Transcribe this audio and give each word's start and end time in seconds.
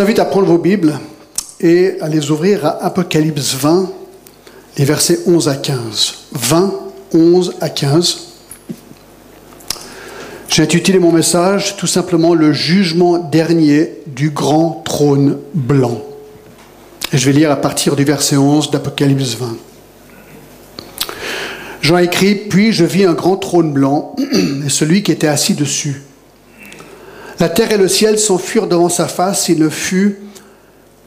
vous 0.00 0.06
invite 0.06 0.18
à 0.18 0.24
prendre 0.24 0.46
vos 0.46 0.56
Bibles 0.56 0.98
et 1.60 2.00
à 2.00 2.08
les 2.08 2.30
ouvrir 2.30 2.64
à 2.64 2.86
Apocalypse 2.86 3.54
20, 3.56 3.92
les 4.78 4.84
versets 4.86 5.18
11 5.26 5.46
à 5.50 5.56
15. 5.56 6.14
20, 6.32 6.74
11 7.12 7.56
à 7.60 7.68
15. 7.68 8.28
J'ai 10.48 10.62
intitulé 10.62 10.98
mon 10.98 11.12
message 11.12 11.76
tout 11.76 11.86
simplement 11.86 12.32
le 12.32 12.54
jugement 12.54 13.18
dernier 13.18 13.98
du 14.06 14.30
grand 14.30 14.82
trône 14.86 15.36
blanc. 15.52 16.00
Et 17.12 17.18
je 17.18 17.26
vais 17.26 17.38
lire 17.38 17.50
à 17.50 17.56
partir 17.56 17.94
du 17.94 18.04
verset 18.04 18.38
11 18.38 18.70
d'Apocalypse 18.70 19.34
20. 19.34 19.56
Jean 21.82 21.98
écrit, 21.98 22.36
Puis 22.36 22.72
je 22.72 22.86
vis 22.86 23.04
un 23.04 23.12
grand 23.12 23.36
trône 23.36 23.74
blanc 23.74 24.16
et 24.64 24.70
celui 24.70 25.02
qui 25.02 25.12
était 25.12 25.28
assis 25.28 25.52
dessus. 25.52 26.00
La 27.40 27.48
terre 27.48 27.72
et 27.72 27.78
le 27.78 27.88
ciel 27.88 28.18
s'enfuirent 28.18 28.66
devant 28.66 28.90
sa 28.90 29.08
face, 29.08 29.48
il 29.48 29.58
ne 29.58 29.70
fut 29.70 30.18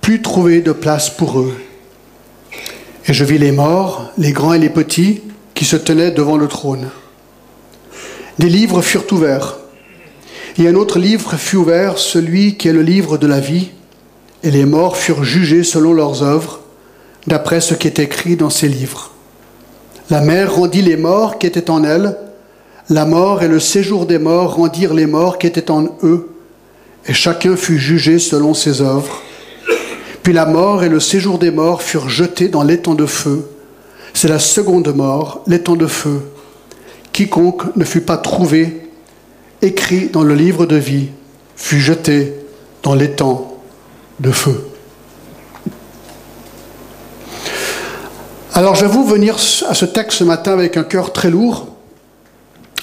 plus 0.02 0.23
trouvé 0.23 0.61
de 0.61 0.71
place 0.71 1.11
pour 1.11 1.39
eux. 1.39 1.54
Et 3.07 3.14
je 3.14 3.23
vis 3.23 3.37
les 3.37 3.51
morts, 3.51 4.11
les 4.18 4.32
grands 4.32 4.54
et 4.54 4.59
les 4.59 4.71
petits, 4.71 5.21
qui 5.54 5.64
se 5.64 5.75
tenaient 5.75 6.09
devant 6.09 6.37
le 6.37 6.47
trône. 6.47 6.89
Des 8.39 8.50
livres 8.50 8.82
furent 8.82 9.06
ouverts. 9.11 9.59
Et 10.57 10.68
un 10.68 10.73
autre 10.73 10.97
livre 10.97 11.37
fut 11.37 11.57
ouvert, 11.57 12.00
celui 12.00 12.57
qui 12.57 12.68
est 12.68 12.73
le 12.73 12.81
livre 12.81 13.20
de 13.20 13.28
la 13.28 13.39
vie, 13.39 13.70
et 14.42 14.50
les 14.50 14.65
morts 14.65 14.97
furent 14.97 15.23
jugés 15.23 15.64
selon 15.64 15.93
leurs 15.93 16.23
œuvres, 16.23 16.61
d'après 17.28 17.61
ce 17.61 17.75
qui 17.75 17.87
est 17.87 18.00
écrit 18.00 18.36
dans 18.37 18.50
ces 18.50 18.68
livres. 18.68 19.11
La 20.09 20.21
mer 20.21 20.56
rendit 20.56 20.81
les 20.81 20.97
morts 20.97 21.37
qui 21.37 21.45
étaient 21.45 21.70
en 21.70 21.84
elle, 21.84 22.18
la 22.89 23.05
mort 23.05 23.43
et 23.43 23.47
le 23.47 23.60
séjour 23.60 24.05
des 24.05 24.19
morts 24.19 24.55
rendirent 24.55 24.93
les 24.93 25.05
morts 25.05 25.37
qui 25.37 25.47
étaient 25.47 25.71
en 25.71 25.87
eux, 26.04 26.29
et 27.06 27.14
chacun 27.14 27.56
fut 27.56 27.78
jugé 27.78 28.19
selon 28.19 28.54
ses 28.54 28.82
œuvres. 28.82 29.21
Puis 30.21 30.33
la 30.33 30.46
mort 30.46 30.83
et 30.83 30.89
le 30.89 31.00
séjour 31.00 31.37
des 31.37 31.51
morts 31.51 31.82
furent 31.82 32.09
jetés 32.09 32.47
dans 32.47 32.64
l'étang 32.64 32.95
de 32.95 33.06
feu. 33.06 33.50
C'est 34.14 34.28
la 34.28 34.39
seconde 34.39 34.94
mort, 34.95 35.42
l'étang 35.48 35.76
de 35.76 35.88
feu. 35.88 36.22
Quiconque 37.11 37.76
ne 37.76 37.84
fut 37.84 38.02
pas 38.02 38.17
trouvé, 38.17 38.89
écrit 39.61 40.09
dans 40.09 40.23
le 40.23 40.36
livre 40.36 40.66
de 40.66 40.76
vie, 40.76 41.09
fut 41.56 41.80
jeté 41.80 42.34
dans 42.84 42.95
l'étang 42.95 43.58
de 44.20 44.31
feu. 44.31 44.70
Alors 48.54 48.76
j'avoue 48.76 49.04
venir 49.04 49.36
à 49.67 49.73
ce 49.73 49.86
texte 49.86 50.20
ce 50.20 50.23
matin 50.23 50.54
avec 50.54 50.78
un 50.78 50.84
cœur 50.84 51.11
très 51.11 51.30
lourd 51.30 51.73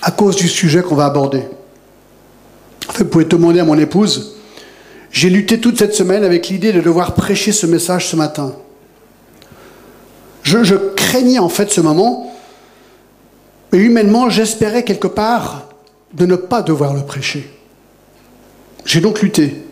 à 0.03 0.11
cause 0.11 0.37
du 0.37 0.49
sujet 0.49 0.83
qu'on 0.83 0.95
va 0.95 1.07
aborder. 1.07 1.43
vous 2.97 3.05
pouvez 3.05 3.25
demander 3.25 3.61
à 3.61 3.65
mon 3.65 3.79
épouse, 3.79 4.37
j'ai 5.11 5.31
lutté 5.31 5.61
toute 5.61 5.79
cette 5.79 5.95
semaine 5.95 6.25
avec 6.25 6.49
l'idée 6.49 6.73
de 6.73 6.81
devoir 6.81 7.15
prêcher 7.15 7.53
ce 7.53 7.67
message 7.67 8.09
ce 8.09 8.17
matin. 8.17 8.55
Je, 10.43 10.75
craignais 10.97 11.39
en 11.39 11.49
fait 11.49 11.71
ce 11.71 11.81
moment, 11.81 12.35
et 13.73 13.77
humainement 13.77 14.31
j'espérais 14.31 14.85
quelque 14.85 15.07
part 15.07 15.69
de 16.15 16.27
ne 16.27 16.37
pas 16.37 16.63
devoir 16.63 16.95
le 16.95 17.03
prêcher. 17.03 17.49
J'ai 18.85 19.01
donc 19.01 19.21
lutté. 19.21 19.65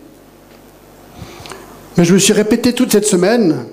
Mais 1.97 2.05
je 2.05 2.15
me 2.15 2.19
suis 2.19 2.33
répété 2.33 2.75
toute 2.75 2.93
cette 2.93 3.06
semaine, 3.06 3.65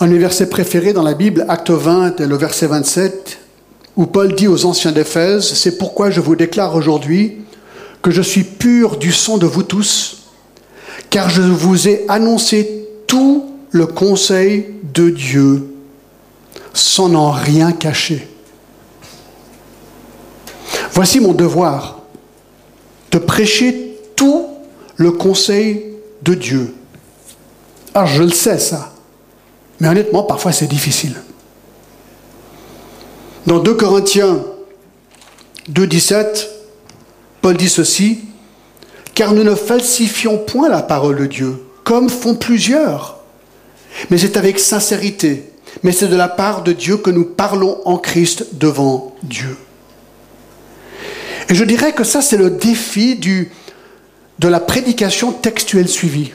un 0.00 0.06
de 0.06 0.12
mes 0.12 0.18
versets 0.18 0.48
préférés 0.50 0.92
dans 0.92 1.02
la 1.02 1.14
Bible, 1.14 1.46
Acte 1.48 1.70
20 1.70 2.20
et 2.20 2.26
le 2.26 2.36
verset 2.36 2.66
27, 2.66 3.38
où 3.96 4.06
Paul 4.06 4.34
dit 4.34 4.48
aux 4.48 4.64
anciens 4.64 4.92
d'Éphèse, 4.92 5.54
c'est 5.54 5.78
pourquoi 5.78 6.10
je 6.10 6.20
vous 6.20 6.36
déclare 6.36 6.74
aujourd'hui 6.74 7.38
que 8.02 8.10
je 8.10 8.22
suis 8.22 8.44
pur 8.44 8.96
du 8.96 9.12
sang 9.12 9.38
de 9.38 9.46
vous 9.46 9.62
tous, 9.62 10.28
car 11.10 11.28
je 11.28 11.42
vous 11.42 11.88
ai 11.88 12.04
annoncé 12.08 12.88
tout 13.06 13.54
le 13.70 13.86
conseil 13.86 14.66
de 14.94 15.10
Dieu, 15.10 15.74
sans 16.72 17.14
en 17.14 17.30
rien 17.30 17.72
cacher. 17.72 18.26
Voici 20.92 21.20
mon 21.20 21.32
devoir, 21.32 22.00
de 23.10 23.18
prêcher 23.18 23.98
tout 24.16 24.46
le 24.96 25.12
conseil 25.12 25.84
de 26.22 26.34
Dieu. 26.34 26.74
Alors 27.94 28.06
je 28.06 28.22
le 28.22 28.30
sais 28.30 28.58
ça. 28.58 28.92
Mais 29.80 29.88
honnêtement, 29.88 30.22
parfois 30.22 30.52
c'est 30.52 30.66
difficile. 30.66 31.14
Dans 33.46 33.58
2 33.58 33.74
Corinthiens 33.74 34.44
2.17, 35.72 36.46
Paul 37.40 37.56
dit 37.56 37.68
ceci, 37.68 38.20
car 39.14 39.32
nous 39.32 39.44
ne 39.44 39.54
falsifions 39.54 40.38
point 40.38 40.68
la 40.68 40.82
parole 40.82 41.18
de 41.18 41.26
Dieu, 41.26 41.62
comme 41.84 42.10
font 42.10 42.34
plusieurs, 42.34 43.20
mais 44.10 44.18
c'est 44.18 44.36
avec 44.36 44.58
sincérité, 44.58 45.50
mais 45.82 45.92
c'est 45.92 46.08
de 46.08 46.16
la 46.16 46.28
part 46.28 46.62
de 46.62 46.72
Dieu 46.72 46.98
que 46.98 47.10
nous 47.10 47.24
parlons 47.24 47.80
en 47.86 47.96
Christ 47.96 48.48
devant 48.52 49.16
Dieu. 49.22 49.56
Et 51.48 51.54
je 51.54 51.64
dirais 51.64 51.92
que 51.92 52.04
ça, 52.04 52.22
c'est 52.22 52.36
le 52.36 52.50
défi 52.50 53.16
de 53.16 54.48
la 54.48 54.60
prédication 54.60 55.32
textuelle 55.32 55.88
suivie 55.88 56.32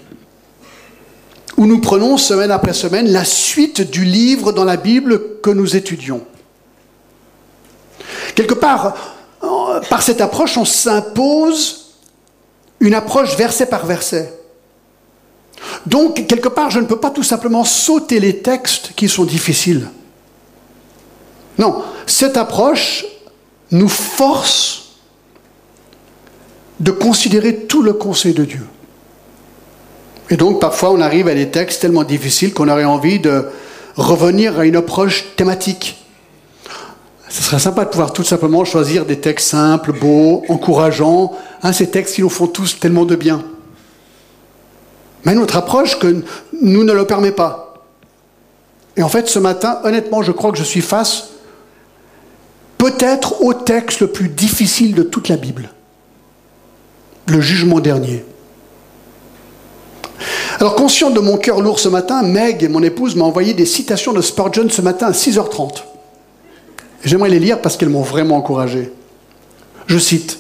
où 1.58 1.66
nous 1.68 1.80
prenons 1.80 2.18
semaine 2.18 2.52
après 2.52 2.74
semaine 2.74 3.12
la 3.12 3.24
suite 3.24 3.90
du 3.90 4.04
livre 4.04 4.52
dans 4.52 4.66
la 4.66 4.78
Bible 4.78 5.40
que 5.42 5.50
nous 5.50 5.76
étudions. 5.76 6.22
Quelque 8.36 8.54
part, 8.54 8.96
euh, 9.44 9.80
par 9.90 10.02
cette 10.02 10.22
approche, 10.22 10.58
on 10.58 10.66
s'impose 10.66 11.94
une 12.80 12.94
approche 12.94 13.36
verset 13.38 13.66
par 13.66 13.86
verset. 13.86 14.34
Donc, 15.86 16.28
quelque 16.28 16.50
part, 16.50 16.70
je 16.70 16.80
ne 16.80 16.86
peux 16.86 17.00
pas 17.00 17.10
tout 17.10 17.24
simplement 17.24 17.64
sauter 17.64 18.20
les 18.20 18.40
textes 18.40 18.92
qui 18.96 19.08
sont 19.08 19.24
difficiles. 19.24 19.90
Non, 21.58 21.84
cette 22.06 22.38
approche 22.38 23.06
nous 23.72 23.88
force 23.88 24.84
de 26.80 26.92
considérer 26.92 27.56
tout 27.56 27.82
le 27.82 27.94
conseil 27.94 28.34
de 28.34 28.44
Dieu. 28.44 28.68
Et 30.30 30.38
donc, 30.38 30.60
parfois, 30.60 30.92
on 30.92 31.00
arrive 31.00 31.28
à 31.28 31.34
des 31.34 31.50
textes 31.50 31.82
tellement 31.82 32.04
difficiles 32.04 32.54
qu'on 32.54 32.68
aurait 32.68 32.84
envie 32.84 33.20
de 33.20 33.46
revenir 33.96 34.60
à 34.60 34.66
une 34.66 34.76
approche 34.76 35.36
thématique. 35.38 36.05
Ce 37.30 37.42
serait 37.42 37.60
sympa 37.60 37.86
de 37.86 37.90
pouvoir 37.90 38.14
tout 38.14 38.24
simplement 38.24 38.64
choisir 38.66 39.06
des 39.06 39.20
textes 39.20 39.50
simples, 39.50 39.94
beaux, 39.94 40.44
encourageants, 40.48 41.34
hein, 41.64 41.74
ces 41.74 41.90
textes 41.90 42.16
qui 42.16 42.22
nous 42.22 42.30
font 42.30 42.48
tous 42.48 42.80
tellement 42.80 43.06
de 43.06 43.16
bien. 43.16 43.44
Mais 45.26 45.34
notre 45.34 45.58
approche 45.58 45.98
que 45.98 46.24
nous 46.62 46.84
ne 46.84 46.94
le 46.94 47.06
permet 47.06 47.32
pas. 47.32 47.84
Et 48.96 49.04
en 49.04 49.10
fait, 49.10 49.28
ce 49.28 49.40
matin, 49.40 49.80
honnêtement, 49.84 50.22
je 50.22 50.32
crois 50.32 50.52
que 50.52 50.58
je 50.58 50.64
suis 50.64 50.82
face 50.82 51.30
peut-être 52.78 53.42
au 53.42 53.54
texte 53.54 54.02
le 54.02 54.08
plus 54.08 54.30
difficile 54.30 54.94
de 54.94 55.02
toute 55.02 55.28
la 55.28 55.38
Bible. 55.38 55.70
Le 57.28 57.42
jugement 57.42 57.80
dernier. 57.80 58.24
Alors, 60.60 60.76
conscient 60.76 61.10
de 61.10 61.20
mon 61.20 61.38
cœur 61.38 61.60
lourd 61.60 61.80
ce 61.80 61.90
matin, 61.90 62.22
Meg, 62.22 62.70
mon 62.70 62.84
épouse, 62.84 63.16
m'a 63.16 63.26
envoyé 63.26 63.56
des 63.56 63.66
citations 63.66 64.14
de 64.14 64.22
Spurgeon 64.22 64.70
ce 64.70 64.82
matin 64.82 65.08
à 65.08 65.12
6h30. 65.12 65.95
J'aimerais 67.06 67.30
les 67.30 67.40
lire 67.40 67.62
parce 67.62 67.78
qu'elles 67.78 67.90
m'ont 67.90 68.02
vraiment 68.02 68.38
encouragé. 68.38 68.92
Je 69.86 70.00
cite 70.00 70.40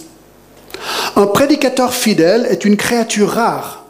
Un 1.15 1.27
prédicateur 1.27 1.93
fidèle 1.93 2.47
est 2.49 2.65
une 2.65 2.75
créature 2.75 3.29
rare, 3.29 3.85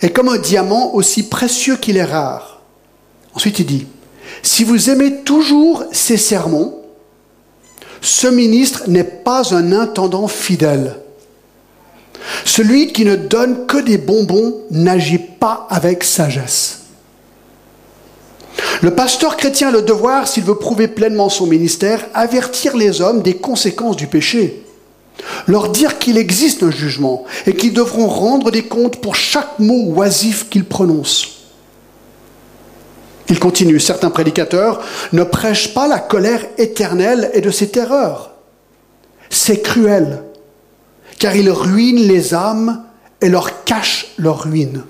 et 0.00 0.10
comme 0.10 0.30
un 0.30 0.38
diamant 0.38 0.94
aussi 0.94 1.28
précieux 1.28 1.76
qu'il 1.76 1.98
est 1.98 2.04
rare. 2.04 2.62
Ensuite, 3.34 3.58
il 3.58 3.66
dit 3.66 3.86
Si 4.42 4.64
vous 4.64 4.88
aimez 4.88 5.22
toujours 5.24 5.84
ces 5.92 6.16
sermons, 6.16 6.76
ce 8.00 8.26
ministre 8.26 8.84
n'est 8.88 9.04
pas 9.04 9.54
un 9.54 9.72
intendant 9.72 10.26
fidèle. 10.26 10.96
Celui 12.46 12.92
qui 12.92 13.04
ne 13.04 13.16
donne 13.16 13.66
que 13.66 13.76
des 13.76 13.98
bonbons 13.98 14.62
n'agit 14.70 15.18
pas 15.18 15.66
avec 15.68 16.02
sagesse. 16.02 16.79
Le 18.82 18.94
pasteur 18.94 19.36
chrétien 19.36 19.68
a 19.68 19.72
le 19.72 19.82
devoir, 19.82 20.26
s'il 20.28 20.44
veut 20.44 20.56
prouver 20.56 20.88
pleinement 20.88 21.28
son 21.28 21.46
ministère, 21.46 22.06
avertir 22.14 22.76
les 22.76 23.00
hommes 23.00 23.22
des 23.22 23.36
conséquences 23.36 23.96
du 23.96 24.06
péché, 24.06 24.64
leur 25.46 25.68
dire 25.68 25.98
qu'il 25.98 26.16
existe 26.16 26.62
un 26.62 26.70
jugement 26.70 27.24
et 27.46 27.54
qu'ils 27.54 27.74
devront 27.74 28.08
rendre 28.08 28.50
des 28.50 28.62
comptes 28.62 29.00
pour 29.00 29.16
chaque 29.16 29.58
mot 29.58 29.92
oisif 29.94 30.48
qu'ils 30.48 30.64
prononcent. 30.64 31.28
Il 33.28 33.38
continue, 33.38 33.78
certains 33.78 34.10
prédicateurs 34.10 34.82
ne 35.12 35.22
prêchent 35.22 35.72
pas 35.72 35.86
la 35.86 36.00
colère 36.00 36.44
éternelle 36.58 37.30
et 37.32 37.40
de 37.40 37.50
ses 37.50 37.68
terreurs. 37.68 38.32
C'est 39.28 39.62
cruel 39.62 40.24
car 41.20 41.36
ils 41.36 41.50
ruinent 41.50 42.08
les 42.08 42.34
âmes 42.34 42.82
et 43.20 43.28
leur 43.28 43.64
cachent 43.64 44.08
leur 44.18 44.42
ruine. 44.42 44.82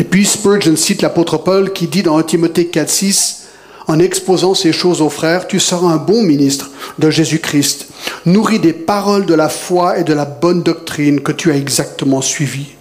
Et 0.00 0.04
puis 0.04 0.24
Spurgeon 0.24 0.76
cite 0.76 1.02
l'apôtre 1.02 1.36
Paul 1.36 1.74
qui 1.74 1.86
dit 1.86 2.02
dans 2.02 2.16
1 2.16 2.22
Timothée 2.22 2.70
4.6, 2.72 3.40
en 3.86 3.98
exposant 3.98 4.54
ces 4.54 4.72
choses 4.72 5.02
aux 5.02 5.10
frères, 5.10 5.46
tu 5.46 5.60
seras 5.60 5.88
un 5.88 5.98
bon 5.98 6.22
ministre 6.22 6.70
de 6.98 7.10
Jésus-Christ, 7.10 7.86
nourri 8.24 8.60
des 8.60 8.72
paroles 8.72 9.26
de 9.26 9.34
la 9.34 9.50
foi 9.50 9.98
et 9.98 10.04
de 10.04 10.14
la 10.14 10.24
bonne 10.24 10.62
doctrine 10.62 11.20
que 11.20 11.32
tu 11.32 11.52
as 11.52 11.56
exactement 11.56 12.22
suivies. 12.22 12.76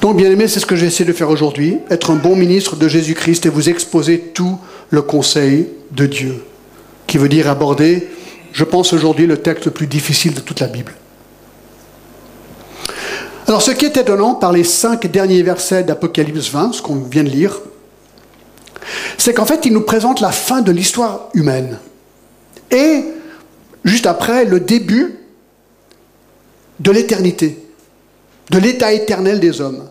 Donc, 0.00 0.18
bien 0.18 0.30
aimé, 0.30 0.46
c'est 0.46 0.60
ce 0.60 0.66
que 0.66 0.76
j'ai 0.76 0.86
essayé 0.86 1.04
de 1.04 1.12
faire 1.12 1.30
aujourd'hui, 1.30 1.78
être 1.90 2.12
un 2.12 2.16
bon 2.16 2.36
ministre 2.36 2.76
de 2.76 2.86
Jésus-Christ 2.86 3.46
et 3.46 3.48
vous 3.48 3.68
exposer 3.68 4.20
tout 4.32 4.56
le 4.90 5.02
conseil 5.02 5.66
de 5.90 6.06
Dieu, 6.06 6.44
qui 7.08 7.18
veut 7.18 7.28
dire 7.28 7.50
aborder, 7.50 8.06
je 8.52 8.62
pense 8.62 8.92
aujourd'hui, 8.92 9.26
le 9.26 9.38
texte 9.38 9.64
le 9.64 9.72
plus 9.72 9.88
difficile 9.88 10.32
de 10.32 10.40
toute 10.40 10.60
la 10.60 10.68
Bible. 10.68 10.92
Alors, 13.50 13.62
ce 13.62 13.72
qui 13.72 13.84
est 13.84 13.96
étonnant 13.96 14.36
par 14.36 14.52
les 14.52 14.62
cinq 14.62 15.08
derniers 15.08 15.42
versets 15.42 15.82
d'Apocalypse 15.82 16.50
20, 16.50 16.72
ce 16.72 16.82
qu'on 16.82 16.94
vient 16.94 17.24
de 17.24 17.30
lire, 17.30 17.58
c'est 19.18 19.34
qu'en 19.34 19.44
fait, 19.44 19.66
il 19.66 19.72
nous 19.72 19.80
présente 19.80 20.20
la 20.20 20.30
fin 20.30 20.60
de 20.60 20.70
l'histoire 20.70 21.30
humaine. 21.34 21.80
Et, 22.70 23.02
juste 23.84 24.06
après, 24.06 24.44
le 24.44 24.60
début 24.60 25.18
de 26.78 26.92
l'éternité, 26.92 27.66
de 28.50 28.58
l'état 28.58 28.92
éternel 28.92 29.40
des 29.40 29.60
hommes. 29.60 29.88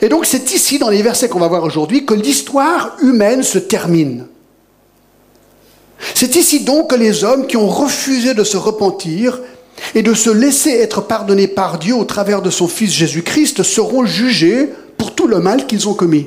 Et 0.00 0.08
donc 0.08 0.24
c'est 0.24 0.52
ici, 0.52 0.78
dans 0.78 0.90
les 0.90 1.02
versets 1.02 1.28
qu'on 1.28 1.40
va 1.40 1.48
voir 1.48 1.64
aujourd'hui, 1.64 2.06
que 2.06 2.14
l'histoire 2.14 2.96
humaine 3.02 3.42
se 3.42 3.58
termine. 3.58 4.28
C'est 6.14 6.36
ici 6.36 6.60
donc 6.60 6.90
que 6.90 6.94
les 6.94 7.24
hommes 7.24 7.48
qui 7.48 7.56
ont 7.56 7.66
refusé 7.66 8.32
de 8.32 8.44
se 8.44 8.56
repentir 8.56 9.40
et 9.94 10.02
de 10.02 10.14
se 10.14 10.30
laisser 10.30 10.70
être 10.70 11.02
pardonnés 11.02 11.48
par 11.48 11.78
Dieu 11.78 11.94
au 11.94 12.04
travers 12.04 12.42
de 12.42 12.50
son 12.50 12.68
Fils 12.68 12.92
Jésus-Christ 12.92 13.62
seront 13.62 14.04
jugés 14.04 14.70
pour 14.96 15.14
tout 15.14 15.26
le 15.26 15.38
mal 15.38 15.66
qu'ils 15.66 15.88
ont 15.88 15.94
commis. 15.94 16.26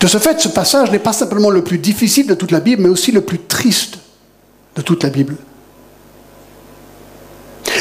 De 0.00 0.06
ce 0.06 0.18
fait, 0.18 0.40
ce 0.40 0.48
passage 0.48 0.90
n'est 0.90 0.98
pas 0.98 1.12
simplement 1.12 1.50
le 1.50 1.64
plus 1.64 1.78
difficile 1.78 2.26
de 2.26 2.34
toute 2.34 2.50
la 2.50 2.60
Bible, 2.60 2.82
mais 2.82 2.88
aussi 2.88 3.12
le 3.12 3.20
plus 3.20 3.38
triste 3.38 3.98
de 4.76 4.82
toute 4.82 5.02
la 5.02 5.10
Bible. 5.10 5.36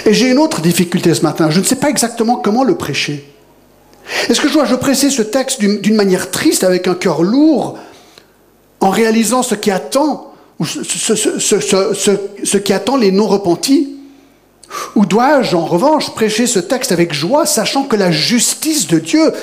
Et 0.05 0.13
j'ai 0.13 0.29
une 0.29 0.37
autre 0.37 0.61
difficulté 0.61 1.13
ce 1.13 1.21
matin. 1.21 1.49
Je 1.49 1.59
ne 1.59 1.65
sais 1.65 1.75
pas 1.75 1.89
exactement 1.89 2.37
comment 2.37 2.63
le 2.63 2.75
prêcher. 2.75 3.29
Est-ce 4.29 4.41
que 4.41 4.47
je 4.49 4.53
dois 4.53 4.65
je 4.65 4.75
prêcher 4.75 5.09
ce 5.09 5.21
texte 5.21 5.61
d'une 5.61 5.95
manière 5.95 6.29
triste, 6.29 6.63
avec 6.63 6.87
un 6.87 6.95
cœur 6.95 7.23
lourd, 7.23 7.77
en 8.79 8.89
réalisant 8.89 9.43
ce 9.43 9.55
qui 9.55 9.71
attend, 9.71 10.32
ce, 10.65 12.57
qui 12.57 12.73
attend 12.73 12.97
les 12.97 13.11
non-repentis 13.11 13.95
Ou 14.95 15.05
dois-je, 15.05 15.55
en 15.55 15.65
revanche, 15.65 16.13
prêcher 16.13 16.47
ce 16.47 16.59
texte 16.59 16.91
avec 16.91 17.13
joie, 17.13 17.45
sachant 17.45 17.83
que 17.83 17.95
la 17.95 18.11
justice 18.11 18.87
de 18.87 18.99
Dieu 18.99 19.33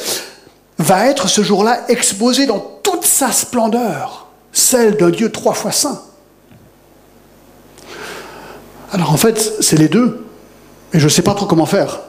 va 0.79 1.07
être 1.07 1.29
ce 1.29 1.43
jour-là 1.43 1.85
exposée 1.89 2.47
dans 2.47 2.61
toute 2.83 3.05
sa 3.05 3.33
splendeur, 3.33 4.29
celle 4.53 4.97
d'un 4.97 5.11
Dieu 5.11 5.31
trois 5.31 5.55
fois 5.55 5.73
saint 5.73 6.03
Alors 8.93 9.13
en 9.13 9.17
fait, 9.17 9.55
c'est 9.61 9.79
les 9.79 9.89
deux. 9.89 10.25
Et 10.93 10.99
je 10.99 11.05
ne 11.05 11.11
sais 11.11 11.23
pas 11.23 11.35
trop 11.35 11.47
comment 11.47 11.67
faire. 11.67 12.01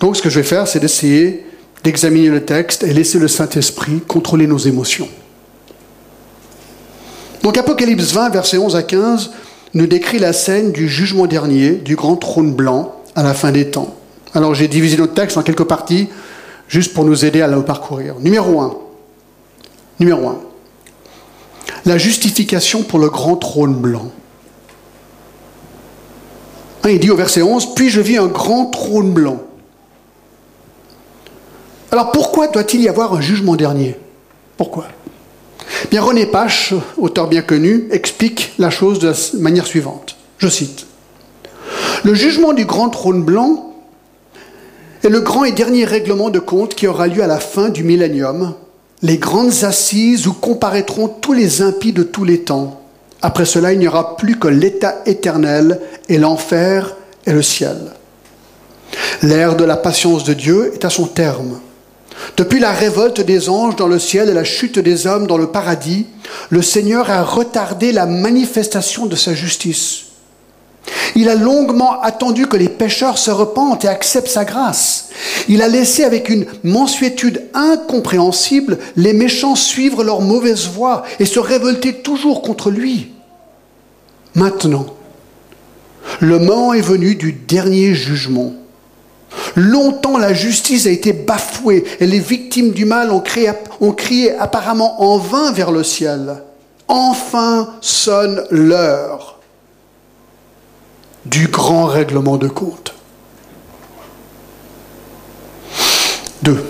Donc 0.00 0.16
ce 0.16 0.22
que 0.22 0.30
je 0.30 0.40
vais 0.40 0.46
faire, 0.46 0.66
c'est 0.66 0.80
d'essayer 0.80 1.46
d'examiner 1.84 2.28
le 2.28 2.44
texte 2.44 2.82
et 2.82 2.92
laisser 2.92 3.18
le 3.18 3.28
Saint-Esprit 3.28 4.00
contrôler 4.00 4.46
nos 4.46 4.58
émotions. 4.58 5.08
Donc 7.46 7.58
Apocalypse 7.58 8.12
20, 8.12 8.30
versets 8.30 8.58
11 8.58 8.74
à 8.74 8.82
15, 8.82 9.30
nous 9.74 9.86
décrit 9.86 10.18
la 10.18 10.32
scène 10.32 10.72
du 10.72 10.88
jugement 10.88 11.28
dernier, 11.28 11.74
du 11.74 11.94
grand 11.94 12.16
trône 12.16 12.52
blanc, 12.52 12.96
à 13.14 13.22
la 13.22 13.34
fin 13.34 13.52
des 13.52 13.70
temps. 13.70 13.94
Alors 14.34 14.52
j'ai 14.56 14.66
divisé 14.66 14.96
notre 14.96 15.14
texte 15.14 15.36
en 15.36 15.44
quelques 15.44 15.62
parties, 15.62 16.08
juste 16.66 16.92
pour 16.92 17.04
nous 17.04 17.24
aider 17.24 17.42
à 17.42 17.46
le 17.46 17.62
parcourir. 17.62 18.16
Numéro 18.18 18.60
1. 18.60 18.76
Numéro 20.00 20.28
1. 20.28 20.40
La 21.84 21.98
justification 21.98 22.82
pour 22.82 22.98
le 22.98 23.10
grand 23.10 23.36
trône 23.36 23.74
blanc. 23.74 24.10
Hein, 26.82 26.90
il 26.90 26.98
dit 26.98 27.10
au 27.12 27.16
verset 27.16 27.42
11, 27.42 27.76
Puis 27.76 27.90
je 27.90 28.00
vis 28.00 28.16
un 28.16 28.26
grand 28.26 28.66
trône 28.66 29.12
blanc. 29.12 29.40
Alors 31.92 32.10
pourquoi 32.10 32.48
doit-il 32.48 32.80
y 32.80 32.88
avoir 32.88 33.14
un 33.14 33.20
jugement 33.20 33.54
dernier? 33.54 33.96
Pourquoi? 34.56 34.88
René 35.98 36.26
Pache, 36.26 36.74
auteur 36.98 37.28
bien 37.28 37.42
connu, 37.42 37.88
explique 37.90 38.52
la 38.58 38.70
chose 38.70 38.98
de 38.98 39.08
la 39.08 39.14
manière 39.40 39.66
suivante. 39.66 40.16
Je 40.38 40.48
cite. 40.48 40.86
Le 42.04 42.14
jugement 42.14 42.52
du 42.52 42.64
grand 42.64 42.90
trône 42.90 43.22
blanc 43.22 43.74
est 45.02 45.08
le 45.08 45.20
grand 45.20 45.44
et 45.44 45.52
dernier 45.52 45.84
règlement 45.84 46.30
de 46.30 46.38
compte 46.38 46.74
qui 46.74 46.86
aura 46.86 47.06
lieu 47.06 47.22
à 47.22 47.26
la 47.26 47.38
fin 47.40 47.68
du 47.68 47.82
millénium, 47.82 48.54
les 49.02 49.18
grandes 49.18 49.64
assises 49.64 50.26
où 50.26 50.32
comparaîtront 50.32 51.08
tous 51.08 51.32
les 51.32 51.62
impies 51.62 51.92
de 51.92 52.02
tous 52.02 52.24
les 52.24 52.42
temps 52.42 52.82
après 53.22 53.44
cela, 53.44 53.72
il 53.72 53.78
n'y 53.78 53.88
aura 53.88 54.16
plus 54.16 54.38
que 54.38 54.48
l'état 54.48 55.02
éternel 55.06 55.80
et 56.08 56.18
l'enfer 56.18 56.94
et 57.26 57.32
le 57.32 57.42
ciel. 57.42 57.76
L'ère 59.22 59.56
de 59.56 59.64
la 59.64 59.76
patience 59.76 60.24
de 60.24 60.34
Dieu 60.34 60.72
est 60.74 60.84
à 60.84 60.90
son 60.90 61.06
terme. 61.06 61.58
Depuis 62.36 62.60
la 62.60 62.72
révolte 62.72 63.20
des 63.20 63.48
anges 63.48 63.76
dans 63.76 63.88
le 63.88 63.98
ciel 63.98 64.28
et 64.28 64.34
la 64.34 64.44
chute 64.44 64.78
des 64.78 65.06
hommes 65.06 65.26
dans 65.26 65.38
le 65.38 65.48
paradis, 65.48 66.06
le 66.50 66.62
Seigneur 66.62 67.10
a 67.10 67.22
retardé 67.22 67.92
la 67.92 68.06
manifestation 68.06 69.06
de 69.06 69.16
sa 69.16 69.34
justice. 69.34 70.02
Il 71.14 71.28
a 71.28 71.34
longuement 71.34 72.00
attendu 72.02 72.46
que 72.46 72.56
les 72.56 72.68
pécheurs 72.68 73.18
se 73.18 73.30
repentent 73.30 73.84
et 73.84 73.88
acceptent 73.88 74.28
sa 74.28 74.44
grâce. 74.44 75.08
Il 75.48 75.62
a 75.62 75.68
laissé 75.68 76.04
avec 76.04 76.28
une 76.28 76.46
mensuétude 76.62 77.42
incompréhensible 77.54 78.78
les 78.96 79.12
méchants 79.12 79.54
suivre 79.54 80.04
leur 80.04 80.20
mauvaise 80.20 80.68
voie 80.68 81.04
et 81.18 81.24
se 81.24 81.40
révolter 81.40 81.94
toujours 82.02 82.42
contre 82.42 82.70
lui. 82.70 83.12
Maintenant, 84.34 84.86
le 86.20 86.38
moment 86.38 86.74
est 86.74 86.82
venu 86.82 87.14
du 87.14 87.32
dernier 87.32 87.94
jugement. 87.94 88.52
Longtemps, 89.56 90.18
la 90.18 90.34
justice 90.34 90.86
a 90.86 90.90
été 90.90 91.12
bafouée 91.12 91.84
et 91.98 92.06
les 92.06 92.20
victimes 92.20 92.72
du 92.72 92.84
mal 92.84 93.10
ont, 93.10 93.22
crié 93.92 94.36
apparemment 94.38 95.02
en 95.02 95.18
vain 95.18 95.50
vers 95.52 95.70
le 95.70 95.82
ciel. 95.82 96.42
Enfin 96.88 97.74
sonne 97.80 98.44
l'heure 98.50 99.38
du 101.24 101.48
grand 101.48 101.86
règlement 101.86 102.36
de 102.36 102.48
compte. 102.48 102.94
Deux. 106.42 106.62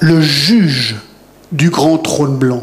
Le 0.00 0.20
juge 0.20 0.96
du 1.50 1.70
grand 1.70 1.98
trône 1.98 2.36
blanc. 2.36 2.62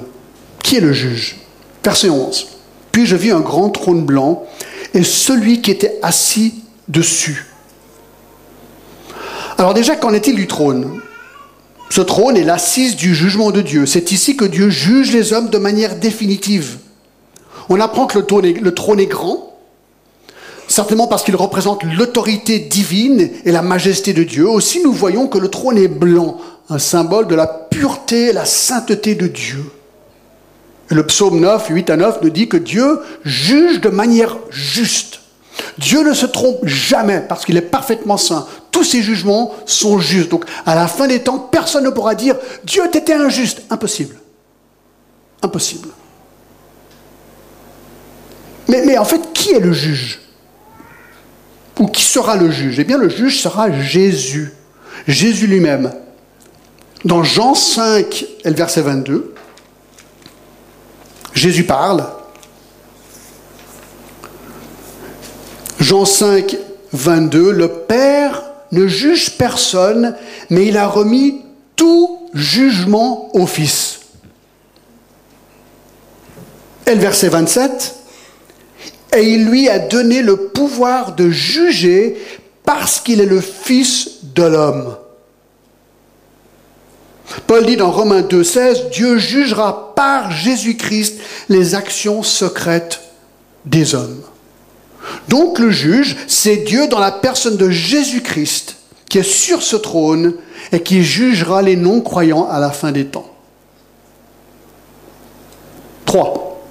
Qui 0.64 0.78
est 0.78 0.82
le 0.82 0.94
juge? 0.94 1.38
Verset 1.84 2.10
11. 2.10 2.48
Puis 2.92 3.06
je 3.06 3.16
vis 3.16 3.32
un 3.32 3.42
grand 3.42 3.70
trône 3.70 4.06
blanc 4.06 4.46
et 4.94 5.04
celui 5.04 5.62
qui 5.62 5.72
était 5.72 6.00
assis 6.02 6.64
dessus. 6.88 7.55
Alors 9.58 9.74
déjà, 9.74 9.96
qu'en 9.96 10.14
est-il 10.14 10.36
du 10.36 10.48
trône? 10.48 11.00
Ce 11.90 12.02
trône 12.02 12.36
est 12.36 12.44
l'assise 12.44 12.96
du 12.96 13.16
jugement 13.16 13.52
de 13.52 13.62
Dieu. 13.62 13.86
C'est 13.86 14.12
ici 14.12 14.36
que 14.36 14.44
Dieu 14.46 14.70
juge 14.70 15.14
les 15.14 15.32
hommes 15.32 15.50
de 15.50 15.58
manière 15.58 15.96
définitive. 15.96 16.78
On 17.70 17.80
apprend 17.80 18.06
que 18.06 18.20
le 18.20 18.74
trône 18.74 19.00
est, 19.00 19.06
grand, 19.06 19.58
certainement 20.68 21.08
parce 21.08 21.24
qu'il 21.24 21.36
représente 21.36 21.84
l'autorité 21.84 22.60
divine 22.60 23.30
et 23.46 23.52
la 23.52 23.62
majesté 23.62 24.14
de 24.14 24.24
Dieu. 24.24 24.48
Aussi, 24.50 24.84
nous 24.84 24.92
voyons 24.92 25.28
que 25.28 25.38
le 25.38 25.48
trône 25.48 25.78
est 25.78 25.88
blanc, 25.88 26.38
un 26.70 26.80
symbole 26.80 27.28
de 27.28 27.36
la 27.36 27.48
pureté 27.48 28.28
et 28.28 28.34
la 28.34 28.46
sainteté 28.46 29.16
de 29.16 29.28
Dieu. 29.28 29.64
Le 30.90 31.06
psaume 31.06 31.40
9, 31.40 31.68
8 31.70 31.90
à 31.90 31.98
9 31.98 32.20
nous 32.22 32.30
dit 32.30 32.48
que 32.48 32.58
Dieu 32.58 33.00
juge 33.24 33.82
de 33.82 33.90
manière 33.90 34.38
juste. 34.50 35.22
Dieu 35.78 36.04
ne 36.04 36.14
se 36.14 36.26
trompe 36.26 36.66
jamais 36.66 37.22
parce 37.28 37.46
qu'il 37.46 37.58
est 37.58 37.62
parfaitement 37.62 38.18
saint. 38.18 38.48
Tous 38.72 38.84
ses 38.84 39.02
jugements 39.02 39.54
sont 39.66 40.00
justes. 40.00 40.30
Donc 40.30 40.46
à 40.66 40.76
la 40.76 40.88
fin 40.88 41.08
des 41.08 41.20
temps, 41.20 41.40
personne 41.40 41.84
ne 41.84 41.90
pourra 41.90 42.16
dire 42.16 42.36
Dieu 42.64 42.84
était 42.86 43.14
injuste. 43.14 43.64
Impossible. 43.70 44.16
Impossible. 45.42 45.90
Mais, 48.68 48.98
en 48.98 49.06
fait, 49.06 49.22
qui 49.34 49.52
est 49.52 49.60
le 49.60 49.74
juge? 49.74 50.22
Ou 51.80 51.88
qui 51.88 52.04
sera 52.04 52.36
le 52.36 52.50
juge? 52.50 52.80
Eh 52.80 52.84
bien, 52.84 52.98
le 52.98 53.10
juge 53.10 53.42
sera 53.42 53.72
Jésus. 53.72 54.54
Jésus 55.08 55.48
lui-même. 55.48 55.94
Dans 57.04 57.24
Jean 57.24 57.54
5 57.54 58.26
et 58.44 58.50
le 58.50 58.56
verset 58.56 58.82
22, 58.82 59.34
Jésus 61.34 61.64
parle. 61.64 62.06
Jean 65.80 66.06
5, 66.06 66.58
22, 66.94 67.52
le 67.52 67.68
Père 67.68 68.44
ne 68.72 68.88
juge 68.88 69.38
personne, 69.38 70.16
mais 70.50 70.68
il 70.68 70.78
a 70.78 70.88
remis 70.88 71.42
tout 71.76 72.30
jugement 72.34 73.36
au 73.36 73.46
Fils. 73.46 74.00
Et 76.88 76.96
le 76.96 77.02
verset 77.02 77.30
27, 77.30 77.96
et 79.18 79.24
il 79.24 79.46
lui 79.46 79.70
a 79.70 79.80
donné 79.80 80.22
le 80.22 80.48
pouvoir 80.48 81.16
de 81.16 81.30
juger 81.30 82.18
parce 82.64 83.00
qu'il 83.00 83.22
est 83.22 83.26
le 83.26 83.42
Fils 83.42 84.24
de 84.36 84.44
l'homme. 84.44 84.98
Paul 87.48 87.66
dit 87.66 87.76
dans 87.76 87.92
Romains 87.92 88.22
2.16, 88.22 88.90
Dieu 88.92 89.18
jugera 89.18 89.96
par 89.96 90.32
Jésus-Christ 90.32 91.20
les 91.50 91.76
actions 91.76 92.24
secrètes 92.24 93.02
des 93.66 93.96
hommes. 93.96 94.22
Donc 95.30 95.60
le 95.60 95.72
juge, 95.72 96.18
c'est 96.28 96.58
Dieu 96.58 96.88
dans 96.88 97.00
la 97.00 97.12
personne 97.12 97.58
de 97.58 97.70
Jésus-Christ 97.70 98.78
qui 99.10 99.20
est 99.20 99.24
sur 99.24 99.62
ce 99.62 99.76
trône 99.76 100.36
et 100.72 100.82
qui 100.82 101.04
jugera 101.04 101.62
les 101.62 101.76
non-croyants 101.76 102.48
à 102.50 102.60
la 102.60 102.72
fin 102.72 102.92
des 102.92 103.06
temps. 103.06 103.30
3. 106.06 106.62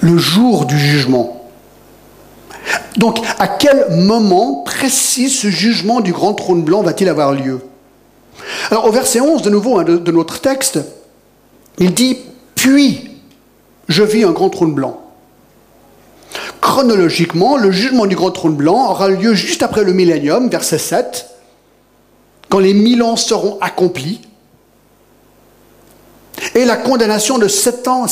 Le 0.00 0.16
jour 0.16 0.64
du 0.64 0.78
jugement. 0.78 1.50
Donc, 2.96 3.20
à 3.38 3.48
quel 3.48 3.86
moment 3.90 4.62
précis 4.64 5.30
ce 5.30 5.48
jugement 5.48 6.00
du 6.00 6.12
grand 6.12 6.34
trône 6.34 6.62
blanc 6.62 6.82
va-t-il 6.82 7.08
avoir 7.08 7.32
lieu? 7.32 7.60
Alors, 8.70 8.86
au 8.86 8.92
verset 8.92 9.20
11, 9.20 9.42
de 9.42 9.50
nouveau, 9.50 9.78
hein, 9.78 9.84
de 9.84 10.12
notre 10.12 10.40
texte, 10.40 10.78
il 11.78 11.94
dit 11.94 12.18
Puis 12.54 13.08
je 13.88 14.02
vis 14.02 14.24
un 14.24 14.32
grand 14.32 14.50
trône 14.50 14.74
blanc. 14.74 15.07
Chronologiquement, 16.60 17.56
le 17.56 17.70
jugement 17.70 18.06
du 18.06 18.16
grand 18.16 18.30
trône 18.30 18.54
blanc 18.54 18.90
aura 18.90 19.08
lieu 19.08 19.34
juste 19.34 19.62
après 19.62 19.84
le 19.84 19.92
millénium, 19.92 20.48
verset 20.48 20.78
7, 20.78 21.26
quand 22.48 22.58
les 22.58 22.74
mille 22.74 23.02
ans 23.02 23.16
seront 23.16 23.58
accomplis, 23.60 24.20
et 26.54 26.64
la 26.64 26.76
condamnation 26.76 27.38
de 27.38 27.48
Satan, 27.48 28.06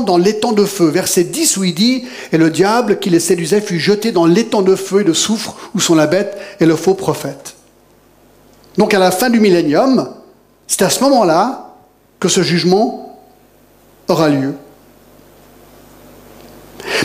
dans 0.00 0.16
l'étang 0.16 0.52
de 0.52 0.64
feu, 0.64 0.88
verset 0.88 1.24
10 1.24 1.56
où 1.56 1.64
il 1.64 1.74
dit, 1.74 2.04
et 2.32 2.38
le 2.38 2.50
diable 2.50 2.98
qui 2.98 3.10
les 3.10 3.20
séduisait 3.20 3.60
fut 3.60 3.78
jeté 3.78 4.12
dans 4.12 4.26
l'étang 4.26 4.62
de 4.62 4.74
feu 4.74 5.00
et 5.00 5.04
de 5.04 5.12
soufre 5.12 5.56
où 5.74 5.80
sont 5.80 5.94
la 5.94 6.06
bête 6.06 6.36
et 6.60 6.66
le 6.66 6.76
faux 6.76 6.94
prophète. 6.94 7.56
Donc 8.76 8.94
à 8.94 8.98
la 8.98 9.10
fin 9.10 9.30
du 9.30 9.40
millénium, 9.40 10.10
c'est 10.66 10.82
à 10.82 10.90
ce 10.90 11.02
moment-là 11.04 11.74
que 12.18 12.28
ce 12.28 12.42
jugement 12.42 13.18
aura 14.08 14.28
lieu. 14.28 14.54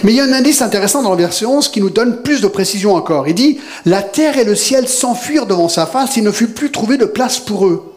Mais 0.03 0.11
il 0.11 0.15
y 0.15 0.19
a 0.19 0.23
un 0.23 0.33
indice 0.33 0.61
intéressant 0.61 1.01
dans 1.01 1.11
le 1.11 1.17
verset 1.17 1.45
11 1.45 1.69
qui 1.69 1.81
nous 1.81 1.89
donne 1.89 2.21
plus 2.21 2.41
de 2.41 2.47
précision 2.47 2.95
encore. 2.95 3.27
Il 3.27 3.35
dit 3.35 3.59
La 3.85 4.01
terre 4.01 4.37
et 4.37 4.43
le 4.43 4.55
ciel 4.55 4.87
s'enfuirent 4.87 5.45
devant 5.45 5.69
sa 5.69 5.85
face, 5.85 6.17
il 6.17 6.23
ne 6.23 6.31
fut 6.31 6.49
plus 6.49 6.71
trouvé 6.71 6.97
de 6.97 7.05
place 7.05 7.39
pour 7.39 7.67
eux. 7.67 7.91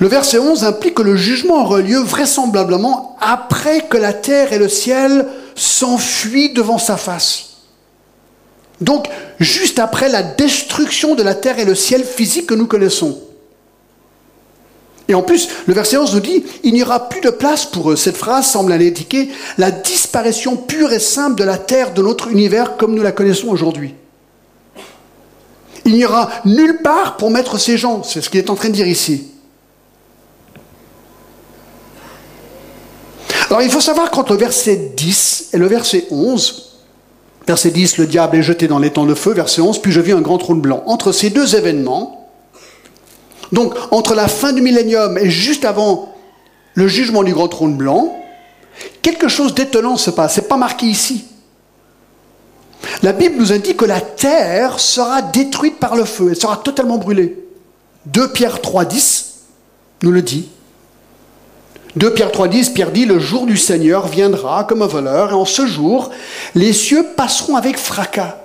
Le 0.00 0.08
verset 0.08 0.38
11 0.38 0.64
implique 0.64 0.94
que 0.94 1.02
le 1.02 1.16
jugement 1.16 1.62
aura 1.62 1.80
lieu 1.80 1.98
vraisemblablement 1.98 3.16
après 3.20 3.82
que 3.82 3.96
la 3.96 4.12
terre 4.12 4.52
et 4.52 4.58
le 4.58 4.68
ciel 4.68 5.26
s'enfuient 5.54 6.52
devant 6.52 6.78
sa 6.78 6.96
face. 6.96 7.44
Donc, 8.80 9.08
juste 9.40 9.78
après 9.78 10.08
la 10.08 10.22
destruction 10.22 11.14
de 11.14 11.22
la 11.22 11.34
terre 11.34 11.58
et 11.58 11.64
le 11.64 11.74
ciel 11.74 12.04
physique 12.04 12.46
que 12.46 12.54
nous 12.54 12.66
connaissons. 12.66 13.18
Et 15.08 15.14
en 15.14 15.22
plus, 15.22 15.48
le 15.66 15.74
verset 15.74 15.96
11 15.96 16.14
nous 16.14 16.20
dit, 16.20 16.44
il 16.64 16.74
n'y 16.74 16.82
aura 16.82 17.08
plus 17.08 17.20
de 17.20 17.30
place 17.30 17.64
pour 17.64 17.92
eux. 17.92 17.96
Cette 17.96 18.16
phrase 18.16 18.46
semble 18.46 18.72
indiquer 18.72 19.28
la 19.56 19.70
disparition 19.70 20.56
pure 20.56 20.92
et 20.92 20.98
simple 20.98 21.36
de 21.36 21.44
la 21.44 21.58
terre, 21.58 21.94
de 21.94 22.02
notre 22.02 22.28
univers 22.28 22.76
comme 22.76 22.94
nous 22.94 23.02
la 23.02 23.12
connaissons 23.12 23.48
aujourd'hui. 23.48 23.94
Il 25.84 25.94
n'y 25.94 26.04
aura 26.04 26.28
nulle 26.44 26.80
part 26.82 27.16
pour 27.16 27.30
mettre 27.30 27.58
ces 27.58 27.78
gens, 27.78 28.02
c'est 28.02 28.20
ce 28.20 28.28
qu'il 28.28 28.40
est 28.40 28.50
en 28.50 28.56
train 28.56 28.68
de 28.68 28.74
dire 28.74 28.88
ici. 28.88 29.28
Alors 33.48 33.62
il 33.62 33.70
faut 33.70 33.80
savoir 33.80 34.10
qu'entre 34.10 34.32
le 34.32 34.38
verset 34.38 34.94
10 34.96 35.50
et 35.52 35.58
le 35.58 35.66
verset 35.68 36.08
11, 36.10 36.80
verset 37.46 37.70
10, 37.70 37.98
le 37.98 38.06
diable 38.06 38.36
est 38.38 38.42
jeté 38.42 38.66
dans 38.66 38.80
l'étang 38.80 39.06
de 39.06 39.14
feu, 39.14 39.32
verset 39.32 39.60
11, 39.60 39.80
puis 39.80 39.92
je 39.92 40.00
vis 40.00 40.10
un 40.10 40.20
grand 40.20 40.38
trône 40.38 40.60
blanc. 40.60 40.82
Entre 40.86 41.12
ces 41.12 41.30
deux 41.30 41.54
événements, 41.54 42.25
donc, 43.52 43.74
entre 43.90 44.14
la 44.14 44.28
fin 44.28 44.52
du 44.52 44.62
millénium 44.62 45.18
et 45.18 45.30
juste 45.30 45.64
avant 45.64 46.14
le 46.74 46.88
jugement 46.88 47.22
du 47.22 47.32
grand 47.32 47.48
trône 47.48 47.76
blanc, 47.76 48.16
quelque 49.02 49.28
chose 49.28 49.54
d'étonnant 49.54 49.96
se 49.96 50.10
passe. 50.10 50.34
Ce 50.34 50.40
n'est 50.40 50.46
pas 50.46 50.56
marqué 50.56 50.86
ici. 50.86 51.26
La 53.02 53.12
Bible 53.12 53.36
nous 53.38 53.52
indique 53.52 53.78
que 53.78 53.84
la 53.84 54.00
terre 54.00 54.78
sera 54.78 55.22
détruite 55.22 55.78
par 55.78 55.96
le 55.96 56.04
feu, 56.04 56.28
elle 56.30 56.36
sera 56.36 56.56
totalement 56.56 56.98
brûlée. 56.98 57.42
2 58.06 58.32
Pierre 58.32 58.58
3,10 58.58 59.24
nous 60.02 60.10
le 60.10 60.22
dit. 60.22 60.48
2 61.96 62.12
Pierre 62.12 62.30
3,10, 62.30 62.74
Pierre 62.74 62.92
dit 62.92 63.06
Le 63.06 63.18
jour 63.18 63.46
du 63.46 63.56
Seigneur 63.56 64.06
viendra 64.06 64.64
comme 64.64 64.82
un 64.82 64.86
voleur, 64.86 65.30
et 65.30 65.34
en 65.34 65.46
ce 65.46 65.66
jour, 65.66 66.10
les 66.54 66.72
cieux 66.72 67.06
passeront 67.16 67.56
avec 67.56 67.78
fracas 67.78 68.36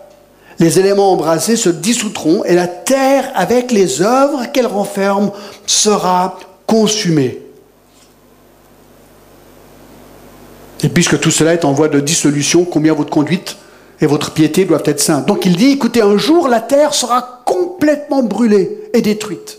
les 0.61 0.79
éléments 0.79 1.11
embrasés 1.11 1.55
se 1.57 1.69
dissoudront 1.69 2.43
et 2.45 2.53
la 2.53 2.67
terre, 2.67 3.31
avec 3.33 3.71
les 3.71 4.03
œuvres 4.03 4.45
qu'elle 4.53 4.67
renferme, 4.67 5.31
sera 5.65 6.37
consumée. 6.67 7.41
Et 10.83 10.89
puisque 10.89 11.19
tout 11.19 11.31
cela 11.31 11.53
est 11.53 11.65
en 11.65 11.73
voie 11.73 11.87
de 11.87 11.99
dissolution, 11.99 12.63
combien 12.63 12.93
votre 12.93 13.09
conduite 13.09 13.57
et 14.01 14.05
votre 14.05 14.31
piété 14.31 14.65
doivent 14.65 14.83
être 14.85 14.99
saintes. 14.99 15.25
Donc 15.25 15.47
il 15.47 15.55
dit, 15.55 15.71
écoutez, 15.71 16.03
un 16.03 16.17
jour 16.17 16.47
la 16.47 16.61
terre 16.61 16.93
sera 16.93 17.41
complètement 17.43 18.21
brûlée 18.21 18.83
et 18.93 19.01
détruite. 19.01 19.57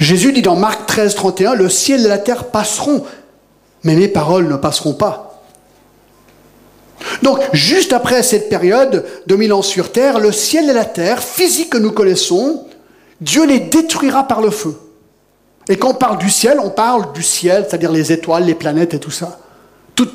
Jésus 0.00 0.34
dit 0.34 0.42
dans 0.42 0.56
Marc 0.56 0.84
13, 0.84 1.14
31, 1.14 1.54
le 1.54 1.70
ciel 1.70 2.04
et 2.04 2.08
la 2.08 2.18
terre 2.18 2.44
passeront, 2.44 3.04
mais 3.84 3.94
mes 3.94 4.08
paroles 4.08 4.48
ne 4.48 4.56
passeront 4.56 4.94
pas. 4.94 5.25
Donc, 7.22 7.40
juste 7.52 7.92
après 7.92 8.22
cette 8.22 8.48
période 8.48 9.04
de 9.26 9.36
mille 9.36 9.52
ans 9.52 9.62
sur 9.62 9.92
terre, 9.92 10.18
le 10.18 10.32
ciel 10.32 10.68
et 10.70 10.72
la 10.72 10.84
terre, 10.84 11.22
physiques 11.22 11.70
que 11.70 11.78
nous 11.78 11.92
connaissons, 11.92 12.66
Dieu 13.20 13.46
les 13.46 13.60
détruira 13.60 14.26
par 14.28 14.40
le 14.40 14.50
feu. 14.50 14.74
Et 15.68 15.76
quand 15.76 15.90
on 15.90 15.94
parle 15.94 16.18
du 16.18 16.30
ciel, 16.30 16.58
on 16.62 16.70
parle 16.70 17.12
du 17.12 17.22
ciel, 17.22 17.66
c'est-à-dire 17.68 17.90
les 17.90 18.12
étoiles, 18.12 18.44
les 18.44 18.54
planètes 18.54 18.94
et 18.94 19.00
tout 19.00 19.10
ça. 19.10 19.40
Tout 19.94 20.12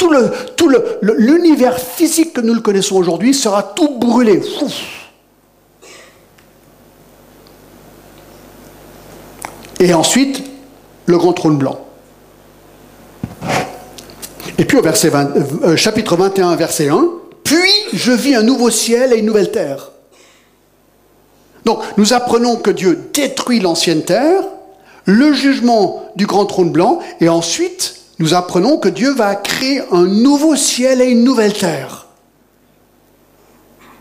l'univers 1.01 1.79
physique 1.79 2.33
que 2.33 2.41
nous 2.41 2.53
le 2.53 2.61
connaissons 2.61 2.95
aujourd'hui 2.95 3.33
sera 3.33 3.63
tout 3.63 3.97
brûlé. 3.97 4.41
Et 9.79 9.93
ensuite, 9.95 10.43
le 11.07 11.17
grand 11.17 11.33
trône 11.33 11.57
blanc. 11.57 11.79
Et 14.61 14.65
puis 14.65 14.77
au 14.77 14.83
verset 14.83 15.11
euh, 15.15 15.75
chapitre 15.75 16.15
21, 16.15 16.55
verset 16.55 16.87
1, 16.87 17.09
puis 17.43 17.57
je 17.93 18.11
vis 18.11 18.35
un 18.35 18.43
nouveau 18.43 18.69
ciel 18.69 19.11
et 19.11 19.17
une 19.17 19.25
nouvelle 19.25 19.49
terre. 19.49 19.89
Donc 21.65 21.79
nous 21.97 22.13
apprenons 22.13 22.57
que 22.57 22.69
Dieu 22.69 23.09
détruit 23.11 23.59
l'ancienne 23.59 24.03
terre, 24.03 24.43
le 25.05 25.33
jugement 25.33 26.03
du 26.15 26.27
grand 26.27 26.45
trône 26.45 26.69
blanc, 26.69 26.99
et 27.19 27.27
ensuite 27.27 28.01
nous 28.19 28.35
apprenons 28.35 28.77
que 28.77 28.87
Dieu 28.87 29.11
va 29.15 29.33
créer 29.33 29.81
un 29.91 30.05
nouveau 30.05 30.55
ciel 30.55 31.01
et 31.01 31.05
une 31.05 31.23
nouvelle 31.23 31.53
terre. 31.53 32.05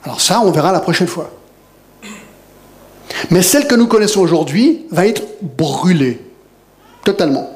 Alors 0.04 0.20
ça, 0.20 0.42
on 0.44 0.50
verra 0.50 0.72
la 0.72 0.80
prochaine 0.80 1.08
fois. 1.08 1.30
Mais 3.30 3.40
celle 3.40 3.66
que 3.66 3.76
nous 3.76 3.86
connaissons 3.86 4.20
aujourd'hui 4.20 4.84
va 4.90 5.06
être 5.06 5.22
brûlée, 5.40 6.20
totalement. 7.02 7.50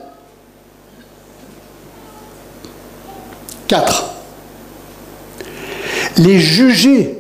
4. 3.69 4.05
Les 6.19 6.39
jugés 6.39 7.19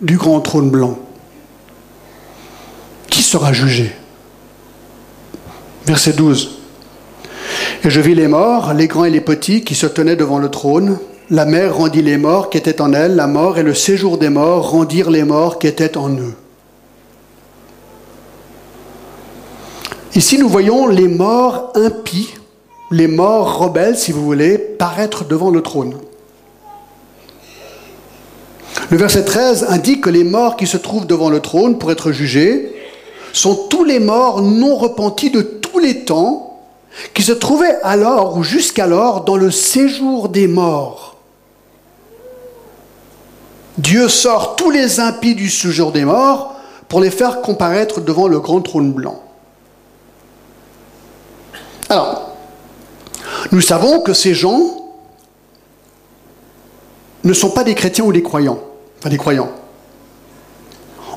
du 0.00 0.16
grand 0.16 0.40
trône 0.40 0.70
blanc. 0.70 0.98
Qui 3.10 3.22
sera 3.22 3.52
jugé? 3.52 3.92
Verset 5.86 6.12
12. 6.12 6.58
Et 7.84 7.90
je 7.90 8.00
vis 8.00 8.14
les 8.14 8.28
morts, 8.28 8.74
les 8.74 8.88
grands 8.88 9.04
et 9.04 9.10
les 9.10 9.20
petits, 9.20 9.62
qui 9.62 9.74
se 9.74 9.86
tenaient 9.86 10.16
devant 10.16 10.38
le 10.38 10.50
trône. 10.50 10.98
La 11.30 11.44
mer 11.44 11.76
rendit 11.76 12.02
les 12.02 12.18
morts 12.18 12.50
qui 12.50 12.58
étaient 12.58 12.80
en 12.80 12.92
elle, 12.92 13.16
la 13.16 13.26
mort 13.26 13.58
et 13.58 13.62
le 13.62 13.74
séjour 13.74 14.18
des 14.18 14.28
morts 14.28 14.70
rendirent 14.70 15.10
les 15.10 15.24
morts 15.24 15.58
qui 15.58 15.66
étaient 15.66 15.96
en 15.96 16.10
eux. 16.10 16.34
Ici, 20.14 20.38
nous 20.38 20.48
voyons 20.48 20.86
les 20.86 21.08
morts 21.08 21.72
impies 21.74 22.35
les 22.90 23.08
morts 23.08 23.58
rebelles, 23.58 23.96
si 23.96 24.12
vous 24.12 24.24
voulez, 24.24 24.58
paraître 24.58 25.24
devant 25.24 25.50
le 25.50 25.62
trône. 25.62 25.94
Le 28.90 28.96
verset 28.96 29.24
13 29.24 29.66
indique 29.68 30.02
que 30.02 30.10
les 30.10 30.24
morts 30.24 30.56
qui 30.56 30.66
se 30.66 30.76
trouvent 30.76 31.06
devant 31.06 31.30
le 31.30 31.40
trône 31.40 31.78
pour 31.78 31.90
être 31.90 32.12
jugés 32.12 32.72
sont 33.32 33.66
tous 33.68 33.84
les 33.84 33.98
morts 33.98 34.42
non 34.42 34.76
repentis 34.76 35.30
de 35.30 35.42
tous 35.42 35.78
les 35.78 36.04
temps 36.04 36.60
qui 37.12 37.22
se 37.22 37.32
trouvaient 37.32 37.78
alors 37.82 38.36
ou 38.36 38.42
jusqu'alors 38.42 39.24
dans 39.24 39.36
le 39.36 39.50
séjour 39.50 40.28
des 40.28 40.46
morts. 40.46 41.16
Dieu 43.76 44.08
sort 44.08 44.56
tous 44.56 44.70
les 44.70 45.00
impies 45.00 45.34
du 45.34 45.50
séjour 45.50 45.92
des 45.92 46.04
morts 46.04 46.54
pour 46.88 47.00
les 47.00 47.10
faire 47.10 47.42
comparaître 47.42 48.00
devant 48.00 48.28
le 48.28 48.40
grand 48.40 48.62
trône 48.62 48.92
blanc. 48.92 49.20
Alors, 51.88 52.25
nous 53.52 53.60
savons 53.60 54.00
que 54.00 54.12
ces 54.12 54.34
gens 54.34 54.86
ne 57.24 57.32
sont 57.32 57.50
pas 57.50 57.64
des 57.64 57.74
chrétiens 57.74 58.04
ou 58.04 58.12
des 58.12 58.22
croyants, 58.22 58.60
enfin 58.98 59.08
des 59.08 59.18
croyants. 59.18 59.50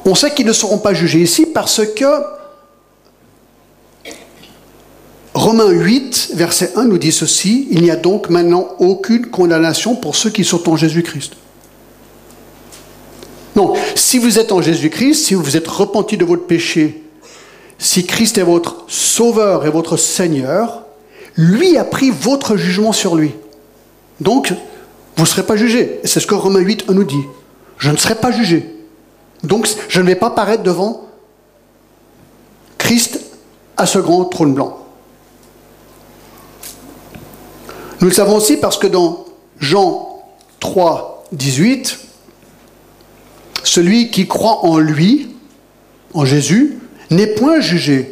On 0.05 0.15
sait 0.15 0.33
qu'ils 0.33 0.45
ne 0.45 0.53
seront 0.53 0.79
pas 0.79 0.93
jugés 0.93 1.19
ici 1.19 1.45
parce 1.45 1.85
que 1.85 2.05
Romains 5.33 5.69
8, 5.69 6.31
verset 6.33 6.73
1 6.75 6.85
nous 6.85 6.97
dit 6.97 7.11
ceci, 7.11 7.67
il 7.71 7.81
n'y 7.81 7.91
a 7.91 7.95
donc 7.95 8.29
maintenant 8.29 8.69
aucune 8.79 9.27
condamnation 9.27 9.95
pour 9.95 10.15
ceux 10.15 10.31
qui 10.31 10.43
sont 10.43 10.67
en 10.67 10.75
Jésus-Christ. 10.75 11.33
Non, 13.55 13.73
si 13.95 14.17
vous 14.17 14.39
êtes 14.39 14.51
en 14.51 14.61
Jésus-Christ, 14.61 15.25
si 15.25 15.33
vous 15.35 15.55
êtes 15.55 15.67
repenti 15.67 16.17
de 16.17 16.25
votre 16.25 16.45
péché, 16.45 17.03
si 17.77 18.05
Christ 18.05 18.37
est 18.37 18.43
votre 18.43 18.83
sauveur 18.87 19.65
et 19.65 19.69
votre 19.69 19.95
Seigneur, 19.95 20.83
lui 21.35 21.77
a 21.77 21.83
pris 21.83 22.11
votre 22.11 22.57
jugement 22.57 22.91
sur 22.91 23.15
lui. 23.15 23.33
Donc, 24.19 24.53
vous 25.15 25.23
ne 25.23 25.27
serez 25.27 25.43
pas 25.43 25.55
jugé. 25.55 25.99
C'est 26.03 26.19
ce 26.19 26.27
que 26.27 26.35
Romains 26.35 26.59
8 26.59 26.89
nous 26.89 27.03
dit. 27.03 27.23
Je 27.77 27.91
ne 27.91 27.97
serai 27.97 28.15
pas 28.15 28.31
jugé. 28.31 28.75
Donc, 29.43 29.67
je 29.87 30.01
ne 30.01 30.07
vais 30.07 30.15
pas 30.15 30.29
paraître 30.29 30.63
devant 30.63 31.07
Christ 32.77 33.19
à 33.77 33.85
ce 33.85 33.99
grand 33.99 34.25
trône 34.25 34.53
blanc. 34.53 34.77
Nous 38.01 38.07
le 38.07 38.13
savons 38.13 38.37
aussi 38.37 38.57
parce 38.57 38.77
que 38.77 38.87
dans 38.87 39.25
Jean 39.59 40.23
3, 40.59 41.25
18, 41.31 41.99
celui 43.63 44.09
qui 44.09 44.27
croit 44.27 44.65
en 44.65 44.77
lui, 44.77 45.35
en 46.13 46.25
Jésus, 46.25 46.79
n'est 47.11 47.27
point 47.27 47.59
jugé. 47.59 48.11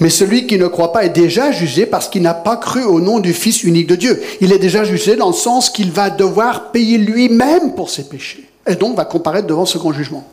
Mais 0.00 0.10
celui 0.10 0.46
qui 0.46 0.58
ne 0.58 0.66
croit 0.66 0.92
pas 0.92 1.04
est 1.04 1.10
déjà 1.10 1.52
jugé 1.52 1.86
parce 1.86 2.08
qu'il 2.08 2.22
n'a 2.22 2.34
pas 2.34 2.56
cru 2.56 2.82
au 2.82 3.00
nom 3.00 3.18
du 3.20 3.32
Fils 3.32 3.62
unique 3.64 3.86
de 3.86 3.96
Dieu. 3.96 4.22
Il 4.40 4.52
est 4.52 4.58
déjà 4.58 4.84
jugé 4.84 5.16
dans 5.16 5.28
le 5.28 5.34
sens 5.34 5.70
qu'il 5.70 5.90
va 5.90 6.10
devoir 6.10 6.70
payer 6.70 6.98
lui-même 6.98 7.74
pour 7.74 7.90
ses 7.90 8.04
péchés. 8.04 8.44
Et 8.66 8.74
donc 8.74 8.96
va 8.96 9.04
comparaître 9.04 9.46
devant 9.46 9.66
ce 9.66 9.78
grand 9.78 9.92
jugement. 9.92 10.24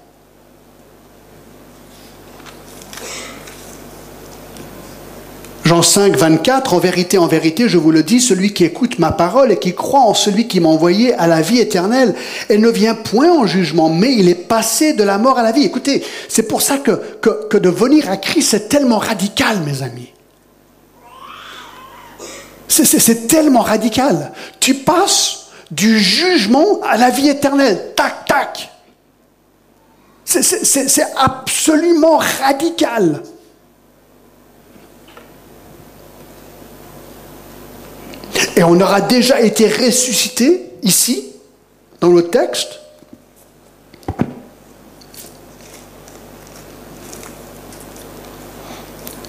Jean 5.68 5.82
5, 5.82 6.16
24, 6.16 6.74
en 6.76 6.80
vérité, 6.80 7.18
en 7.18 7.28
vérité, 7.28 7.68
je 7.68 7.78
vous 7.78 7.92
le 7.92 8.02
dis, 8.02 8.22
celui 8.22 8.54
qui 8.54 8.64
écoute 8.64 9.00
ma 9.00 9.12
parole 9.12 9.52
et 9.52 9.60
qui 9.60 9.76
croit 9.76 10.00
en 10.00 10.14
celui 10.14 10.48
qui 10.48 10.62
m'a 10.62 10.70
envoyé 10.70 11.14
à 11.16 11.28
la 11.28 11.42
vie 11.42 11.60
éternelle, 11.60 12.16
elle 12.48 12.62
ne 12.62 12.70
vient 12.70 12.96
point 12.96 13.30
en 13.30 13.46
jugement, 13.46 13.90
mais 13.90 14.14
il 14.14 14.30
est 14.30 14.48
passé 14.48 14.94
de 14.94 15.04
la 15.04 15.18
mort 15.18 15.38
à 15.38 15.44
la 15.44 15.52
vie. 15.52 15.66
Écoutez, 15.66 16.06
c'est 16.30 16.44
pour 16.44 16.62
ça 16.62 16.78
que, 16.78 17.58
de 17.58 17.70
venir 17.70 18.10
à 18.10 18.16
Christ, 18.16 18.52
c'est 18.52 18.70
tellement 18.70 18.98
radical, 18.98 19.60
mes 19.66 19.84
amis. 19.84 20.14
C'est 22.70 23.28
tellement 23.28 23.60
radical. 23.60 24.32
Tu 24.62 24.74
passes 24.74 25.48
du 25.70 26.00
jugement 26.00 26.80
à 26.90 26.96
la 26.96 27.10
vie 27.10 27.28
éternelle. 27.28 27.92
Tac, 27.94 28.24
tac. 28.26 28.72
C'est 30.24 31.08
absolument 31.18 32.20
radical. 32.42 33.22
Et 38.56 38.64
on 38.64 38.80
aura 38.80 39.02
déjà 39.02 39.42
été 39.42 39.68
ressuscité 39.68 40.72
ici, 40.84 41.26
dans 42.02 42.10
le 42.10 42.24
texte. 42.24 42.80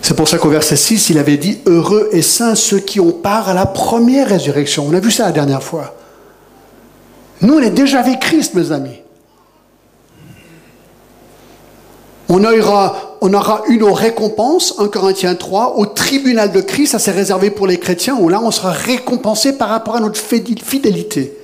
C'est 0.03 0.15
pour 0.15 0.29
ça 0.29 0.39
qu'au 0.39 0.49
verset 0.49 0.77
6, 0.77 1.11
il 1.11 1.19
avait 1.19 1.37
dit 1.37 1.61
Heureux 1.67 2.09
et 2.13 2.23
saints 2.23 2.55
ceux 2.55 2.79
qui 2.79 2.99
ont 2.99 3.13
part 3.13 3.51
à 3.51 3.55
la 3.55 3.67
première 3.67 4.29
résurrection. 4.29 4.87
On 4.89 4.95
a 4.95 5.01
vu 5.01 5.11
ça 5.11 5.27
la 5.27 5.33
dernière 5.33 5.63
fois. 5.63 5.95
Nous, 7.43 7.55
on 7.55 7.61
est 7.61 7.71
déjà 7.71 8.01
avec 8.01 8.21
Christ, 8.21 8.55
mes 8.55 8.73
amis. 8.73 9.03
On 12.29 12.45
aura, 12.45 13.17
on 13.23 13.33
aura 13.33 13.63
une 13.69 13.85
récompense, 13.85 14.75
1 14.79 14.89
Corinthiens 14.89 15.35
3, 15.35 15.77
au 15.77 15.87
tribunal 15.87 16.53
de 16.53 16.61
Christ, 16.61 16.93
ça 16.93 16.99
c'est 16.99 17.11
réservé 17.11 17.51
pour 17.51 17.67
les 17.67 17.79
chrétiens, 17.79 18.17
où 18.21 18.29
là 18.29 18.41
on 18.43 18.51
sera 18.51 18.71
récompensé 18.71 19.57
par 19.57 19.71
rapport 19.71 19.97
à 19.97 20.01
notre 20.01 20.21
fidélité. 20.21 21.37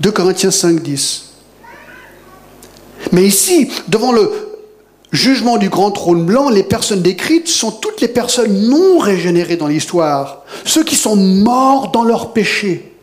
2 0.00 0.10
Corinthiens 0.10 0.50
5, 0.50 0.80
10. 0.80 1.32
Mais 3.12 3.24
ici, 3.24 3.70
devant 3.88 4.10
le 4.10 4.32
jugement 5.12 5.58
du 5.58 5.68
grand 5.68 5.92
trône 5.92 6.24
blanc, 6.24 6.48
les 6.48 6.64
personnes 6.64 7.02
décrites 7.02 7.48
sont 7.48 7.70
toutes 7.70 8.00
les 8.00 8.08
personnes 8.08 8.68
non 8.68 8.98
régénérées 8.98 9.56
dans 9.56 9.68
l'histoire, 9.68 10.42
ceux 10.64 10.82
qui 10.82 10.96
sont 10.96 11.16
morts 11.16 11.92
dans 11.92 12.02
leur 12.02 12.32
péché. 12.32 12.95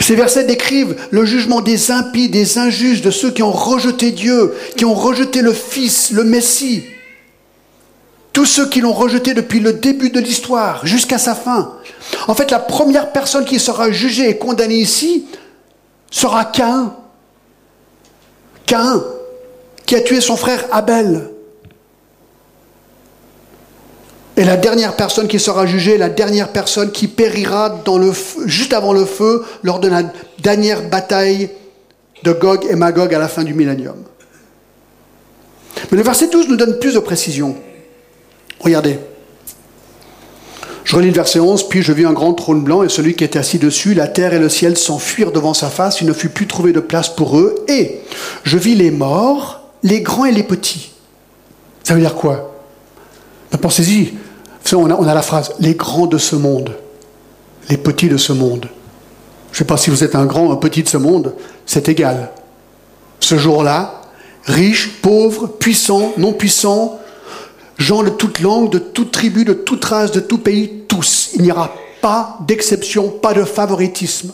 Ces 0.00 0.14
versets 0.14 0.44
décrivent 0.44 0.96
le 1.10 1.24
jugement 1.24 1.60
des 1.60 1.90
impies, 1.90 2.28
des 2.28 2.58
injustes, 2.58 3.04
de 3.04 3.10
ceux 3.10 3.30
qui 3.30 3.42
ont 3.42 3.52
rejeté 3.52 4.10
Dieu, 4.10 4.54
qui 4.76 4.84
ont 4.84 4.94
rejeté 4.94 5.42
le 5.42 5.52
Fils, 5.52 6.12
le 6.12 6.24
Messie. 6.24 6.84
Tous 8.32 8.46
ceux 8.46 8.68
qui 8.68 8.80
l'ont 8.80 8.92
rejeté 8.92 9.34
depuis 9.34 9.60
le 9.60 9.72
début 9.72 10.10
de 10.10 10.20
l'histoire 10.20 10.86
jusqu'à 10.86 11.18
sa 11.18 11.34
fin. 11.34 11.74
En 12.26 12.34
fait, 12.34 12.50
la 12.50 12.58
première 12.58 13.12
personne 13.12 13.44
qui 13.44 13.58
sera 13.58 13.90
jugée 13.90 14.28
et 14.30 14.38
condamnée 14.38 14.78
ici 14.78 15.26
sera 16.10 16.44
Cain. 16.44 16.94
Cain, 18.66 19.02
qui 19.86 19.96
a 19.96 20.00
tué 20.00 20.20
son 20.20 20.36
frère 20.36 20.64
Abel. 20.70 21.30
Et 24.38 24.44
la 24.44 24.56
dernière 24.56 24.94
personne 24.94 25.26
qui 25.26 25.40
sera 25.40 25.66
jugée, 25.66 25.98
la 25.98 26.08
dernière 26.08 26.52
personne 26.52 26.92
qui 26.92 27.08
périra 27.08 27.70
dans 27.84 27.98
le 27.98 28.12
juste 28.46 28.72
avant 28.72 28.92
le 28.92 29.04
feu 29.04 29.44
lors 29.64 29.80
de 29.80 29.88
la 29.88 30.04
dernière 30.38 30.88
bataille 30.88 31.50
de 32.22 32.32
Gog 32.32 32.64
et 32.70 32.76
Magog 32.76 33.12
à 33.12 33.18
la 33.18 33.26
fin 33.26 33.42
du 33.42 33.52
millénium. 33.52 33.96
Mais 35.90 35.98
le 35.98 36.04
verset 36.04 36.28
12 36.28 36.48
nous 36.50 36.56
donne 36.56 36.78
plus 36.78 36.94
de 36.94 37.00
précision. 37.00 37.56
Regardez. 38.60 39.00
Je 40.84 40.94
relis 40.94 41.08
le 41.08 41.14
verset 41.14 41.40
11, 41.40 41.68
puis 41.68 41.82
je 41.82 41.92
vis 41.92 42.04
un 42.04 42.12
grand 42.12 42.32
trône 42.32 42.62
blanc 42.62 42.84
et 42.84 42.88
celui 42.88 43.16
qui 43.16 43.24
était 43.24 43.40
assis 43.40 43.58
dessus, 43.58 43.92
la 43.92 44.06
terre 44.06 44.34
et 44.34 44.38
le 44.38 44.48
ciel 44.48 44.76
s'enfuirent 44.78 45.32
devant 45.32 45.52
sa 45.52 45.68
face, 45.68 46.00
il 46.00 46.06
ne 46.06 46.12
fut 46.12 46.28
plus 46.28 46.46
trouvé 46.46 46.72
de 46.72 46.80
place 46.80 47.08
pour 47.08 47.38
eux, 47.38 47.56
et 47.66 48.00
je 48.44 48.56
vis 48.56 48.76
les 48.76 48.92
morts, 48.92 49.62
les 49.82 50.00
grands 50.00 50.24
et 50.24 50.32
les 50.32 50.44
petits. 50.44 50.92
Ça 51.82 51.94
veut 51.94 52.00
dire 52.00 52.14
quoi? 52.14 52.54
Pensez-y, 53.60 54.14
on 54.72 55.08
a, 55.08 55.14
la 55.14 55.22
phrase 55.22 55.54
les 55.60 55.74
grands 55.74 56.06
de 56.06 56.18
ce 56.18 56.36
monde, 56.36 56.72
les 57.68 57.76
petits 57.76 58.08
de 58.08 58.16
ce 58.16 58.32
monde. 58.32 58.68
Je 59.50 59.56
ne 59.56 59.58
sais 59.58 59.64
pas 59.64 59.76
si 59.76 59.90
vous 59.90 60.04
êtes 60.04 60.14
un 60.14 60.26
grand 60.26 60.46
ou 60.46 60.52
un 60.52 60.56
petit 60.56 60.82
de 60.82 60.88
ce 60.88 60.98
monde, 60.98 61.34
c'est 61.66 61.88
égal. 61.88 62.30
Ce 63.20 63.38
jour-là, 63.38 64.02
riches, 64.44 65.00
pauvres, 65.00 65.46
puissants, 65.46 66.12
non 66.18 66.32
puissants, 66.32 66.98
gens 67.78 68.02
de 68.02 68.10
toute 68.10 68.40
langue, 68.40 68.70
de 68.70 68.78
toute 68.78 69.10
tribu, 69.10 69.44
de 69.44 69.54
toute 69.54 69.84
race, 69.84 70.12
de 70.12 70.20
tout 70.20 70.38
pays, 70.38 70.84
tous. 70.88 71.30
Il 71.34 71.42
n'y 71.42 71.52
aura 71.52 71.72
pas 72.00 72.38
d'exception, 72.46 73.08
pas 73.08 73.34
de 73.34 73.44
favoritisme. 73.44 74.32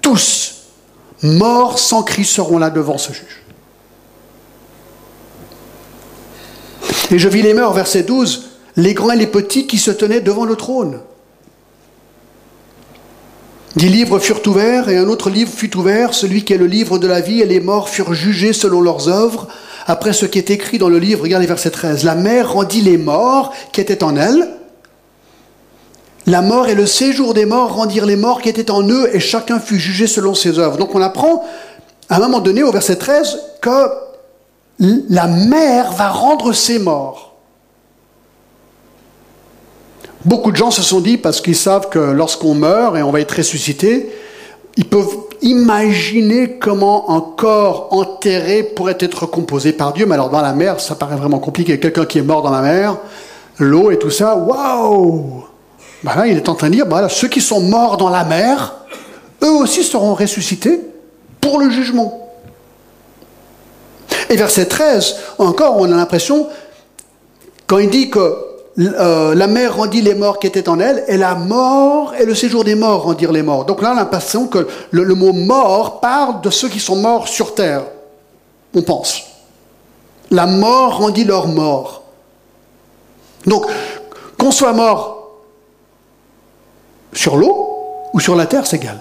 Tous, 0.00 0.54
morts 1.22 1.78
sans 1.78 2.02
cri, 2.02 2.24
seront 2.24 2.58
là 2.58 2.70
devant 2.70 2.98
ce 2.98 3.12
juge. 3.12 3.42
Et 7.10 7.18
je 7.18 7.28
vis 7.28 7.42
les 7.42 7.54
morts, 7.54 7.72
verset 7.72 8.02
12, 8.02 8.50
les 8.76 8.94
grands 8.94 9.12
et 9.12 9.16
les 9.16 9.26
petits 9.26 9.66
qui 9.66 9.78
se 9.78 9.90
tenaient 9.90 10.20
devant 10.20 10.44
le 10.44 10.56
trône. 10.56 11.00
Dix 13.76 13.88
livres 13.88 14.20
furent 14.20 14.46
ouverts 14.46 14.88
et 14.88 14.96
un 14.96 15.08
autre 15.08 15.30
livre 15.30 15.50
fut 15.52 15.76
ouvert, 15.76 16.14
celui 16.14 16.44
qui 16.44 16.52
est 16.52 16.58
le 16.58 16.66
livre 16.66 16.98
de 16.98 17.08
la 17.08 17.20
vie, 17.20 17.40
et 17.40 17.46
les 17.46 17.60
morts 17.60 17.88
furent 17.88 18.14
jugés 18.14 18.52
selon 18.52 18.80
leurs 18.80 19.08
œuvres, 19.08 19.48
après 19.86 20.12
ce 20.12 20.26
qui 20.26 20.38
est 20.38 20.50
écrit 20.50 20.78
dans 20.78 20.88
le 20.88 20.98
livre, 20.98 21.22
regardez 21.22 21.46
verset 21.46 21.70
13. 21.70 22.04
La 22.04 22.14
mer 22.14 22.52
rendit 22.52 22.80
les 22.80 22.96
morts 22.96 23.52
qui 23.72 23.80
étaient 23.80 24.04
en 24.04 24.16
elle. 24.16 24.48
La 26.26 26.40
mort 26.40 26.68
et 26.68 26.74
le 26.74 26.86
séjour 26.86 27.34
des 27.34 27.44
morts 27.44 27.74
rendirent 27.74 28.06
les 28.06 28.16
morts 28.16 28.40
qui 28.40 28.48
étaient 28.48 28.70
en 28.70 28.88
eux, 28.88 29.10
et 29.12 29.20
chacun 29.20 29.60
fut 29.60 29.78
jugé 29.78 30.06
selon 30.06 30.34
ses 30.34 30.58
œuvres. 30.58 30.78
Donc 30.78 30.94
on 30.94 31.02
apprend, 31.02 31.44
à 32.08 32.16
un 32.16 32.20
moment 32.20 32.40
donné, 32.40 32.62
au 32.62 32.72
verset 32.72 32.96
13, 32.96 33.38
que 33.60 33.88
la 34.78 35.26
mer 35.26 35.92
va 35.92 36.08
rendre 36.08 36.52
ses 36.52 36.78
morts. 36.78 37.33
Beaucoup 40.24 40.52
de 40.52 40.56
gens 40.56 40.70
se 40.70 40.82
sont 40.82 41.00
dit, 41.00 41.18
parce 41.18 41.40
qu'ils 41.40 41.56
savent 41.56 41.90
que 41.90 41.98
lorsqu'on 41.98 42.54
meurt 42.54 42.96
et 42.96 43.02
on 43.02 43.10
va 43.10 43.20
être 43.20 43.36
ressuscité, 43.36 44.10
ils 44.76 44.86
peuvent 44.86 45.14
imaginer 45.42 46.58
comment 46.58 47.14
un 47.14 47.20
corps 47.20 47.88
enterré 47.90 48.62
pourrait 48.62 48.96
être 49.00 49.26
composé 49.26 49.72
par 49.72 49.92
Dieu. 49.92 50.06
Mais 50.06 50.14
alors 50.14 50.30
dans 50.30 50.40
la 50.40 50.54
mer, 50.54 50.80
ça 50.80 50.94
paraît 50.94 51.16
vraiment 51.16 51.38
compliqué. 51.38 51.78
Quelqu'un 51.78 52.06
qui 52.06 52.18
est 52.18 52.22
mort 52.22 52.42
dans 52.42 52.50
la 52.50 52.62
mer, 52.62 52.96
l'eau 53.58 53.90
et 53.90 53.98
tout 53.98 54.10
ça, 54.10 54.34
waouh 54.34 55.44
ben 56.02 56.24
Il 56.26 56.36
est 56.38 56.48
en 56.48 56.54
train 56.54 56.68
de 56.68 56.74
dire, 56.74 56.86
voilà, 56.88 57.10
ceux 57.10 57.28
qui 57.28 57.42
sont 57.42 57.60
morts 57.60 57.98
dans 57.98 58.08
la 58.08 58.24
mer, 58.24 58.74
eux 59.42 59.52
aussi 59.52 59.84
seront 59.84 60.14
ressuscités 60.14 60.80
pour 61.40 61.60
le 61.60 61.68
jugement. 61.68 62.30
Et 64.30 64.36
verset 64.36 64.66
13, 64.66 65.16
encore, 65.38 65.76
on 65.78 65.84
a 65.84 65.96
l'impression, 65.96 66.48
quand 67.66 67.78
il 67.78 67.90
dit 67.90 68.08
que 68.08 68.53
euh, 68.76 69.36
la 69.36 69.46
mer 69.46 69.76
rendit 69.76 70.02
les 70.02 70.14
morts 70.14 70.40
qui 70.40 70.48
étaient 70.48 70.68
en 70.68 70.80
elle, 70.80 71.04
et 71.06 71.16
la 71.16 71.34
mort 71.36 72.14
et 72.18 72.24
le 72.24 72.34
séjour 72.34 72.64
des 72.64 72.74
morts 72.74 73.04
rendirent 73.04 73.32
les 73.32 73.42
morts. 73.42 73.64
Donc 73.64 73.80
là, 73.82 73.92
on 73.92 73.94
l'impression 73.94 74.48
que 74.48 74.66
le, 74.90 75.14
mot 75.14 75.32
mort 75.32 76.00
parle 76.00 76.40
de 76.40 76.50
ceux 76.50 76.68
qui 76.68 76.80
sont 76.80 76.96
morts 76.96 77.28
sur 77.28 77.54
terre. 77.54 77.84
On 78.74 78.82
pense. 78.82 79.22
La 80.30 80.46
mort 80.46 80.98
rendit 80.98 81.24
leur 81.24 81.46
mort. 81.46 82.02
Donc, 83.46 83.66
qu'on 84.38 84.50
soit 84.50 84.72
mort 84.72 85.30
sur 87.12 87.36
l'eau 87.36 87.76
ou 88.12 88.18
sur 88.18 88.34
la 88.34 88.46
terre, 88.46 88.66
c'est 88.66 88.76
égal. 88.76 89.00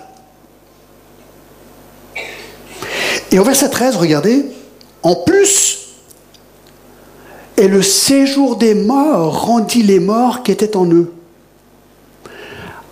Et 3.31 3.39
au 3.39 3.43
verset 3.43 3.69
13, 3.69 3.95
regardez, 3.95 4.45
en 5.01 5.15
plus, 5.15 5.82
et 7.63 7.69
le 7.69 7.81
séjour 7.81 8.57
des 8.57 8.73
morts 8.73 9.45
rendit 9.45 9.83
les 9.83 10.01
morts 10.01 10.43
qui 10.43 10.51
étaient 10.51 10.75
en 10.75 10.85
eux. 10.85 11.13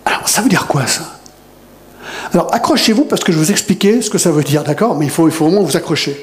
Alors, 0.05 0.29
ça 0.29 0.41
veut 0.41 0.47
dire 0.47 0.65
quoi 0.65 0.87
ça? 0.87 1.19
Alors, 2.31 2.55
accrochez-vous 2.55 3.03
parce 3.03 3.21
que 3.21 3.33
je 3.33 3.37
vais 3.37 3.43
vous 3.43 3.51
expliquer 3.51 4.01
ce 4.01 4.09
que 4.09 4.17
ça 4.17 4.31
veut 4.31 4.45
dire, 4.45 4.63
d'accord? 4.63 4.95
Mais 4.95 5.07
il 5.07 5.11
faut, 5.11 5.27
vraiment 5.27 5.61
vous 5.61 5.75
accrocher. 5.75 6.15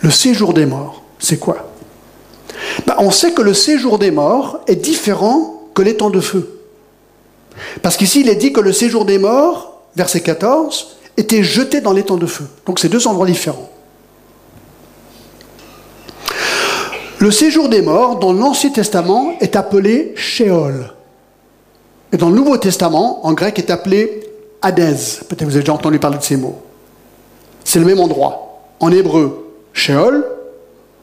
Le 0.00 0.10
séjour 0.10 0.52
des 0.52 0.66
morts, 0.66 1.02
c'est 1.18 1.38
quoi? 1.38 1.72
Ben, 2.86 2.96
On 2.98 3.10
sait 3.10 3.32
que 3.32 3.40
le 3.40 3.54
séjour 3.54 3.98
des 3.98 4.10
morts 4.10 4.60
est 4.66 4.76
différent 4.76 5.62
que 5.72 5.80
les 5.80 5.96
temps 5.96 6.10
de 6.10 6.20
feu. 6.20 6.60
Parce 7.80 7.96
qu'ici, 7.96 8.20
il 8.20 8.28
est 8.28 8.36
dit 8.36 8.52
que 8.52 8.60
le 8.60 8.74
séjour 8.74 9.06
des 9.06 9.16
morts, 9.16 9.80
verset 9.96 10.20
14, 10.20 10.98
était 11.16 11.42
jeté 11.42 11.80
dans 11.80 11.94
les 11.94 12.02
temps 12.02 12.18
de 12.18 12.26
feu. 12.26 12.44
Donc 12.66 12.80
c'est 12.80 12.90
deux 12.90 13.06
endroits 13.06 13.26
différents. 13.26 13.70
Le 17.20 17.30
séjour 17.30 17.68
des 17.68 17.82
morts 17.82 18.18
dans 18.18 18.32
l'Ancien 18.32 18.70
Testament 18.70 19.34
est 19.40 19.54
appelé 19.54 20.14
Sheol. 20.16 20.94
Et 22.12 22.16
dans 22.16 22.30
le 22.30 22.34
Nouveau 22.34 22.56
Testament, 22.56 23.26
en 23.26 23.34
grec, 23.34 23.58
est 23.58 23.68
appelé 23.68 24.22
Hadès. 24.62 25.20
Peut-être 25.28 25.44
vous 25.44 25.50
avez 25.50 25.60
déjà 25.60 25.74
entendu 25.74 25.98
parler 25.98 26.16
de 26.16 26.22
ces 26.22 26.38
mots. 26.38 26.62
C'est 27.62 27.78
le 27.78 27.84
même 27.84 28.00
endroit. 28.00 28.62
En 28.80 28.90
hébreu, 28.90 29.52
Sheol, 29.74 30.26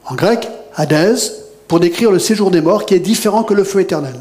en 0.08 0.16
grec, 0.16 0.50
Hadès, 0.76 1.34
pour 1.68 1.80
décrire 1.80 2.12
le 2.12 2.18
séjour 2.18 2.50
des 2.50 2.62
morts 2.62 2.88
qui 2.88 2.96
est 2.96 3.00
différent 3.00 3.44
que 3.44 3.54
le 3.54 3.64
feu 3.64 3.82
éternel. 3.82 4.16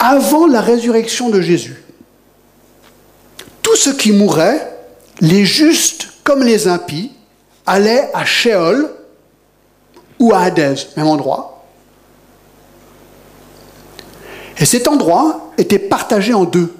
Avant 0.00 0.48
la 0.48 0.60
résurrection 0.60 1.28
de 1.30 1.40
Jésus, 1.40 1.84
tous 3.62 3.76
ceux 3.76 3.94
qui 3.94 4.10
mouraient, 4.10 4.76
les 5.20 5.44
justes 5.44 6.08
comme 6.24 6.42
les 6.42 6.66
impies, 6.66 7.12
allaient 7.64 8.10
à 8.12 8.24
Sheol 8.24 8.90
ou 10.18 10.32
à 10.32 10.40
Hadès, 10.40 10.88
même 10.96 11.06
endroit. 11.06 11.64
Et 14.58 14.64
cet 14.64 14.88
endroit 14.88 15.52
était 15.58 15.78
partagé 15.78 16.32
en 16.32 16.44
deux. 16.44 16.74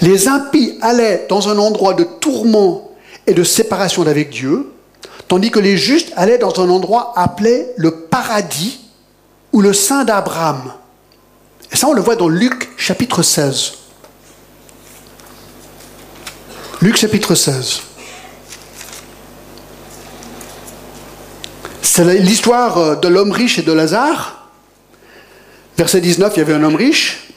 Les 0.00 0.28
impies 0.28 0.78
allaient 0.82 1.26
dans 1.28 1.48
un 1.48 1.58
endroit 1.58 1.94
de 1.94 2.04
tourment 2.04 2.90
et 3.26 3.34
de 3.34 3.44
séparation 3.44 4.04
d'avec 4.04 4.30
Dieu, 4.30 4.72
tandis 5.28 5.50
que 5.50 5.58
les 5.58 5.76
justes 5.76 6.12
allaient 6.16 6.38
dans 6.38 6.60
un 6.60 6.68
endroit 6.68 7.12
appelé 7.16 7.66
le 7.76 7.90
paradis 7.90 8.80
ou 9.52 9.60
le 9.60 9.72
sein 9.72 10.04
d'Abraham. 10.04 10.72
Et 11.72 11.76
ça, 11.76 11.88
on 11.88 11.92
le 11.92 12.02
voit 12.02 12.16
dans 12.16 12.28
Luc 12.28 12.70
chapitre 12.76 13.22
16. 13.22 13.72
Luc 16.82 16.96
chapitre 16.96 17.34
16. 17.34 17.80
C'est 21.96 22.04
l'histoire 22.18 22.76
euh, 22.76 22.96
de 22.96 23.08
l'homme 23.08 23.32
riche 23.32 23.58
et 23.58 23.62
de 23.62 23.72
Lazare. 23.72 24.50
Verset 25.78 26.02
19, 26.02 26.30
il 26.36 26.40
y 26.40 26.42
avait 26.42 26.52
un 26.52 26.62
homme 26.62 26.76
riche 26.76 27.32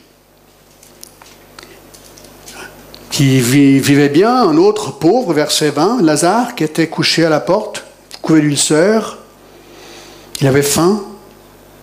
qui 3.09 3.39
vivait 3.39 4.09
bien, 4.09 4.35
un 4.35 4.57
autre 4.57 4.91
pauvre, 4.91 5.31
verset 5.31 5.69
20, 5.69 6.01
Lazare, 6.01 6.55
qui 6.55 6.65
était 6.65 6.89
couché 6.89 7.23
à 7.23 7.29
la 7.29 7.39
porte, 7.39 7.85
couvé 8.21 8.41
d'ulcère, 8.41 9.19
il 10.41 10.47
avait 10.47 10.61
faim. 10.61 11.05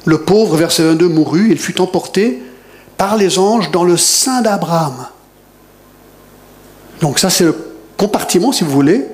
Le 0.04 0.20
pauvre, 0.20 0.58
verset 0.58 0.82
22, 0.82 1.08
mourut, 1.08 1.48
il 1.50 1.58
fut 1.58 1.80
emporté 1.80 2.42
par 2.98 3.16
les 3.16 3.38
anges 3.38 3.70
dans 3.70 3.84
le 3.84 3.96
sein 3.96 4.42
d'Abraham. 4.42 5.06
Donc 7.00 7.20
ça, 7.20 7.30
c'est 7.30 7.44
le 7.44 7.56
compartiment, 7.96 8.52
si 8.52 8.64
vous 8.64 8.70
voulez, 8.70 9.06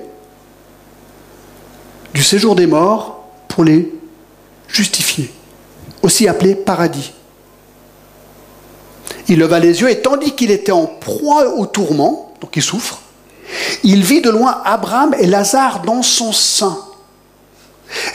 du 2.13 2.23
séjour 2.23 2.55
des 2.55 2.67
morts 2.67 3.22
pour 3.53 3.63
les 3.63 3.93
justifier, 4.67 5.31
aussi 6.01 6.27
appelé 6.27 6.55
paradis. 6.55 7.13
Il 9.27 9.37
leva 9.37 9.59
les 9.59 9.79
yeux 9.79 9.91
et 9.91 10.01
tandis 10.01 10.33
qu'il 10.33 10.49
était 10.49 10.71
en 10.71 10.87
proie 10.87 11.53
au 11.55 11.67
tourment, 11.67 12.33
donc 12.41 12.55
il 12.55 12.63
souffre, 12.63 13.01
il 13.83 14.03
vit 14.03 14.21
de 14.21 14.31
loin 14.31 14.59
Abraham 14.65 15.13
et 15.19 15.27
Lazare 15.27 15.83
dans 15.83 16.01
son 16.01 16.33
sein. 16.33 16.79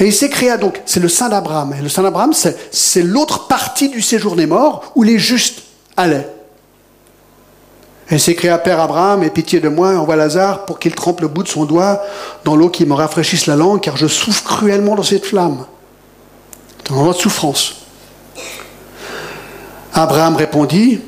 Et 0.00 0.06
il 0.06 0.12
s'écria 0.12 0.56
donc, 0.56 0.82
c'est 0.86 0.98
le 0.98 1.08
sein 1.08 1.28
d'Abraham. 1.28 1.72
Et 1.78 1.82
le 1.82 1.88
sein 1.88 2.02
d'Abraham, 2.02 2.32
c'est 2.32 3.02
l'autre 3.02 3.46
partie 3.46 3.90
du 3.90 4.02
séjour 4.02 4.34
des 4.34 4.46
morts 4.46 4.90
où 4.96 5.04
les 5.04 5.20
justes 5.20 5.62
allaient. 5.96 6.28
Et 8.10 8.18
s'écria 8.18 8.56
Père 8.56 8.80
Abraham, 8.80 9.22
aie 9.22 9.30
pitié 9.30 9.60
de 9.60 9.68
moi, 9.68 9.90
envoie 9.98 10.16
Lazare 10.16 10.64
pour 10.64 10.78
qu'il 10.78 10.94
trempe 10.94 11.20
le 11.20 11.28
bout 11.28 11.42
de 11.42 11.48
son 11.48 11.66
doigt 11.66 12.02
dans 12.44 12.56
l'eau 12.56 12.70
qui 12.70 12.86
me 12.86 12.94
rafraîchisse 12.94 13.46
la 13.46 13.56
langue, 13.56 13.80
car 13.80 13.96
je 13.98 14.06
souffre 14.06 14.44
cruellement 14.44 14.94
dans 14.94 15.02
cette 15.02 15.26
flamme. 15.26 15.66
C'est 16.82 16.92
un 16.92 16.96
moment 16.96 17.12
de 17.12 17.16
souffrance. 17.16 17.74
Abraham 19.92 20.36
répondit, 20.36 21.00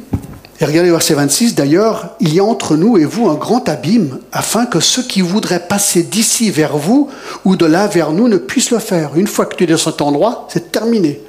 et 0.60 0.64
regardez 0.66 0.90
verset 0.90 1.14
26, 1.14 1.54
d'ailleurs, 1.54 2.16
il 2.20 2.34
y 2.34 2.40
a 2.40 2.44
entre 2.44 2.76
nous 2.76 2.98
et 2.98 3.06
vous 3.06 3.30
un 3.30 3.34
grand 3.34 3.66
abîme, 3.70 4.18
afin 4.30 4.66
que 4.66 4.80
ceux 4.80 5.02
qui 5.02 5.22
voudraient 5.22 5.66
passer 5.68 6.02
d'ici 6.02 6.50
vers 6.50 6.76
vous 6.76 7.08
ou 7.46 7.56
de 7.56 7.64
là 7.64 7.86
vers 7.86 8.12
nous 8.12 8.28
ne 8.28 8.36
puissent 8.36 8.72
le 8.72 8.78
faire. 8.78 9.12
Une 9.14 9.26
fois 9.26 9.46
que 9.46 9.56
tu 9.56 9.64
es 9.64 9.66
dans 9.66 9.78
cet 9.78 10.02
endroit, 10.02 10.48
c'est 10.50 10.70
terminé. 10.70 11.22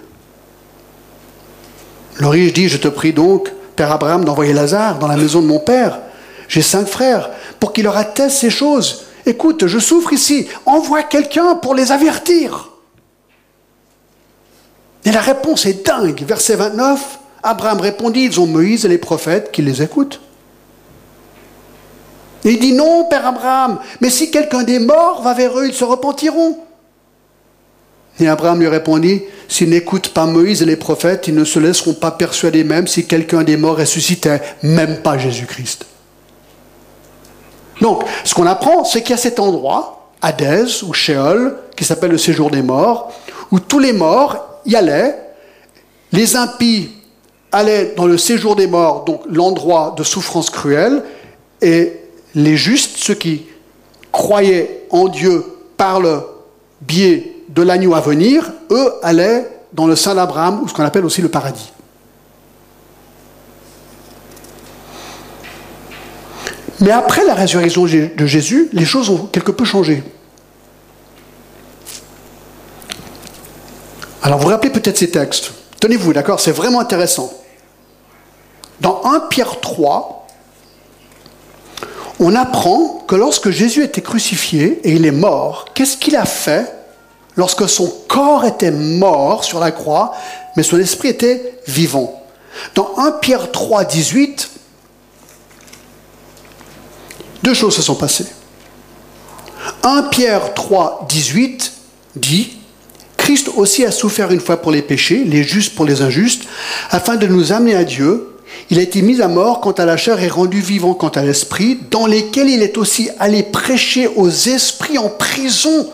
Le 2.17 2.27
riche 2.27 2.51
dit, 2.51 2.67
je 2.67 2.77
te 2.77 2.89
prie 2.89 3.13
donc, 3.13 3.53
Père 3.81 3.93
Abraham 3.93 4.23
d'envoyer 4.23 4.53
Lazare 4.53 4.99
dans 4.99 5.07
la 5.07 5.17
maison 5.17 5.41
de 5.41 5.47
mon 5.47 5.57
père. 5.57 6.01
J'ai 6.47 6.61
cinq 6.61 6.85
frères, 6.85 7.31
pour 7.59 7.73
qu'il 7.73 7.85
leur 7.85 7.97
atteste 7.97 8.37
ces 8.37 8.51
choses. 8.51 9.05
Écoute, 9.25 9.65
je 9.65 9.79
souffre 9.79 10.13
ici, 10.13 10.47
envoie 10.67 11.01
quelqu'un 11.01 11.55
pour 11.55 11.73
les 11.73 11.91
avertir. 11.91 12.69
Et 15.03 15.11
la 15.11 15.21
réponse 15.21 15.65
est 15.65 15.83
dingue. 15.83 16.23
Verset 16.27 16.57
29, 16.57 17.19
Abraham 17.41 17.81
répondit, 17.81 18.25
ils 18.25 18.39
ont 18.39 18.45
Moïse 18.45 18.85
et 18.85 18.87
les 18.87 18.99
prophètes 18.99 19.51
qui 19.51 19.63
les 19.63 19.81
écoutent. 19.81 20.21
Et 22.45 22.51
il 22.51 22.59
dit, 22.59 22.73
non, 22.73 23.05
Père 23.05 23.25
Abraham, 23.25 23.79
mais 23.99 24.11
si 24.11 24.29
quelqu'un 24.29 24.61
des 24.61 24.77
morts 24.77 25.23
va 25.23 25.33
vers 25.33 25.57
eux, 25.57 25.65
ils 25.65 25.73
se 25.73 25.85
repentiront. 25.85 26.59
Et 28.19 28.27
Abraham 28.27 28.59
lui 28.59 28.67
répondit, 28.67 29.23
s'ils 29.47 29.69
n'écoutent 29.69 30.09
pas 30.09 30.25
Moïse 30.25 30.61
et 30.61 30.65
les 30.65 30.75
prophètes, 30.75 31.27
ils 31.27 31.35
ne 31.35 31.43
se 31.43 31.59
laisseront 31.59 31.93
pas 31.93 32.11
persuader 32.11 32.63
même 32.63 32.87
si 32.87 33.05
quelqu'un 33.05 33.43
des 33.43 33.57
morts 33.57 33.77
ressuscitait, 33.77 34.41
même 34.63 34.97
pas 34.97 35.17
Jésus-Christ. 35.17 35.85
Donc, 37.81 38.03
ce 38.23 38.33
qu'on 38.35 38.45
apprend, 38.45 38.83
c'est 38.85 39.01
qu'il 39.01 39.11
y 39.11 39.13
a 39.13 39.17
cet 39.17 39.39
endroit, 39.39 40.11
Hadès 40.21 40.83
ou 40.83 40.93
Sheol, 40.93 41.57
qui 41.75 41.83
s'appelle 41.83 42.11
le 42.11 42.17
séjour 42.17 42.51
des 42.51 42.61
morts, 42.61 43.11
où 43.51 43.59
tous 43.59 43.79
les 43.79 43.93
morts 43.93 44.59
y 44.65 44.75
allaient, 44.75 45.17
les 46.11 46.35
impies 46.35 46.91
allaient 47.51 47.93
dans 47.97 48.05
le 48.05 48.17
séjour 48.17 48.55
des 48.55 48.67
morts, 48.67 49.03
donc 49.05 49.21
l'endroit 49.27 49.95
de 49.97 50.03
souffrance 50.03 50.49
cruelle, 50.49 51.03
et 51.61 51.93
les 52.35 52.55
justes, 52.55 52.97
ceux 52.97 53.15
qui 53.15 53.47
croyaient 54.11 54.83
en 54.91 55.07
Dieu 55.07 55.43
par 55.75 55.99
le 55.99 56.21
biais 56.81 57.35
de 57.53 57.61
l'agneau 57.61 57.93
à 57.93 58.01
venir, 58.01 58.51
eux 58.71 58.93
allaient 59.03 59.49
dans 59.73 59.87
le 59.87 59.95
sein 59.95 60.15
d'Abraham, 60.15 60.61
ou 60.63 60.67
ce 60.67 60.73
qu'on 60.73 60.83
appelle 60.83 61.05
aussi 61.05 61.21
le 61.21 61.29
paradis. 61.29 61.71
Mais 66.79 66.91
après 66.91 67.23
la 67.25 67.35
résurrection 67.35 67.85
de 67.85 68.25
Jésus, 68.25 68.69
les 68.73 68.85
choses 68.85 69.09
ont 69.09 69.27
quelque 69.27 69.51
peu 69.51 69.65
changé. 69.65 70.03
Alors 74.23 74.39
vous, 74.39 74.45
vous 74.45 74.49
rappelez 74.49 74.71
peut-être 74.71 74.97
ces 74.97 75.11
textes. 75.11 75.51
Tenez-vous, 75.79 76.13
d'accord 76.13 76.39
C'est 76.39 76.51
vraiment 76.51 76.79
intéressant. 76.79 77.31
Dans 78.79 79.01
1 79.05 79.27
Pierre 79.29 79.59
3, 79.59 80.27
on 82.19 82.35
apprend 82.35 83.03
que 83.07 83.15
lorsque 83.15 83.51
Jésus 83.51 83.83
était 83.83 84.01
crucifié 84.01 84.79
et 84.83 84.93
il 84.93 85.05
est 85.05 85.11
mort, 85.11 85.65
qu'est-ce 85.73 85.97
qu'il 85.97 86.15
a 86.15 86.25
fait 86.25 86.80
lorsque 87.35 87.67
son 87.67 87.91
corps 88.07 88.45
était 88.45 88.71
mort 88.71 89.43
sur 89.43 89.59
la 89.59 89.71
croix, 89.71 90.13
mais 90.55 90.63
son 90.63 90.79
esprit 90.79 91.09
était 91.09 91.59
vivant. 91.67 92.21
Dans 92.75 92.97
1 92.97 93.11
Pierre 93.13 93.51
3, 93.51 93.85
18, 93.85 94.49
deux 97.43 97.53
choses 97.53 97.75
se 97.75 97.81
sont 97.81 97.95
passées. 97.95 98.27
1 99.83 100.03
Pierre 100.03 100.53
3, 100.53 101.05
18 101.09 101.71
dit, 102.15 102.57
Christ 103.17 103.49
aussi 103.55 103.85
a 103.85 103.91
souffert 103.91 104.31
une 104.31 104.39
fois 104.39 104.61
pour 104.61 104.71
les 104.71 104.81
péchés, 104.81 105.23
les 105.23 105.43
justes 105.43 105.75
pour 105.75 105.85
les 105.85 106.01
injustes, 106.01 106.43
afin 106.89 107.15
de 107.15 107.27
nous 107.27 107.51
amener 107.51 107.75
à 107.75 107.83
Dieu. 107.83 108.27
Il 108.69 108.79
a 108.79 108.81
été 108.81 109.01
mis 109.01 109.21
à 109.21 109.27
mort 109.27 109.61
quant 109.61 109.71
à 109.71 109.85
la 109.85 109.95
chair 109.95 110.21
et 110.21 110.27
rendu 110.27 110.59
vivant 110.59 110.93
quant 110.93 111.09
à 111.09 111.23
l'esprit, 111.23 111.79
dans 111.89 112.05
lesquels 112.05 112.49
il 112.49 112.61
est 112.61 112.77
aussi 112.77 113.09
allé 113.19 113.43
prêcher 113.43 114.07
aux 114.07 114.29
esprits 114.29 114.97
en 114.97 115.09
prison 115.09 115.89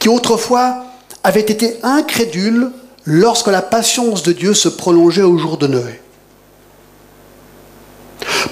qui 0.00 0.08
autrefois 0.08 0.86
avaient 1.22 1.40
été 1.40 1.76
incrédules 1.84 2.72
lorsque 3.04 3.46
la 3.46 3.62
patience 3.62 4.24
de 4.24 4.32
Dieu 4.32 4.54
se 4.54 4.68
prolongeait 4.68 5.22
au 5.22 5.38
jour 5.38 5.56
de 5.56 5.68
Noé. 5.68 6.00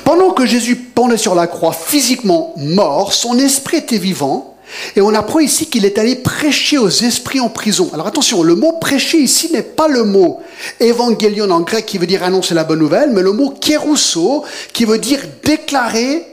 Pendant 0.04 0.30
que 0.30 0.46
Jésus 0.46 0.76
pendait 0.76 1.16
sur 1.16 1.34
la 1.34 1.46
croix, 1.46 1.72
physiquement 1.72 2.54
mort, 2.56 3.12
son 3.12 3.38
esprit 3.38 3.78
était 3.78 3.98
vivant, 3.98 4.56
et 4.96 5.00
on 5.00 5.14
apprend 5.14 5.38
ici 5.38 5.66
qu'il 5.66 5.86
est 5.86 5.98
allé 5.98 6.16
prêcher 6.16 6.76
aux 6.76 6.88
esprits 6.88 7.40
en 7.40 7.48
prison. 7.48 7.90
Alors 7.94 8.06
attention, 8.06 8.42
le 8.42 8.54
mot 8.54 8.72
prêcher 8.72 9.18
ici 9.18 9.50
n'est 9.52 9.62
pas 9.62 9.88
le 9.88 10.04
mot 10.04 10.40
évangélion 10.78 11.50
en 11.50 11.60
grec 11.60 11.86
qui 11.86 11.96
veut 11.96 12.06
dire 12.06 12.22
annoncer 12.22 12.54
la 12.54 12.64
bonne 12.64 12.80
nouvelle, 12.80 13.10
mais 13.10 13.22
le 13.22 13.32
mot 13.32 13.50
kérousso 13.50 14.44
qui 14.74 14.84
veut 14.84 14.98
dire 14.98 15.20
déclarer 15.42 16.26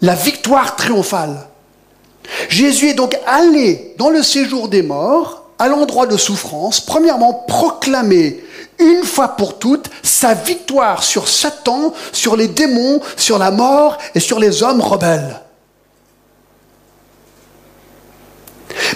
la 0.00 0.14
victoire 0.14 0.76
triomphale. 0.76 1.48
Jésus 2.48 2.90
est 2.90 2.94
donc 2.94 3.16
allé 3.26 3.94
dans 3.98 4.10
le 4.10 4.22
séjour 4.22 4.68
des 4.68 4.82
morts, 4.82 5.44
à 5.58 5.68
l'endroit 5.68 6.06
de 6.06 6.16
souffrance, 6.16 6.80
premièrement 6.80 7.32
proclamer 7.32 8.42
une 8.78 9.04
fois 9.04 9.28
pour 9.28 9.58
toutes 9.58 9.88
sa 10.02 10.34
victoire 10.34 11.02
sur 11.02 11.28
Satan, 11.28 11.94
sur 12.12 12.36
les 12.36 12.48
démons, 12.48 13.00
sur 13.16 13.38
la 13.38 13.50
mort 13.50 13.96
et 14.14 14.20
sur 14.20 14.38
les 14.38 14.62
hommes 14.62 14.82
rebelles. 14.82 15.40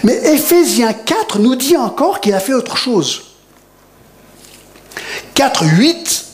Mais 0.02 0.16
Éphésiens 0.34 0.92
4 0.92 1.38
nous 1.38 1.56
dit 1.56 1.76
encore 1.76 2.20
qu'il 2.20 2.34
a 2.34 2.40
fait 2.40 2.52
autre 2.52 2.76
chose. 2.76 3.22
4, 5.34 5.64
8, 5.64 6.24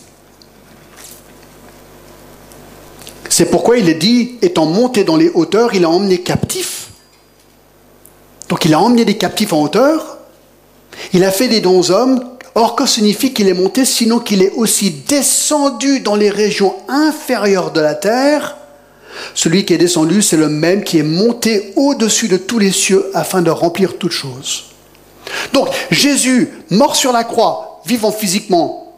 c'est 3.29 3.51
pourquoi 3.51 3.79
il 3.79 3.89
est 3.89 3.95
dit, 3.95 4.39
étant 4.43 4.67
monté 4.67 5.05
dans 5.05 5.17
les 5.17 5.31
hauteurs, 5.31 5.75
il 5.75 5.85
a 5.85 5.91
emmené 5.91 6.23
captifs. 6.23 6.86
Donc 8.49 8.65
il 8.65 8.75
a 8.75 8.81
emmené 8.81 9.05
des 9.05 9.17
captifs 9.17 9.53
en 9.53 9.63
hauteur, 9.63 10.19
il 11.13 11.25
a 11.25 11.31
fait 11.31 11.49
des 11.49 11.61
dons 11.61 11.91
hommes, 11.91 12.23
or 12.55 12.75
que 12.75 12.87
signifie 12.87 13.35
qu'il 13.35 13.49
est 13.49 13.55
monté, 13.55 13.85
sinon 13.85 14.19
qu'il 14.19 14.43
est 14.43 14.53
aussi 14.53 14.91
descendu 14.91 16.01
dans 16.01 16.17
les 16.17 16.31
régions 16.31 16.75
inférieures 16.89 17.71
de 17.71 17.81
la 17.81 17.95
terre? 17.95 18.57
Celui 19.35 19.65
qui 19.65 19.75
est 19.75 19.79
descendu, 19.79 20.23
c'est 20.23 20.37
le 20.37 20.49
même 20.49 20.85
qui 20.85 20.99
est 20.99 21.03
monté 21.03 21.73
au-dessus 21.77 22.29
de 22.29 22.37
tous 22.37 22.59
les 22.59 22.73
cieux 22.73 23.11
afin 23.15 23.43
de 23.43 23.51
remplir 23.51 23.99
toutes 23.99 24.13
choses. 24.13 24.65
Donc 25.53 25.69
Jésus, 25.91 26.51
mort 26.71 26.97
sur 26.97 27.13
la 27.13 27.25
croix, 27.25 27.81
vivant 27.87 28.13
physiquement, 28.13 28.95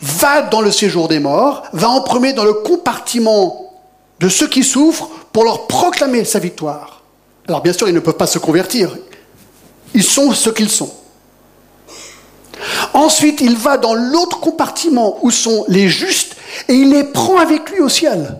va 0.00 0.42
dans 0.42 0.60
le 0.60 0.70
séjour 0.70 1.08
des 1.08 1.20
morts, 1.20 1.62
va 1.72 1.88
en 1.88 2.02
premier 2.02 2.32
dans 2.32 2.44
le 2.44 2.52
compartiment 2.52 3.72
de 4.20 4.28
ceux 4.28 4.48
qui 4.48 4.62
souffrent 4.62 5.08
pour 5.32 5.44
leur 5.44 5.66
proclamer 5.66 6.24
sa 6.24 6.38
victoire. 6.38 6.95
Alors 7.48 7.62
bien 7.62 7.72
sûr, 7.72 7.88
ils 7.88 7.94
ne 7.94 8.00
peuvent 8.00 8.16
pas 8.16 8.26
se 8.26 8.38
convertir. 8.38 8.96
Ils 9.94 10.02
sont 10.02 10.32
ce 10.32 10.50
qu'ils 10.50 10.70
sont. 10.70 10.92
Ensuite, 12.92 13.40
il 13.40 13.56
va 13.56 13.76
dans 13.76 13.94
l'autre 13.94 14.40
compartiment 14.40 15.18
où 15.22 15.30
sont 15.30 15.64
les 15.68 15.88
justes 15.88 16.36
et 16.68 16.74
il 16.74 16.90
les 16.90 17.04
prend 17.04 17.38
avec 17.38 17.70
lui 17.70 17.80
au 17.80 17.88
ciel. 17.88 18.36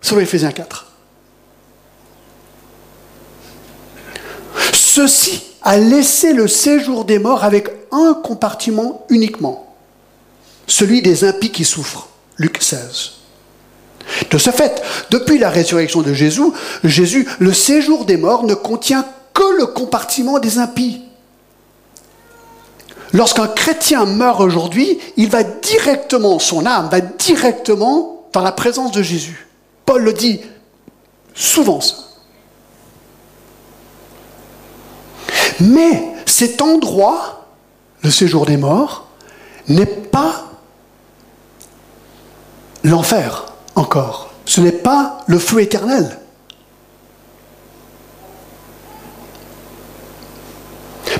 Sur 0.00 0.20
Ephésiens 0.20 0.52
4. 0.52 0.86
Ceci 4.72 5.42
a 5.62 5.76
laissé 5.76 6.32
le 6.32 6.48
séjour 6.48 7.04
des 7.04 7.18
morts 7.18 7.44
avec 7.44 7.68
un 7.90 8.14
compartiment 8.14 9.04
uniquement, 9.08 9.74
celui 10.66 11.02
des 11.02 11.24
impies 11.24 11.52
qui 11.52 11.64
souffrent. 11.64 12.08
Luc 12.38 12.62
16. 12.62 13.12
De 14.30 14.38
ce 14.38 14.50
fait, 14.50 14.82
depuis 15.10 15.38
la 15.38 15.50
résurrection 15.50 16.02
de 16.02 16.12
Jésus, 16.12 16.42
Jésus, 16.84 17.28
le 17.38 17.52
séjour 17.52 18.04
des 18.04 18.16
morts 18.16 18.44
ne 18.44 18.54
contient 18.54 19.04
que 19.34 19.58
le 19.58 19.66
compartiment 19.66 20.38
des 20.38 20.58
impies. 20.58 21.02
Lorsqu'un 23.12 23.46
chrétien 23.46 24.04
meurt 24.04 24.40
aujourd'hui, 24.40 24.98
il 25.16 25.30
va 25.30 25.42
directement, 25.42 26.38
son 26.38 26.66
âme 26.66 26.88
va 26.90 27.00
directement 27.00 28.28
dans 28.32 28.42
la 28.42 28.52
présence 28.52 28.92
de 28.92 29.02
Jésus. 29.02 29.48
Paul 29.84 30.02
le 30.02 30.12
dit 30.12 30.40
souvent 31.34 31.80
ça. 31.80 31.94
Mais 35.60 36.12
cet 36.26 36.60
endroit, 36.60 37.46
le 38.02 38.10
séjour 38.10 38.46
des 38.46 38.56
morts, 38.56 39.08
n'est 39.68 39.86
pas 39.86 40.44
l'enfer 42.84 43.46
encore. 43.76 44.30
Ce 44.44 44.60
n'est 44.60 44.72
pas 44.72 45.18
le 45.26 45.38
feu 45.38 45.60
éternel. 45.60 46.18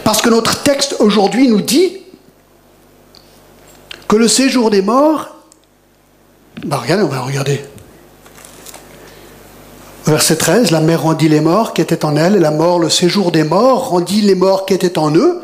Parce 0.03 0.23
que 0.23 0.29
notre 0.29 0.62
texte 0.62 0.97
aujourd'hui 1.01 1.49
nous 1.49 1.61
dit 1.61 1.99
que 4.09 4.16
le 4.16 4.29
séjour 4.29 4.71
des 4.71 4.83
morts, 4.83 5.35
bah 6.64 6.79
regardez, 6.83 7.03
on 7.03 7.09
va 7.09 7.21
regarder. 7.21 7.64
Verset 10.07 10.37
13, 10.37 10.71
la 10.71 10.81
mer 10.81 11.03
rendit 11.03 11.29
les 11.29 11.40
morts 11.40 11.75
qui 11.75 11.83
étaient 11.83 12.05
en 12.05 12.16
elle, 12.16 12.37
et 12.37 12.40
la 12.40 12.53
mort, 12.53 12.79
le 12.79 12.88
séjour 12.88 13.33
des 13.33 13.42
morts, 13.42 13.88
rendit 13.88 14.21
les 14.21 14.37
morts 14.37 14.64
qui 14.64 14.75
étaient 14.75 14.99
en 14.99 15.12
eux. 15.12 15.42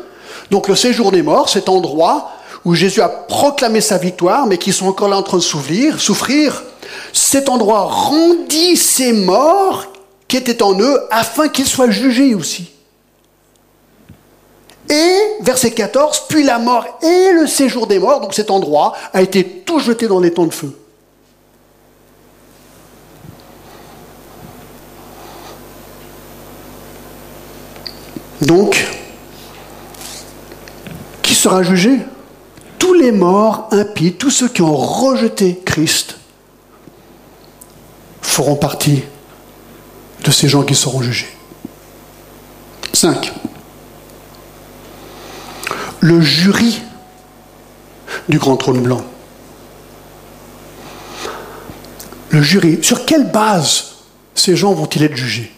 Donc 0.49 0.69
le 0.69 0.75
séjour 0.75 1.11
des 1.11 1.21
morts, 1.21 1.49
cet 1.49 1.67
endroit 1.67 2.31
où 2.63 2.73
Jésus 2.73 3.01
a 3.01 3.09
proclamé 3.09 3.81
sa 3.81 3.97
victoire, 3.97 4.47
mais 4.47 4.57
qui 4.57 4.71
sont 4.71 4.87
encore 4.87 5.09
là 5.09 5.17
en 5.17 5.23
train 5.23 5.37
de 5.37 5.43
souffrir, 5.43 5.99
souffrir, 5.99 6.63
cet 7.11 7.49
endroit 7.49 7.83
rendit 7.83 8.77
ces 8.77 9.13
morts 9.13 9.87
qui 10.27 10.37
étaient 10.37 10.63
en 10.63 10.79
eux 10.79 11.01
afin 11.11 11.47
qu'ils 11.47 11.67
soient 11.67 11.89
jugés 11.89 12.35
aussi. 12.35 12.69
Et, 14.89 15.17
verset 15.41 15.71
14, 15.71 16.23
puis 16.27 16.43
la 16.43 16.59
mort 16.59 16.85
et 17.01 17.31
le 17.33 17.47
séjour 17.47 17.87
des 17.87 17.99
morts, 17.99 18.19
donc 18.19 18.33
cet 18.33 18.51
endroit, 18.51 18.93
a 19.13 19.21
été 19.21 19.43
tout 19.65 19.79
jeté 19.79 20.07
dans 20.07 20.19
les 20.19 20.31
temps 20.31 20.45
de 20.45 20.53
feu. 20.53 20.77
Donc, 28.41 28.85
qui 31.21 31.33
sera 31.33 31.63
jugé? 31.63 31.99
Tous 32.77 32.93
les 32.93 33.13
morts 33.13 33.69
impies, 33.71 34.13
tous 34.13 34.29
ceux 34.29 34.49
qui 34.49 34.61
ont 34.61 34.75
rejeté 34.75 35.61
Christ, 35.65 36.17
feront 38.33 38.55
partie 38.55 39.03
de 40.23 40.31
ces 40.31 40.47
gens 40.47 40.63
qui 40.63 40.75
seront 40.75 41.01
jugés. 41.01 41.27
5. 42.93 43.33
Le 45.99 46.19
jury 46.21 46.81
du 48.27 48.39
grand 48.39 48.57
trône 48.57 48.81
blanc. 48.81 49.03
Le 52.29 52.41
jury, 52.41 52.79
sur 52.81 53.05
quelle 53.05 53.31
base 53.31 53.97
ces 54.33 54.55
gens 54.55 54.73
vont-ils 54.73 55.03
être 55.03 55.15
jugés? 55.15 55.51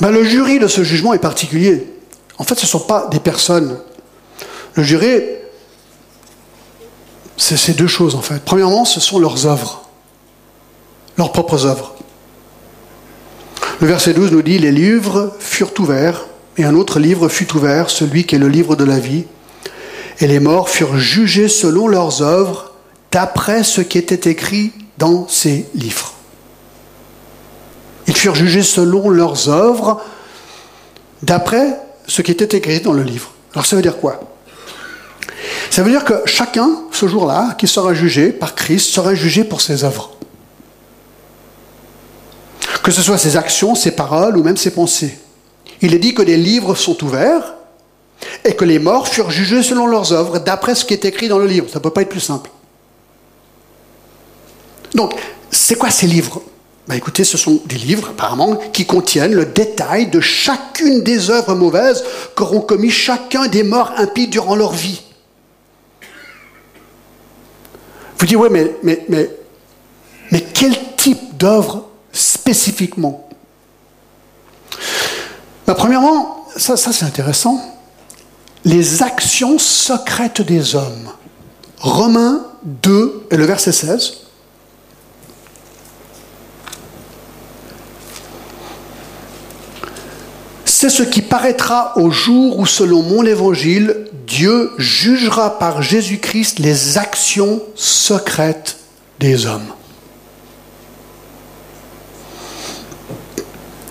Ben, 0.00 0.10
le 0.10 0.24
jury 0.24 0.58
de 0.58 0.66
ce 0.66 0.84
jugement 0.84 1.14
est 1.14 1.18
particulier. 1.18 1.86
En 2.36 2.44
fait, 2.44 2.56
ce 2.56 2.66
ne 2.66 2.70
sont 2.70 2.80
pas 2.80 3.06
des 3.10 3.20
personnes. 3.20 3.78
Le 4.74 4.82
jury, 4.82 5.22
c'est 7.36 7.56
ces 7.56 7.74
deux 7.74 7.86
choses 7.86 8.14
en 8.14 8.22
fait. 8.22 8.42
Premièrement, 8.44 8.84
ce 8.84 9.00
sont 9.00 9.18
leurs 9.18 9.46
œuvres, 9.46 9.82
leurs 11.16 11.32
propres 11.32 11.66
œuvres. 11.66 11.94
Le 13.80 13.86
verset 13.86 14.14
12 14.14 14.32
nous 14.32 14.42
dit, 14.42 14.58
les 14.58 14.70
livres 14.70 15.34
furent 15.40 15.72
ouverts, 15.80 16.26
et 16.56 16.64
un 16.64 16.74
autre 16.74 17.00
livre 17.00 17.28
fut 17.28 17.52
ouvert, 17.56 17.90
celui 17.90 18.24
qui 18.24 18.36
est 18.36 18.38
le 18.38 18.48
livre 18.48 18.76
de 18.76 18.84
la 18.84 18.98
vie. 18.98 19.24
Et 20.20 20.26
les 20.26 20.38
morts 20.38 20.68
furent 20.68 20.98
jugés 20.98 21.48
selon 21.48 21.88
leurs 21.88 22.22
œuvres, 22.22 22.72
d'après 23.10 23.64
ce 23.64 23.80
qui 23.80 23.98
était 23.98 24.30
écrit 24.30 24.72
dans 24.98 25.26
ces 25.28 25.66
livres. 25.74 26.12
Ils 28.06 28.16
furent 28.16 28.34
jugés 28.34 28.62
selon 28.62 29.08
leurs 29.08 29.48
œuvres, 29.48 30.00
d'après 31.22 31.78
ce 32.06 32.22
qui 32.22 32.30
était 32.30 32.56
écrit 32.56 32.80
dans 32.80 32.92
le 32.92 33.02
livre. 33.02 33.32
Alors 33.54 33.66
ça 33.66 33.76
veut 33.76 33.82
dire 33.82 33.98
quoi? 33.98 34.20
Ça 35.70 35.82
veut 35.82 35.90
dire 35.90 36.04
que 36.04 36.22
chacun, 36.26 36.70
ce 36.90 37.06
jour-là, 37.06 37.54
qui 37.58 37.66
sera 37.66 37.94
jugé 37.94 38.30
par 38.30 38.54
Christ, 38.54 38.90
sera 38.90 39.14
jugé 39.14 39.44
pour 39.44 39.60
ses 39.60 39.84
œuvres. 39.84 40.10
Que 42.82 42.90
ce 42.90 43.02
soit 43.02 43.18
ses 43.18 43.36
actions, 43.36 43.74
ses 43.74 43.92
paroles 43.92 44.36
ou 44.36 44.42
même 44.42 44.56
ses 44.56 44.70
pensées. 44.70 45.18
Il 45.80 45.94
est 45.94 45.98
dit 45.98 46.14
que 46.14 46.22
des 46.22 46.36
livres 46.36 46.74
sont 46.74 47.02
ouverts 47.04 47.54
et 48.44 48.54
que 48.54 48.64
les 48.64 48.78
morts 48.78 49.08
furent 49.08 49.30
jugés 49.30 49.62
selon 49.62 49.86
leurs 49.86 50.12
œuvres, 50.12 50.38
d'après 50.38 50.74
ce 50.74 50.84
qui 50.84 50.94
est 50.94 51.04
écrit 51.04 51.28
dans 51.28 51.38
le 51.38 51.46
livre. 51.46 51.68
Ça 51.68 51.78
ne 51.78 51.82
peut 51.82 51.90
pas 51.90 52.02
être 52.02 52.08
plus 52.08 52.20
simple. 52.20 52.50
Donc, 54.94 55.14
c'est 55.50 55.76
quoi 55.76 55.90
ces 55.90 56.06
livres? 56.06 56.42
Bah, 56.86 56.96
écoutez, 56.96 57.24
ce 57.24 57.38
sont 57.38 57.60
des 57.66 57.76
livres, 57.76 58.10
apparemment, 58.10 58.56
qui 58.72 58.84
contiennent 58.84 59.34
le 59.34 59.46
détail 59.46 60.08
de 60.08 60.20
chacune 60.20 61.02
des 61.02 61.30
œuvres 61.30 61.54
mauvaises 61.54 62.04
qu'auront 62.34 62.60
commis 62.60 62.90
chacun 62.90 63.46
des 63.46 63.62
morts 63.62 63.92
impies 63.96 64.28
durant 64.28 64.56
leur 64.56 64.72
vie. 64.72 65.00
Vous 68.22 68.28
dites, 68.28 68.36
oui, 68.36 68.46
mais, 68.52 68.76
mais, 68.84 69.04
mais, 69.08 69.30
mais 70.30 70.42
quel 70.54 70.76
type 70.96 71.36
d'œuvre 71.36 71.88
spécifiquement? 72.12 73.28
Bah, 75.66 75.74
premièrement, 75.74 76.46
ça, 76.56 76.76
ça 76.76 76.92
c'est 76.92 77.04
intéressant, 77.04 77.60
les 78.64 79.02
actions 79.02 79.58
secrètes 79.58 80.40
des 80.40 80.76
hommes. 80.76 81.10
Romains 81.80 82.46
2 82.62 83.26
et 83.32 83.36
le 83.36 83.44
verset 83.44 83.72
16. 83.72 84.18
C'est 90.82 90.90
ce 90.90 91.04
qui 91.04 91.22
paraîtra 91.22 91.96
au 91.96 92.10
jour 92.10 92.58
où, 92.58 92.66
selon 92.66 93.04
mon 93.04 93.24
évangile, 93.24 94.08
Dieu 94.26 94.72
jugera 94.78 95.56
par 95.60 95.80
Jésus-Christ 95.80 96.58
les 96.58 96.98
actions 96.98 97.62
secrètes 97.76 98.78
des 99.20 99.46
hommes. 99.46 99.68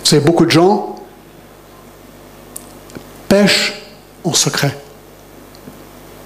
C'est 0.04 0.20
beaucoup 0.20 0.46
de 0.46 0.52
gens 0.52 0.98
pêchent 3.30 3.82
en 4.26 4.34
secret, 4.34 4.78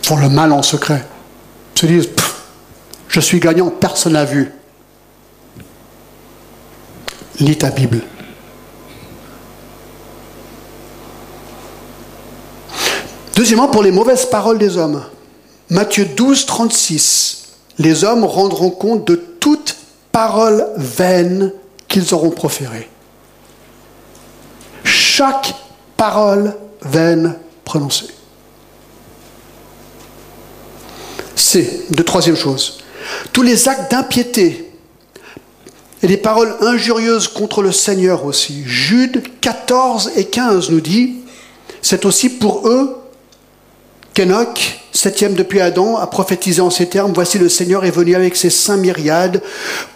font 0.01 0.17
le 0.17 0.30
mal 0.30 0.51
en 0.51 0.63
secret, 0.63 1.06
se 1.75 1.86
disent 1.86 2.10
Je 3.08 3.19
suis 3.19 3.39
gagnant, 3.39 3.69
personne 3.69 4.13
n'a 4.13 4.25
vu. 4.25 4.51
Lis 7.39 7.60
ta 7.60 7.69
Bible. 7.69 8.01
Deuxièmement, 13.46 13.68
pour 13.68 13.84
les 13.84 13.92
mauvaises 13.92 14.26
paroles 14.26 14.58
des 14.58 14.76
hommes. 14.76 15.04
Matthieu 15.70 16.06
12, 16.06 16.48
36. 16.48 17.50
Les 17.78 18.04
hommes 18.04 18.24
rendront 18.24 18.72
compte 18.72 19.06
de 19.06 19.14
toute 19.14 19.76
parole 20.12 20.68
vaine 20.78 21.54
qu'ils 21.88 22.16
auront 22.16 22.32
proférée. 22.32 22.90
Chaque 24.84 25.54
parole 25.96 26.56
vaine 26.82 27.36
prononcée. 27.64 28.08
C'est, 31.36 31.92
de 31.92 32.02
troisième 32.02 32.36
chose, 32.36 32.80
tous 33.32 33.44
les 33.44 33.70
actes 33.70 33.92
d'impiété 33.92 34.72
et 36.02 36.08
les 36.08 36.18
paroles 36.18 36.56
injurieuses 36.62 37.28
contre 37.28 37.62
le 37.62 37.72
Seigneur 37.72 38.26
aussi. 38.26 38.64
Jude 38.66 39.22
14 39.40 40.14
et 40.16 40.26
15 40.26 40.72
nous 40.72 40.82
dit, 40.82 41.18
c'est 41.84 42.06
aussi 42.06 42.30
pour 42.30 42.68
eux 42.68 43.04
qu'Enoch, 44.15 44.80
septième 44.93 45.34
depuis 45.36 45.60
Adam, 45.60 45.97
a 45.97 46.08
prophétisé 46.08 46.62
en 46.62 46.71
ces 46.71 46.88
termes, 46.88 47.12
Voici 47.13 47.38
le 47.38 47.49
Seigneur 47.49 47.86
est 47.86 47.91
venu 47.91 48.15
avec 48.15 48.36
ses 48.36 48.49
saints 48.49 48.78
myriades 48.78 49.43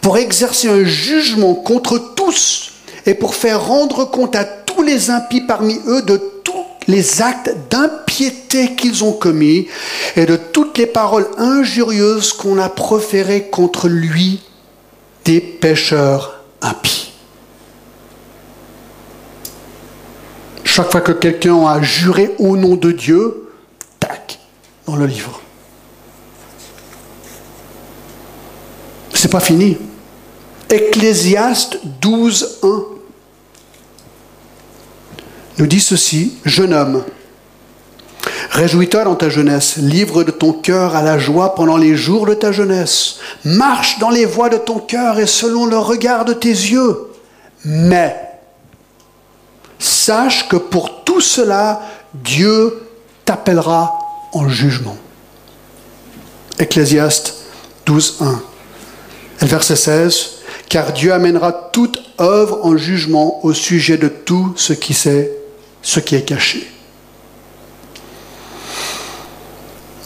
pour 0.01 0.17
exercer 0.17 0.67
un 0.67 0.83
jugement 0.83 1.55
contre 1.55 1.97
tous 2.15 2.73
et 3.05 3.15
pour 3.15 3.33
faire 3.33 3.65
rendre 3.65 4.05
compte 4.05 4.35
à 4.35 4.43
tous 4.43 4.83
les 4.83 5.09
impies 5.09 5.41
parmi 5.41 5.79
eux 5.87 6.01
de 6.01 6.17
tous 6.43 6.65
les 6.87 7.21
actes 7.21 7.55
d'impiété 7.69 8.75
qu'ils 8.75 9.05
ont 9.05 9.13
commis 9.13 9.67
et 10.17 10.25
de 10.25 10.35
toutes 10.35 10.77
les 10.77 10.85
paroles 10.85 11.27
injurieuses 11.37 12.33
qu'on 12.33 12.59
a 12.59 12.67
proférées 12.67 13.47
contre 13.49 13.87
lui 13.87 14.41
des 15.23 15.39
pécheurs 15.39 16.43
impies. 16.61 17.13
Chaque 20.65 20.91
fois 20.91 21.01
que 21.01 21.13
quelqu'un 21.13 21.65
a 21.65 21.81
juré 21.81 22.35
au 22.37 22.57
nom 22.57 22.75
de 22.75 22.91
Dieu, 22.91 23.48
dans 24.89 24.95
le 24.95 25.05
livre. 25.05 25.39
C'est 29.13 29.29
pas 29.29 29.39
fini. 29.39 29.77
Ecclésiaste 30.69 31.79
12, 32.01 32.59
1 32.63 32.83
nous 35.59 35.67
dit 35.67 35.81
ceci, 35.81 36.37
jeune 36.45 36.73
homme, 36.73 37.03
réjouis-toi 38.51 39.03
dans 39.03 39.15
ta 39.15 39.29
jeunesse, 39.29 39.75
livre 39.75 40.23
de 40.23 40.31
ton 40.31 40.53
cœur 40.53 40.95
à 40.95 41.03
la 41.03 41.19
joie 41.19 41.53
pendant 41.53 41.75
les 41.75 41.97
jours 41.97 42.25
de 42.25 42.33
ta 42.33 42.53
jeunesse, 42.53 43.17
marche 43.43 43.99
dans 43.99 44.09
les 44.09 44.25
voies 44.25 44.47
de 44.47 44.57
ton 44.57 44.79
cœur 44.79 45.19
et 45.19 45.27
selon 45.27 45.65
le 45.65 45.77
regard 45.77 46.23
de 46.23 46.31
tes 46.31 46.47
yeux. 46.47 47.09
Mais 47.65 48.15
sache 49.79 50.47
que 50.47 50.55
pour 50.55 51.03
tout 51.03 51.19
cela, 51.19 51.81
Dieu 52.13 52.81
t'appellera 53.25 53.99
en 54.33 54.47
jugement. 54.47 54.97
Ecclésiaste 56.59 57.35
12, 57.85 58.17
1. 58.21 58.41
Et 59.41 59.45
verset 59.45 59.75
16. 59.75 60.29
Car 60.67 60.93
Dieu 60.93 61.13
amènera 61.13 61.51
toute 61.51 61.99
œuvre 62.19 62.59
en 62.63 62.77
jugement 62.77 63.43
au 63.43 63.53
sujet 63.53 63.97
de 63.97 64.07
tout 64.07 64.53
ce 64.55 64.73
qui, 64.73 64.93
est, 65.07 65.31
ce 65.81 65.99
qui 65.99 66.15
est 66.15 66.21
caché. 66.21 66.69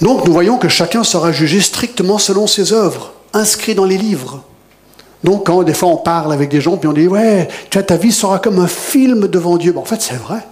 Donc 0.01 0.25
nous 0.25 0.33
voyons 0.33 0.57
que 0.57 0.69
chacun 0.69 1.03
sera 1.03 1.31
jugé 1.31 1.59
strictement 1.61 2.17
selon 2.17 2.47
ses 2.47 2.73
œuvres, 2.73 3.13
inscrites 3.33 3.77
dans 3.77 3.85
les 3.85 3.97
livres. 3.97 4.43
Donc 5.23 5.47
quand 5.47 5.63
des 5.63 5.73
fois 5.73 5.89
on 5.89 5.97
parle 5.97 6.33
avec 6.33 6.49
des 6.49 6.61
gens, 6.61 6.77
puis 6.77 6.87
on 6.87 6.93
dit, 6.93 7.07
ouais, 7.07 7.47
ta 7.69 7.97
vie 7.97 8.11
sera 8.11 8.39
comme 8.39 8.59
un 8.59 8.67
film 8.67 9.27
devant 9.27 9.57
Dieu. 9.57 9.73
en 9.77 9.85
fait, 9.85 10.01
c'est 10.01 10.15
vrai. 10.17 10.45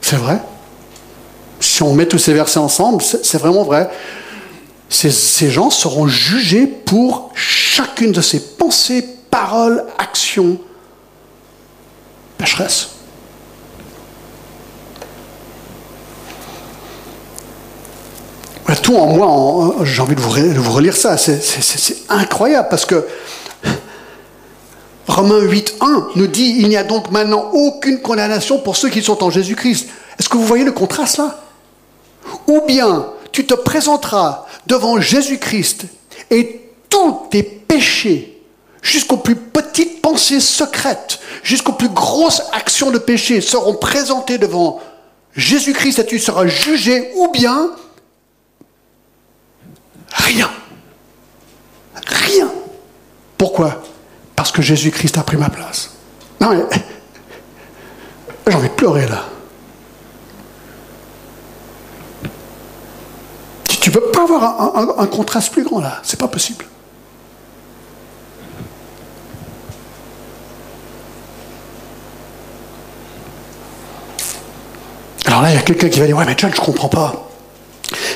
C'est 0.00 0.16
vrai 0.16 0.40
si 1.76 1.82
on 1.82 1.92
met 1.92 2.06
tous 2.06 2.16
ces 2.16 2.32
versets 2.32 2.58
ensemble, 2.58 3.02
c'est 3.02 3.36
vraiment 3.36 3.62
vrai. 3.62 3.90
Ces, 4.88 5.50
gens 5.50 5.68
seront 5.68 6.06
jugés 6.06 6.66
pour 6.66 7.32
chacune 7.34 8.12
de 8.12 8.22
ces 8.22 8.40
pensées, 8.40 9.06
paroles, 9.30 9.84
actions 9.98 10.56
pécheresses. 12.38 12.92
Tout 18.82 18.96
en 18.96 19.08
moi, 19.08 19.74
j'ai 19.82 20.00
envie 20.00 20.14
de 20.14 20.20
vous 20.20 20.72
relire 20.72 20.96
ça. 20.96 21.18
C'est 21.18 21.96
incroyable 22.08 22.68
parce 22.70 22.86
que 22.86 23.06
Romains 25.08 25.40
8.1 25.40 26.06
nous 26.14 26.26
dit 26.26 26.56
il 26.58 26.68
n'y 26.70 26.76
a 26.78 26.84
donc 26.84 27.10
maintenant 27.10 27.50
aucune 27.52 28.00
condamnation 28.00 28.60
pour 28.60 28.78
ceux 28.78 28.88
qui 28.88 29.02
sont 29.02 29.22
en 29.22 29.28
Jésus-Christ. 29.28 29.88
Est-ce 30.18 30.30
que 30.30 30.38
vous 30.38 30.46
voyez 30.46 30.64
le 30.64 30.72
contraste 30.72 31.18
là? 31.18 31.42
Ou 32.46 32.60
bien 32.66 33.06
tu 33.32 33.46
te 33.46 33.54
présenteras 33.54 34.46
devant 34.66 35.00
Jésus-Christ 35.00 35.86
et 36.30 36.70
tous 36.88 37.26
tes 37.30 37.42
péchés, 37.42 38.42
jusqu'aux 38.82 39.16
plus 39.16 39.36
petites 39.36 40.00
pensées 40.00 40.40
secrètes, 40.40 41.18
jusqu'aux 41.42 41.72
plus 41.72 41.88
grosses 41.88 42.42
actions 42.52 42.90
de 42.90 42.98
péché, 42.98 43.40
seront 43.40 43.74
présentés 43.74 44.38
devant 44.38 44.80
Jésus-Christ 45.34 45.98
et 45.98 46.06
tu 46.06 46.18
seras 46.18 46.46
jugé, 46.46 47.12
ou 47.16 47.30
bien 47.30 47.70
rien. 50.10 50.50
Rien. 52.06 52.50
Pourquoi? 53.36 53.82
Parce 54.34 54.52
que 54.52 54.62
Jésus-Christ 54.62 55.18
a 55.18 55.22
pris 55.22 55.36
ma 55.36 55.50
place. 55.50 55.90
Non 56.40 56.50
mais 56.50 56.64
j'ai 58.46 58.54
envie 58.54 58.68
de 58.68 58.74
pleurer 58.74 59.06
là. 59.06 59.24
Tu 63.86 63.92
ne 63.92 64.00
peux 64.00 64.10
pas 64.10 64.24
avoir 64.24 64.98
un, 64.98 65.06
contraste 65.06 65.52
plus 65.52 65.62
grand 65.62 65.78
là. 65.78 66.00
C'est 66.02 66.18
pas 66.18 66.26
possible. 66.26 66.64
Alors 75.26 75.40
là, 75.40 75.52
il 75.52 75.54
y 75.54 75.58
a 75.58 75.62
quelqu'un 75.62 75.88
qui 75.88 76.00
va 76.00 76.06
dire 76.06 76.16
Ouais, 76.16 76.24
mais 76.26 76.34
John, 76.36 76.50
je 76.52 76.60
ne 76.60 76.66
comprends 76.66 76.88
pas. 76.88 77.30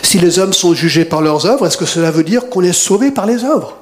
Si 0.03 0.19
les 0.19 0.41
hommes 0.41 0.53
sont 0.53 0.75
jugés 0.75 1.05
par 1.05 1.23
leurs 1.23 1.47
œuvres, 1.47 1.69
est-ce 1.69 1.77
que 1.77 1.87
cela 1.87 2.11
veut 2.11 2.25
dire 2.25 2.49
qu'on 2.51 2.65
est 2.65 2.73
sauvé 2.73 3.13
par 3.13 3.27
les 3.27 3.45
œuvres? 3.45 3.77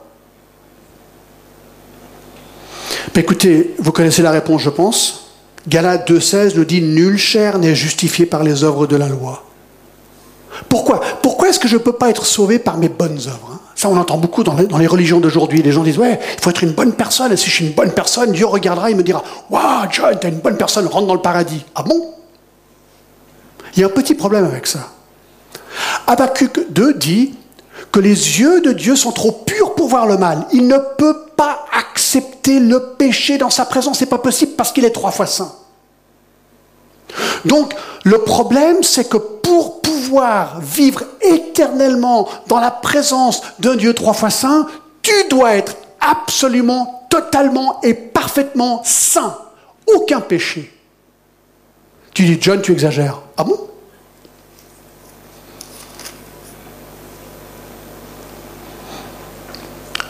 Mais 3.14 3.22
Écoutez, 3.22 3.74
vous 3.78 3.92
connaissez 3.92 4.20
la 4.20 4.30
réponse, 4.30 4.60
je 4.60 4.68
pense. 4.68 5.30
Galates 5.66 6.06
2,16 6.10 6.54
nous 6.54 6.66
dit 6.66 6.82
Nul 6.82 7.16
chair 7.16 7.58
n'est 7.58 7.74
justifié 7.74 8.26
par 8.26 8.42
les 8.42 8.62
œuvres 8.62 8.86
de 8.86 8.96
la 8.96 9.08
loi. 9.08 9.47
Pourquoi 10.68 11.00
Pourquoi 11.22 11.48
est-ce 11.48 11.58
que 11.58 11.68
je 11.68 11.76
ne 11.76 11.82
peux 11.82 11.92
pas 11.92 12.10
être 12.10 12.26
sauvé 12.26 12.58
par 12.58 12.78
mes 12.78 12.88
bonnes 12.88 13.18
œuvres 13.26 13.50
hein? 13.52 13.58
Ça, 13.78 13.88
on 13.88 13.96
entend 13.96 14.16
beaucoup 14.16 14.42
dans 14.42 14.56
les, 14.56 14.86
religions 14.88 15.20
d'aujourd'hui. 15.20 15.62
Les 15.62 15.70
gens 15.70 15.84
disent 15.84 15.98
Ouais, 15.98 16.18
il 16.36 16.42
faut 16.42 16.50
être 16.50 16.64
une 16.64 16.72
bonne 16.72 16.94
personne, 16.94 17.32
et 17.32 17.36
si 17.36 17.48
je 17.48 17.54
suis 17.54 17.66
une 17.66 17.74
bonne 17.74 17.92
personne, 17.92 18.32
Dieu 18.32 18.44
regardera 18.44 18.90
et 18.90 18.94
me 18.94 19.04
dira 19.04 19.22
Waouh, 19.50 19.86
John, 19.92 20.18
t'es 20.18 20.30
une 20.30 20.40
bonne 20.40 20.56
personne, 20.56 20.88
rentre 20.88 21.06
dans 21.06 21.14
le 21.14 21.20
paradis. 21.20 21.64
Ah 21.76 21.84
bon? 21.84 22.12
Il 23.76 23.80
y 23.80 23.84
a 23.84 23.86
un 23.86 23.90
petit 23.90 24.14
problème 24.14 24.44
avec 24.44 24.66
ça. 24.66 24.80
Habakkuk 26.08 26.72
2 26.72 26.94
dit 26.94 27.34
que 27.92 28.00
les 28.00 28.40
yeux 28.40 28.60
de 28.62 28.72
Dieu 28.72 28.96
sont 28.96 29.12
trop 29.12 29.30
purs 29.30 29.76
pour 29.76 29.86
voir 29.86 30.08
le 30.08 30.16
mal. 30.16 30.46
Il 30.52 30.66
ne 30.66 30.78
peut 30.96 31.26
pas 31.36 31.64
accepter 31.72 32.58
le 32.58 32.94
péché 32.98 33.38
dans 33.38 33.50
sa 33.50 33.64
présence. 33.64 34.00
C'est 34.00 34.06
pas 34.06 34.18
possible 34.18 34.52
parce 34.56 34.72
qu'il 34.72 34.84
est 34.84 34.90
trois 34.90 35.12
fois 35.12 35.26
saint. 35.26 35.52
Donc, 37.44 37.74
le 38.04 38.18
problème, 38.18 38.82
c'est 38.82 39.08
que 39.08 39.16
pour 39.16 39.80
pouvoir 39.80 40.60
vivre 40.60 41.04
éternellement 41.20 42.28
dans 42.46 42.60
la 42.60 42.70
présence 42.70 43.42
d'un 43.58 43.76
Dieu 43.76 43.94
trois 43.94 44.14
fois 44.14 44.30
saint, 44.30 44.66
tu 45.02 45.12
dois 45.28 45.54
être 45.54 45.76
absolument, 46.00 47.06
totalement 47.10 47.80
et 47.82 47.94
parfaitement 47.94 48.82
saint. 48.84 49.36
Aucun 49.86 50.20
péché. 50.20 50.72
Tu 52.14 52.24
dis, 52.24 52.38
John, 52.40 52.60
tu 52.60 52.72
exagères. 52.72 53.20
Ah 53.36 53.44
bon? 53.44 53.58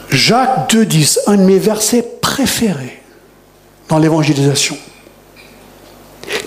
Jacques 0.09 0.73
2.10, 0.73 1.19
un 1.27 1.37
de 1.37 1.43
mes 1.43 1.59
versets 1.59 2.01
préférés 2.01 3.01
dans 3.87 3.99
l'évangélisation. 3.99 4.77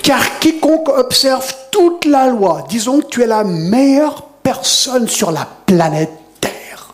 Car 0.03 0.41
quiconque 0.41 0.89
observe 0.89 1.55
toute 1.71 2.05
la 2.07 2.27
loi, 2.27 2.65
disons 2.69 3.01
que 3.01 3.07
tu 3.07 3.23
es 3.23 3.27
la 3.27 3.45
meilleure 3.45 4.23
personne 4.43 5.09
sur 5.09 5.31
la 5.31 5.47
planète 5.67 6.11
Terre. 6.41 6.93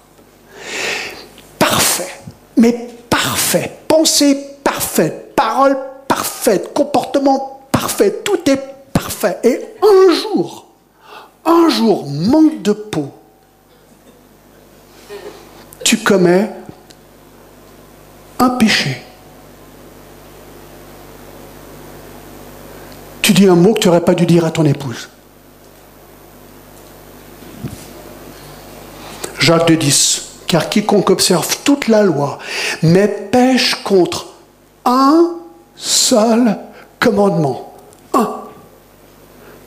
Parfait, 1.59 2.21
mais 2.57 2.89
parfait. 3.09 3.79
Pensée 3.89 4.59
parfaite, 4.63 5.35
parole 5.35 5.77
parfaite, 6.07 6.73
comportement 6.75 7.61
parfait, 7.73 8.21
tout 8.25 8.39
est 8.49 8.61
parfait. 8.93 9.39
Et 9.43 9.61
un 9.83 10.13
jour, 10.13 10.67
un 11.45 11.69
jour, 11.71 12.07
manque 12.07 12.61
de 12.63 12.73
peau, 12.73 13.09
tu 15.83 15.99
commets 15.99 16.51
un 18.39 18.51
péché. 18.51 19.08
Tu 23.29 23.35
dis 23.35 23.47
un 23.47 23.57
mot 23.57 23.75
que 23.75 23.81
tu 23.81 23.89
n'aurais 23.89 24.01
pas 24.01 24.15
dû 24.15 24.25
dire 24.25 24.47
à 24.47 24.51
ton 24.51 24.65
épouse. 24.65 25.11
Jacques 29.39 29.69
2,10 29.69 30.23
Car 30.47 30.71
quiconque 30.71 31.11
observe 31.11 31.59
toute 31.63 31.89
la 31.89 32.03
loi, 32.05 32.39
mais 32.83 33.07
pêche 33.07 33.75
contre 33.85 34.29
un 34.87 35.35
seul 35.77 36.57
commandement, 36.99 37.75
un, 38.15 38.45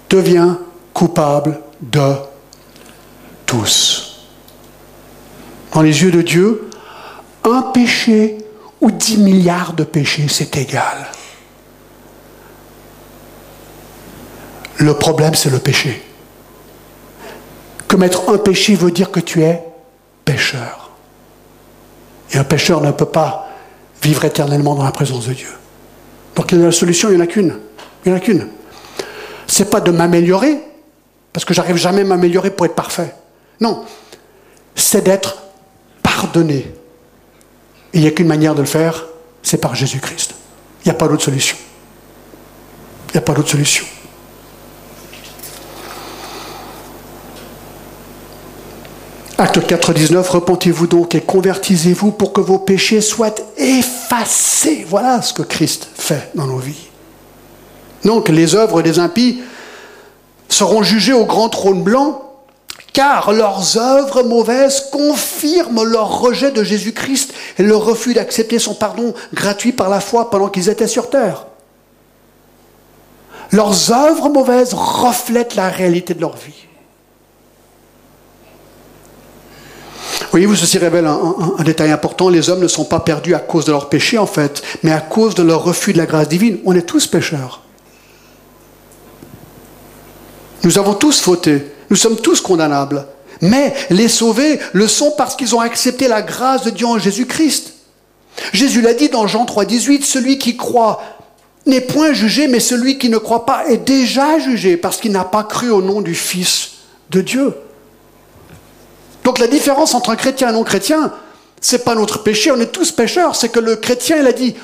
devient 0.09 0.55
coupable 0.91 1.59
de 1.81 2.15
tous. 3.45 4.25
Dans 5.71 5.83
les 5.83 6.01
yeux 6.01 6.09
de 6.09 6.23
Dieu, 6.23 6.67
un 7.43 7.61
péché 7.61 8.39
ou 8.81 8.89
10 8.89 9.19
milliards 9.19 9.73
de 9.73 9.83
péchés, 9.83 10.25
c'est 10.29 10.57
égal. 10.57 11.11
Le 14.81 14.95
problème, 14.95 15.35
c'est 15.35 15.51
le 15.51 15.59
péché. 15.59 16.01
Commettre 17.87 18.29
un 18.29 18.39
péché 18.39 18.73
veut 18.73 18.89
dire 18.89 19.11
que 19.11 19.19
tu 19.19 19.43
es 19.43 19.63
pécheur. 20.25 20.89
Et 22.31 22.37
un 22.39 22.43
pécheur 22.43 22.81
ne 22.81 22.89
peut 22.89 23.05
pas 23.05 23.47
vivre 24.01 24.25
éternellement 24.25 24.73
dans 24.73 24.83
la 24.83 24.91
présence 24.91 25.27
de 25.27 25.33
Dieu. 25.33 25.49
Donc 26.35 26.51
la 26.51 26.71
solution, 26.71 27.09
il 27.09 27.15
n'y 27.15 27.21
en 27.21 27.23
a 27.23 27.27
qu'une. 27.27 27.59
Il 28.03 28.11
n'y 28.11 28.17
en 28.17 28.17
a 28.17 28.23
qu'une. 28.23 28.47
C'est 29.45 29.69
pas 29.69 29.81
de 29.81 29.91
m'améliorer, 29.91 30.57
parce 31.31 31.45
que 31.45 31.53
j'arrive 31.53 31.75
jamais 31.75 32.01
à 32.01 32.05
m'améliorer 32.05 32.49
pour 32.49 32.65
être 32.65 32.73
parfait. 32.73 33.13
Non. 33.59 33.85
C'est 34.75 35.03
d'être 35.03 35.37
pardonné 36.01 36.73
il 37.93 38.01
n'y 38.01 38.07
a 38.07 38.11
qu'une 38.11 38.27
manière 38.27 38.55
de 38.55 38.61
le 38.61 38.67
faire, 38.67 39.05
c'est 39.43 39.59
par 39.59 39.75
Jésus-Christ. 39.75 40.33
Il 40.83 40.87
n'y 40.87 40.91
a 40.91 40.95
pas 40.95 41.07
d'autre 41.07 41.23
solution. 41.23 41.57
Il 43.09 43.11
n'y 43.13 43.17
a 43.17 43.21
pas 43.21 43.33
d'autre 43.33 43.49
solution. 43.49 43.85
Acte 49.41 49.65
4, 49.65 49.93
19, 49.95 50.29
repentez-vous 50.29 50.85
donc 50.85 51.15
et 51.15 51.21
convertissez-vous 51.21 52.11
pour 52.11 52.31
que 52.31 52.41
vos 52.41 52.59
péchés 52.59 53.01
soient 53.01 53.33
effacés. 53.57 54.85
Voilà 54.87 55.23
ce 55.23 55.33
que 55.33 55.41
Christ 55.41 55.87
fait 55.95 56.29
dans 56.35 56.45
nos 56.45 56.59
vies. 56.59 56.89
Donc 58.05 58.29
les 58.29 58.53
œuvres 58.53 58.83
des 58.83 58.99
impies 58.99 59.41
seront 60.47 60.83
jugées 60.83 61.13
au 61.13 61.25
grand 61.25 61.49
trône 61.49 61.81
blanc 61.81 62.21
car 62.93 63.31
leurs 63.33 63.79
œuvres 63.79 64.21
mauvaises 64.21 64.83
confirment 64.91 65.85
leur 65.85 66.19
rejet 66.19 66.51
de 66.51 66.63
Jésus-Christ 66.63 67.33
et 67.57 67.63
leur 67.63 67.83
refus 67.83 68.13
d'accepter 68.13 68.59
son 68.59 68.75
pardon 68.75 69.15
gratuit 69.33 69.71
par 69.71 69.89
la 69.89 70.01
foi 70.01 70.29
pendant 70.29 70.49
qu'ils 70.49 70.69
étaient 70.69 70.85
sur 70.85 71.09
terre. 71.09 71.47
Leurs 73.51 73.91
œuvres 73.91 74.29
mauvaises 74.29 74.75
reflètent 74.75 75.55
la 75.55 75.69
réalité 75.69 76.13
de 76.13 76.21
leur 76.21 76.35
vie. 76.37 76.67
Voyez-vous, 80.31 80.55
ceci 80.55 80.77
révèle 80.77 81.07
un, 81.07 81.63
détail 81.63 81.91
important. 81.91 82.29
Les 82.29 82.49
hommes 82.49 82.61
ne 82.61 82.67
sont 82.69 82.85
pas 82.85 83.01
perdus 83.01 83.35
à 83.35 83.39
cause 83.39 83.65
de 83.65 83.71
leur 83.71 83.89
péché, 83.89 84.17
en 84.17 84.25
fait, 84.25 84.63
mais 84.81 84.91
à 84.91 85.01
cause 85.01 85.35
de 85.35 85.43
leur 85.43 85.63
refus 85.63 85.91
de 85.91 85.97
la 85.97 86.05
grâce 86.05 86.29
divine. 86.29 86.57
On 86.65 86.73
est 86.73 86.83
tous 86.83 87.05
pécheurs. 87.05 87.61
Nous 90.63 90.79
avons 90.79 90.93
tous 90.93 91.19
fauté. 91.19 91.65
Nous 91.89 91.97
sommes 91.97 92.15
tous 92.15 92.39
condamnables. 92.39 93.05
Mais 93.41 93.73
les 93.89 94.07
sauvés 94.07 94.59
le 94.71 94.87
sont 94.87 95.11
parce 95.17 95.35
qu'ils 95.35 95.53
ont 95.53 95.59
accepté 95.59 96.07
la 96.07 96.21
grâce 96.21 96.63
de 96.63 96.69
Dieu 96.69 96.85
en 96.85 96.97
Jésus-Christ. 96.97 97.73
Jésus 98.53 98.81
l'a 98.81 98.93
dit 98.93 99.09
dans 99.09 99.27
Jean 99.27 99.45
3, 99.45 99.65
18, 99.65 100.05
celui 100.05 100.37
qui 100.37 100.55
croit 100.55 101.01
n'est 101.65 101.81
point 101.81 102.13
jugé, 102.13 102.47
mais 102.47 102.61
celui 102.61 102.97
qui 102.97 103.09
ne 103.09 103.17
croit 103.17 103.45
pas 103.45 103.65
est 103.67 103.77
déjà 103.77 104.39
jugé 104.39 104.77
parce 104.77 104.97
qu'il 104.97 105.11
n'a 105.11 105.25
pas 105.25 105.43
cru 105.43 105.69
au 105.71 105.81
nom 105.81 106.01
du 106.01 106.15
Fils 106.15 106.71
de 107.09 107.19
Dieu. 107.19 107.53
Donc 109.23 109.39
la 109.39 109.47
différence 109.47 109.93
entre 109.93 110.09
un 110.09 110.15
chrétien 110.15 110.47
et 110.47 110.49
un 110.51 110.53
non-chrétien, 110.53 111.13
c'est 111.59 111.83
pas 111.83 111.95
notre 111.95 112.23
péché, 112.23 112.51
on 112.51 112.59
est 112.59 112.71
tous 112.71 112.91
pécheurs, 112.91 113.35
c'est 113.35 113.49
que 113.49 113.59
le 113.59 113.75
chrétien, 113.75 114.17
il 114.17 114.27
a 114.27 114.33
dit, 114.33 114.55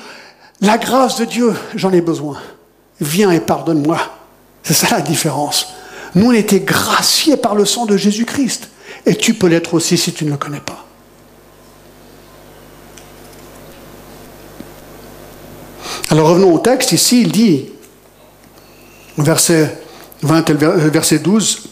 la 0.60 0.78
grâce 0.78 1.16
de 1.16 1.24
Dieu, 1.24 1.54
j'en 1.76 1.92
ai 1.92 2.00
besoin. 2.00 2.38
Viens 3.00 3.30
et 3.30 3.40
pardonne-moi. 3.40 3.98
C'est 4.64 4.74
ça 4.74 4.88
la 4.90 5.00
différence. 5.00 5.68
Nous, 6.14 6.26
on 6.26 6.32
était 6.32 6.60
graciés 6.60 7.36
par 7.36 7.54
le 7.54 7.64
sang 7.64 7.86
de 7.86 7.96
Jésus-Christ. 7.96 8.70
Et 9.06 9.14
tu 9.14 9.34
peux 9.34 9.46
l'être 9.46 9.74
aussi 9.74 9.96
si 9.96 10.12
tu 10.12 10.24
ne 10.24 10.30
le 10.30 10.36
connais 10.36 10.60
pas. 10.60 10.84
Alors 16.10 16.28
revenons 16.28 16.52
au 16.54 16.58
texte. 16.58 16.92
Ici, 16.92 17.22
il 17.22 17.30
dit, 17.30 17.66
verset 19.16 19.80
20 20.22 20.50
et 20.50 20.54
verset 20.54 21.20
12, 21.20 21.62
il 21.64 21.70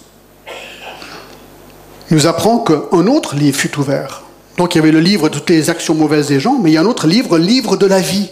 nous 2.11 2.27
apprend 2.27 2.59
qu'un 2.59 3.07
autre 3.07 3.35
livre 3.35 3.59
fut 3.59 3.79
ouvert. 3.79 4.23
Donc 4.57 4.75
il 4.75 4.79
y 4.79 4.81
avait 4.81 4.93
le 4.93 5.01
livre 5.01 5.29
de 5.29 5.35
toutes 5.35 5.51
les 5.51 5.71
actions 5.71 5.95
mauvaises 5.95 6.29
des 6.29 6.41
gens, 6.41 6.59
mais 6.59 6.71
il 6.71 6.75
y 6.75 6.77
a 6.77 6.81
un 6.81 6.87
autre 6.87 7.07
livre, 7.07 7.39
livre 7.39 7.77
de 7.77 7.87
la 7.87 8.01
vie. 8.01 8.31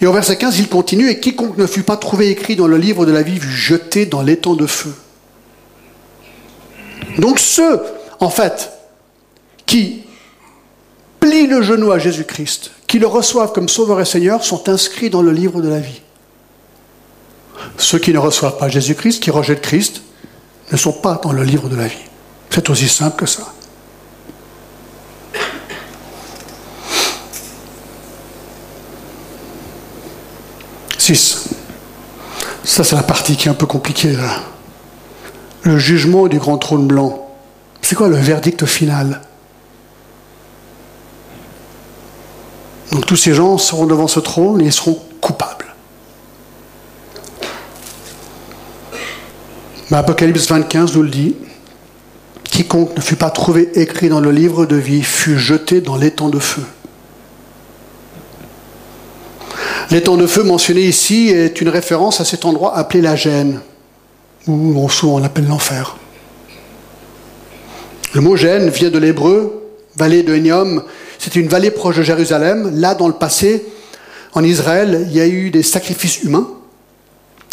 Et 0.00 0.06
au 0.06 0.12
verset 0.12 0.36
15, 0.36 0.58
il 0.58 0.68
continue, 0.68 1.08
et 1.08 1.20
quiconque 1.20 1.56
ne 1.56 1.66
fut 1.66 1.82
pas 1.82 1.96
trouvé 1.96 2.30
écrit 2.30 2.56
dans 2.56 2.66
le 2.66 2.76
livre 2.76 3.06
de 3.06 3.12
la 3.12 3.22
vie 3.22 3.38
fut 3.38 3.48
jeté 3.48 4.06
dans 4.06 4.22
l'étang 4.22 4.54
de 4.54 4.66
feu. 4.66 4.94
Donc 7.18 7.38
ceux, 7.38 7.80
en 8.20 8.28
fait, 8.28 8.72
qui 9.64 10.02
plient 11.20 11.46
le 11.46 11.62
genou 11.62 11.92
à 11.92 11.98
Jésus-Christ, 11.98 12.72
qui 12.86 12.98
le 12.98 13.06
reçoivent 13.06 13.52
comme 13.52 13.68
Sauveur 13.68 14.00
et 14.00 14.04
Seigneur, 14.04 14.44
sont 14.44 14.68
inscrits 14.68 15.10
dans 15.10 15.22
le 15.22 15.32
livre 15.32 15.62
de 15.62 15.68
la 15.68 15.80
vie. 15.80 16.02
Ceux 17.78 17.98
qui 17.98 18.12
ne 18.12 18.18
reçoivent 18.18 18.58
pas 18.58 18.68
Jésus-Christ, 18.68 19.22
qui 19.22 19.30
rejettent 19.30 19.62
Christ, 19.62 20.02
ne 20.72 20.76
sont 20.76 20.92
pas 20.92 21.20
dans 21.22 21.32
le 21.32 21.44
livre 21.44 21.68
de 21.68 21.76
la 21.76 21.86
vie. 21.86 21.96
C'est 22.50 22.68
aussi 22.70 22.88
simple 22.88 23.16
que 23.16 23.26
ça. 23.26 23.42
6. 30.98 31.50
Ça, 32.64 32.82
c'est 32.82 32.96
la 32.96 33.04
partie 33.04 33.36
qui 33.36 33.46
est 33.46 33.50
un 33.50 33.54
peu 33.54 33.66
compliquée. 33.66 34.12
Là. 34.12 34.40
Le 35.62 35.78
jugement 35.78 36.26
du 36.26 36.40
grand 36.40 36.58
trône 36.58 36.88
blanc. 36.88 37.28
C'est 37.80 37.94
quoi 37.94 38.08
le 38.08 38.16
verdict 38.16 38.66
final? 38.66 39.20
Donc 42.90 43.06
tous 43.06 43.16
ces 43.16 43.34
gens 43.34 43.56
seront 43.58 43.86
devant 43.86 44.08
ce 44.08 44.18
trône 44.18 44.60
et 44.62 44.72
seront 44.72 44.98
coupables. 45.20 45.75
Mais 49.90 49.98
Apocalypse 49.98 50.48
25 50.48 50.94
nous 50.94 51.02
le 51.02 51.08
dit. 51.08 51.36
Quiconque 52.44 52.96
ne 52.96 53.00
fut 53.00 53.16
pas 53.16 53.30
trouvé 53.30 53.68
écrit 53.74 54.08
dans 54.08 54.20
le 54.20 54.30
livre 54.30 54.66
de 54.66 54.76
vie 54.76 55.02
fut 55.02 55.38
jeté 55.38 55.80
dans 55.80 55.96
l'étang 55.96 56.28
de 56.28 56.38
feu. 56.38 56.62
L'étang 59.90 60.16
de 60.16 60.26
feu 60.26 60.42
mentionné 60.42 60.80
ici 60.82 61.28
est 61.28 61.60
une 61.60 61.68
référence 61.68 62.20
à 62.20 62.24
cet 62.24 62.44
endroit 62.44 62.76
appelé 62.76 63.00
la 63.00 63.14
Gêne, 63.14 63.60
ou 64.48 64.88
souvent 64.88 65.16
on 65.16 65.18
l'appelle 65.18 65.46
l'enfer. 65.46 65.96
Le 68.14 68.20
mot 68.20 68.34
Gêne 68.36 68.70
vient 68.70 68.90
de 68.90 68.98
l'hébreu, 68.98 69.62
vallée 69.96 70.22
de 70.22 70.34
Hénium. 70.34 70.82
C'était 71.18 71.40
une 71.40 71.48
vallée 71.48 71.70
proche 71.70 71.96
de 71.96 72.02
Jérusalem. 72.02 72.80
Là, 72.80 72.94
dans 72.94 73.08
le 73.08 73.14
passé, 73.14 73.66
en 74.32 74.42
Israël, 74.42 75.06
il 75.08 75.16
y 75.16 75.20
a 75.20 75.26
eu 75.26 75.50
des 75.50 75.62
sacrifices 75.62 76.22
humains. 76.22 76.48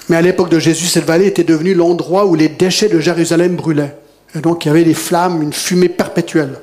Mais 0.09 0.17
à 0.17 0.21
l'époque 0.21 0.49
de 0.49 0.59
Jésus, 0.59 0.87
cette 0.87 1.05
vallée 1.05 1.27
était 1.27 1.43
devenue 1.43 1.73
l'endroit 1.73 2.25
où 2.25 2.35
les 2.35 2.49
déchets 2.49 2.89
de 2.89 2.99
Jérusalem 2.99 3.55
brûlaient. 3.55 3.95
Et 4.35 4.39
donc 4.39 4.65
il 4.65 4.67
y 4.67 4.71
avait 4.71 4.83
des 4.83 4.93
flammes, 4.93 5.41
une 5.41 5.53
fumée 5.53 5.89
perpétuelle. 5.89 6.59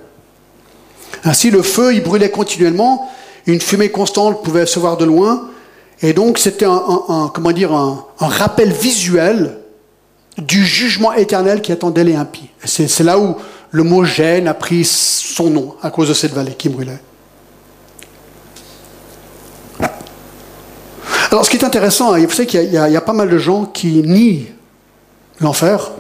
Ainsi, 1.25 1.51
le 1.51 1.63
feu, 1.63 1.95
il 1.95 2.03
brûlait 2.03 2.31
continuellement. 2.31 3.11
Une 3.47 3.61
fumée 3.61 3.91
constante 3.91 4.43
pouvait 4.43 4.67
se 4.67 4.79
voir 4.79 4.97
de 4.97 5.05
loin. 5.05 5.49
Et 6.03 6.13
donc 6.13 6.39
c'était 6.39 6.67
un, 6.67 7.33
dire, 7.53 7.73
un, 7.73 8.05
rappel 8.19 8.73
visuel 8.73 9.59
du 10.39 10.65
jugement 10.65 11.13
éternel 11.13 11.61
qui 11.61 11.73
attendait 11.73 12.05
les 12.05 12.15
impies. 12.15 12.51
C'est 12.65 13.05
là 13.05 13.19
où 13.19 13.37
le 13.71 13.83
mot 13.83 14.05
gêne 14.05 14.49
a 14.49 14.55
pris 14.55 14.85
son 14.85 15.51
nom 15.51 15.75
à 15.83 15.91
cause 15.91 16.09
de 16.09 16.15
cette 16.15 16.33
vallée 16.33 16.55
qui 16.55 16.69
brûlait. 16.69 17.01
Alors 21.41 21.47
ce 21.47 21.51
qui 21.53 21.57
est 21.57 21.65
intéressant, 21.65 22.15
vous 22.19 22.29
savez 22.29 22.47
qu'il 22.47 22.71
y, 22.71 22.77
a 22.77 23.01
pas 23.01 23.15
mal 23.15 23.31
de 23.31 23.39
gens 23.39 23.65
qui 23.65 24.03
nient 24.03 24.45
l'enfer. 25.41 25.91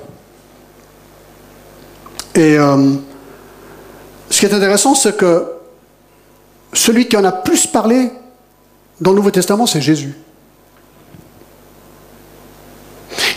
Et 2.34 2.58
euh, 2.58 2.92
ce 4.28 4.38
qui 4.38 4.44
est 4.44 4.52
intéressant, 4.52 4.94
c'est 4.94 5.16
que 5.16 5.46
celui 6.74 7.08
qui 7.08 7.16
en 7.16 7.24
a 7.24 7.32
plus 7.32 7.66
parlé 7.66 8.10
dans 9.00 9.12
le 9.12 9.16
Nouveau 9.16 9.30
Testament, 9.30 9.64
c'est 9.64 9.80
Jésus. 9.80 10.14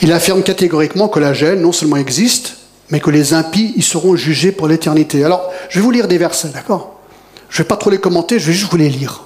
Il 0.02 0.12
affirme 0.12 0.44
catégoriquement 0.44 1.08
que 1.08 1.22
la 1.22 1.34
gêne 1.34 1.62
non 1.62 1.72
seulement 1.72 1.96
existe, 1.96 2.58
mais 2.90 3.00
que 3.00 3.12
les 3.12 3.34
impies 3.34 3.72
y 3.78 3.82
seront 3.82 4.18
jugés 4.18 4.52
pour 4.52 4.68
l'éternité. 4.68 5.24
Alors, 5.24 5.50
je 5.70 5.80
vais 5.80 5.86
vous 5.86 5.92
lire 5.92 6.10
des 6.10 6.18
versets, 6.18 6.50
d'accord? 6.50 7.00
Je 7.48 7.62
ne 7.62 7.64
vais 7.64 7.68
pas 7.70 7.78
trop 7.78 7.90
les 7.90 8.00
commenter, 8.00 8.40
je 8.40 8.48
vais 8.48 8.54
juste 8.54 8.70
vous 8.70 8.76
les 8.76 8.90
lire. 8.90 9.24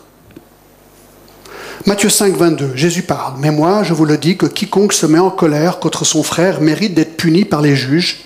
Matthieu 1.88 2.10
5, 2.10 2.36
22, 2.36 2.72
Jésus 2.76 3.04
parle. 3.04 3.36
Mais 3.40 3.50
moi, 3.50 3.82
je 3.82 3.94
vous 3.94 4.04
le 4.04 4.18
dis 4.18 4.36
que 4.36 4.46
quiconque 4.46 4.92
se 4.92 5.06
met 5.06 5.20
en 5.20 5.30
colère 5.30 5.80
contre 5.80 6.04
son 6.04 6.22
frère 6.22 6.60
mérite 6.60 6.94
d'être 6.94 7.16
puni 7.16 7.46
par 7.46 7.62
les 7.62 7.78
juges. 7.78 8.26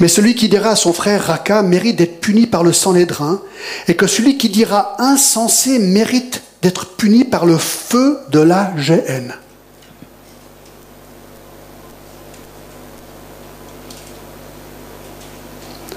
Mais 0.00 0.08
celui 0.08 0.34
qui 0.34 0.48
dira 0.48 0.70
à 0.70 0.76
son 0.76 0.92
frère 0.92 1.26
Raka 1.26 1.62
mérite 1.62 1.94
d'être 1.94 2.18
puni 2.18 2.48
par 2.48 2.64
le 2.64 2.72
Sanhédrin, 2.72 3.40
et 3.86 3.94
que 3.94 4.08
celui 4.08 4.36
qui 4.36 4.48
dira 4.48 4.96
insensé 4.98 5.78
mérite 5.78 6.42
d'être 6.60 6.96
puni 6.96 7.22
par 7.22 7.46
le 7.46 7.56
feu 7.56 8.18
de 8.32 8.40
la 8.40 8.72
GN. 8.76 9.32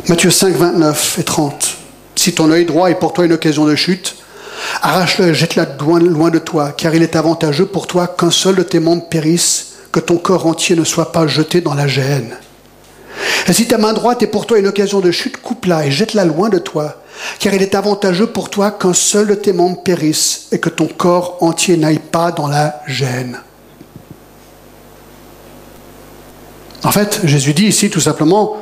Matthieu 0.08 0.30
5, 0.30 0.56
29 0.56 1.18
et 1.18 1.24
30. 1.24 1.78
Si 2.16 2.34
ton 2.36 2.52
œil 2.52 2.66
droit 2.66 2.92
est 2.92 3.00
pour 3.00 3.14
toi 3.14 3.26
une 3.26 3.34
occasion 3.34 3.66
de 3.66 3.76
chute, 3.76 4.19
arrache-le 4.82 5.30
et 5.30 5.34
jette-le 5.34 5.66
loin, 6.10 6.30
de 6.30 6.40
toi, 6.40 6.72
car 6.72 6.94
il 6.96 7.04
est 7.04 7.16
avantageux 7.16 7.66
pour 7.66 7.88
toi 7.88 8.08
qu'un 8.08 8.32
seul 8.32 8.56
de 8.56 8.64
tes 8.64 8.80
membres 8.80 9.08
périsse, 9.10 9.74
que 9.92 10.00
ton 10.00 10.18
corps 10.18 10.46
entier 10.46 10.76
ne 10.76 10.84
soit 10.84 11.12
pas 11.12 11.28
jeté 11.28 11.62
dans 11.62 11.74
la 11.74 11.88
GN. 11.88 12.36
Et 13.48 13.54
si 13.54 13.68
ta 13.68 13.78
main 13.78 13.94
droite 13.94 14.22
est 14.22 14.28
pour 14.28 14.46
toi 14.46 14.60
une 14.60 14.68
occasion 14.68 15.00
de 15.00 15.12
chute, 15.12 15.38
coupe-la 15.38 15.86
et 15.86 15.92
jette-la 15.92 16.26
loin 16.26 16.50
de 16.50 16.60
toi, 16.60 17.02
car 17.40 17.54
il 17.54 17.62
est 17.62 17.76
avantageux 17.76 18.28
pour 18.28 18.50
toi 18.50 18.72
qu'un 18.72 18.94
seul 18.94 19.28
de 19.28 19.36
tes 19.36 19.54
membres 19.54 19.82
périsse 19.82 20.48
et 20.52 20.60
que 20.60 20.70
ton 20.70 20.88
corps 20.88 21.38
entier 21.42 21.78
n'aille 21.78 22.00
pas 22.00 22.32
dans 22.32 22.48
la 22.48 22.82
gêne. 22.88 23.40
En 26.84 26.92
fait, 26.92 27.22
Jésus 27.26 27.54
dit 27.54 27.66
ici 27.66 27.90
tout 27.90 28.00
simplement, 28.00 28.58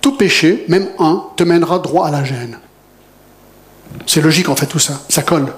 tout 0.00 0.16
péché, 0.16 0.64
même 0.68 0.88
un, 0.98 1.24
te 1.36 1.44
mènera 1.44 1.78
droit 1.78 2.08
à 2.08 2.10
la 2.10 2.24
gêne. 2.24 2.58
C'est 4.06 4.20
logique 4.20 4.48
en 4.48 4.56
fait 4.56 4.66
tout 4.66 4.78
ça, 4.78 5.00
ça 5.08 5.22
colle. 5.22 5.52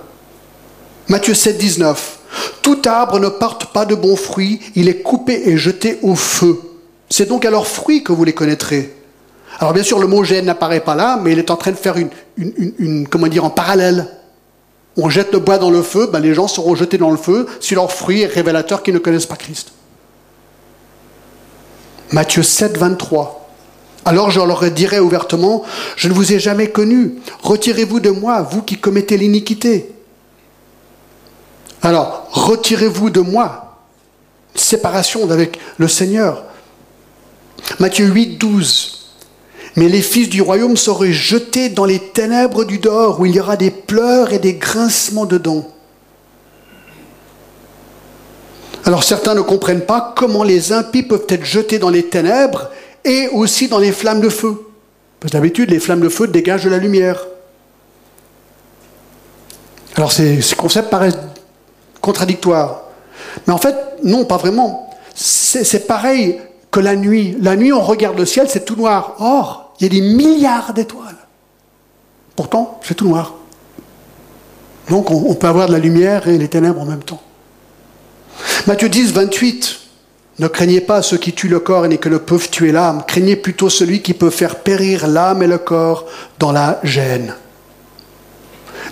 Matthieu 1.08 1.34
7, 1.34 1.58
19. 1.58 2.18
Tout 2.62 2.82
arbre 2.86 3.18
ne 3.18 3.28
porte 3.28 3.72
pas 3.72 3.84
de 3.84 3.94
bons 3.94 4.16
fruits, 4.16 4.60
il 4.74 4.88
est 4.88 5.02
coupé 5.02 5.48
et 5.48 5.56
jeté 5.56 5.98
au 6.02 6.14
feu. 6.14 6.60
C'est 7.08 7.26
donc 7.26 7.44
à 7.44 7.50
leurs 7.50 7.66
fruits 7.66 8.02
que 8.02 8.12
vous 8.12 8.24
les 8.24 8.34
connaîtrez. 8.34 8.94
Alors 9.58 9.72
bien 9.72 9.82
sûr, 9.82 9.98
le 9.98 10.06
mot 10.06 10.22
gêne 10.22 10.44
n'apparaît 10.44 10.80
pas 10.80 10.94
là, 10.94 11.18
mais 11.22 11.32
il 11.32 11.38
est 11.38 11.50
en 11.50 11.56
train 11.56 11.70
de 11.70 11.76
faire 11.76 11.96
une, 11.96 13.08
comment 13.08 13.26
dire, 13.26 13.44
en 13.44 13.50
parallèle. 13.50 14.06
On 14.96 15.08
jette 15.08 15.32
le 15.32 15.38
bois 15.38 15.58
dans 15.58 15.70
le 15.70 15.82
feu, 15.82 16.08
ben 16.12 16.20
les 16.20 16.34
gens 16.34 16.48
seront 16.48 16.74
jetés 16.74 16.98
dans 16.98 17.10
le 17.10 17.16
feu 17.16 17.46
si 17.60 17.74
leur 17.74 17.90
fruit 17.90 18.22
est 18.22 18.26
révélateur 18.26 18.82
qu'ils 18.82 18.94
ne 18.94 18.98
connaissent 18.98 19.26
pas 19.26 19.36
Christ. 19.36 19.72
Matthieu 22.12 22.42
7, 22.42 22.76
23. 22.76 23.47
Alors 24.04 24.30
je 24.30 24.40
leur 24.40 24.70
dirai 24.70 25.00
ouvertement, 25.00 25.64
je 25.96 26.08
ne 26.08 26.14
vous 26.14 26.32
ai 26.32 26.38
jamais 26.38 26.70
connu, 26.70 27.14
retirez-vous 27.42 28.00
de 28.00 28.10
moi, 28.10 28.42
vous 28.42 28.62
qui 28.62 28.76
commettez 28.76 29.16
l'iniquité. 29.16 29.90
Alors, 31.82 32.28
retirez-vous 32.32 33.10
de 33.10 33.20
moi, 33.20 33.78
séparation 34.54 35.30
avec 35.30 35.58
le 35.76 35.88
Seigneur. 35.88 36.44
Matthieu 37.78 38.06
8, 38.06 38.38
12. 38.38 38.98
Mais 39.76 39.88
les 39.88 40.02
fils 40.02 40.28
du 40.28 40.42
royaume 40.42 40.76
seraient 40.76 41.12
jetés 41.12 41.68
dans 41.68 41.84
les 41.84 42.00
ténèbres 42.00 42.64
du 42.64 42.78
dehors, 42.78 43.20
où 43.20 43.26
il 43.26 43.34
y 43.34 43.40
aura 43.40 43.56
des 43.56 43.70
pleurs 43.70 44.32
et 44.32 44.38
des 44.38 44.54
grincements 44.54 45.26
de 45.26 45.38
dents. 45.38 45.68
Alors 48.84 49.04
certains 49.04 49.34
ne 49.34 49.42
comprennent 49.42 49.84
pas 49.84 50.14
comment 50.16 50.42
les 50.42 50.72
impies 50.72 51.02
peuvent 51.02 51.26
être 51.28 51.44
jetés 51.44 51.78
dans 51.78 51.90
les 51.90 52.06
ténèbres 52.06 52.70
et 53.04 53.28
aussi 53.28 53.68
dans 53.68 53.78
les 53.78 53.92
flammes 53.92 54.20
de 54.20 54.28
feu. 54.28 54.66
Parce 55.20 55.32
que 55.32 55.36
d'habitude, 55.36 55.70
les 55.70 55.80
flammes 55.80 56.00
de 56.00 56.08
feu 56.08 56.28
dégagent 56.28 56.64
de 56.64 56.70
la 56.70 56.78
lumière. 56.78 57.26
Alors 59.96 60.12
ces, 60.12 60.40
concepts 60.56 60.90
paraissent 60.90 61.18
contradictoires. 62.00 62.82
Mais 63.46 63.52
en 63.52 63.58
fait, 63.58 63.74
non, 64.04 64.24
pas 64.24 64.36
vraiment. 64.36 64.90
C'est 65.14 65.86
pareil 65.86 66.40
que 66.70 66.80
la 66.80 66.94
nuit. 66.94 67.36
La 67.40 67.56
nuit, 67.56 67.72
on 67.72 67.82
regarde 67.82 68.16
le 68.16 68.26
ciel, 68.26 68.46
c'est 68.48 68.64
tout 68.64 68.76
noir. 68.76 69.16
Or, 69.18 69.74
il 69.80 69.84
y 69.84 69.86
a 69.86 70.00
des 70.00 70.14
milliards 70.14 70.72
d'étoiles. 70.72 71.16
Pourtant, 72.36 72.78
c'est 72.84 72.94
tout 72.94 73.08
noir. 73.08 73.34
Donc, 74.88 75.10
on, 75.10 75.34
peut 75.34 75.48
avoir 75.48 75.66
de 75.66 75.72
la 75.72 75.78
lumière 75.78 76.28
et 76.28 76.38
les 76.38 76.48
ténèbres 76.48 76.80
en 76.80 76.86
même 76.86 77.02
temps. 77.02 77.20
Matthieu 78.66 78.88
10, 78.88 79.12
28. 79.12 79.80
Ne 80.38 80.46
craignez 80.46 80.80
pas 80.80 81.02
ceux 81.02 81.16
qui 81.16 81.32
tuent 81.32 81.48
le 81.48 81.58
corps 81.58 81.86
et 81.86 81.98
que 81.98 82.08
ne 82.08 82.18
peuvent 82.18 82.48
tuer 82.48 82.70
l'âme. 82.70 83.02
Craignez 83.06 83.36
plutôt 83.36 83.68
celui 83.68 84.02
qui 84.02 84.14
peut 84.14 84.30
faire 84.30 84.56
périr 84.56 85.08
l'âme 85.08 85.42
et 85.42 85.48
le 85.48 85.58
corps 85.58 86.06
dans 86.38 86.52
la 86.52 86.78
gêne. 86.84 87.34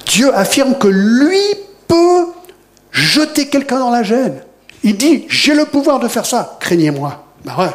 Dieu 0.07 0.35
affirme 0.35 0.77
que 0.77 0.89
lui 0.89 1.43
peut 1.87 2.27
jeter 2.91 3.49
quelqu'un 3.49 3.79
dans 3.79 3.91
la 3.91 4.03
gêne. 4.03 4.43
Il 4.83 4.97
dit, 4.97 5.27
j'ai 5.29 5.55
le 5.55 5.67
pouvoir 5.67 6.01
de 6.01 6.09
faire 6.09 6.27
ça, 6.27 6.57
craignez-moi. 6.61 7.25
Ben 7.45 7.55
ouais. 7.59 7.71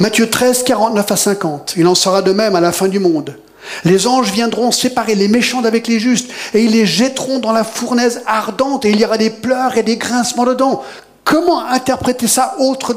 Matthieu 0.00 0.28
13, 0.28 0.62
49 0.64 1.10
à 1.10 1.16
50. 1.16 1.74
Il 1.76 1.86
en 1.86 1.94
sera 1.94 2.22
de 2.22 2.32
même 2.32 2.56
à 2.56 2.60
la 2.60 2.72
fin 2.72 2.88
du 2.88 2.98
monde. 2.98 3.36
Les 3.84 4.06
anges 4.06 4.30
viendront 4.30 4.70
séparer 4.70 5.14
les 5.14 5.28
méchants 5.28 5.60
d'avec 5.60 5.88
les 5.88 5.98
justes, 5.98 6.30
et 6.54 6.64
ils 6.64 6.70
les 6.70 6.86
jetteront 6.86 7.38
dans 7.38 7.52
la 7.52 7.64
fournaise 7.64 8.22
ardente, 8.26 8.84
et 8.84 8.90
il 8.90 9.00
y 9.00 9.04
aura 9.04 9.18
des 9.18 9.30
pleurs 9.30 9.76
et 9.76 9.82
des 9.82 9.96
grincements 9.96 10.44
dedans. 10.44 10.82
Comment 11.26 11.66
interpréter 11.66 12.28
ça 12.28 12.54
autre 12.60 12.94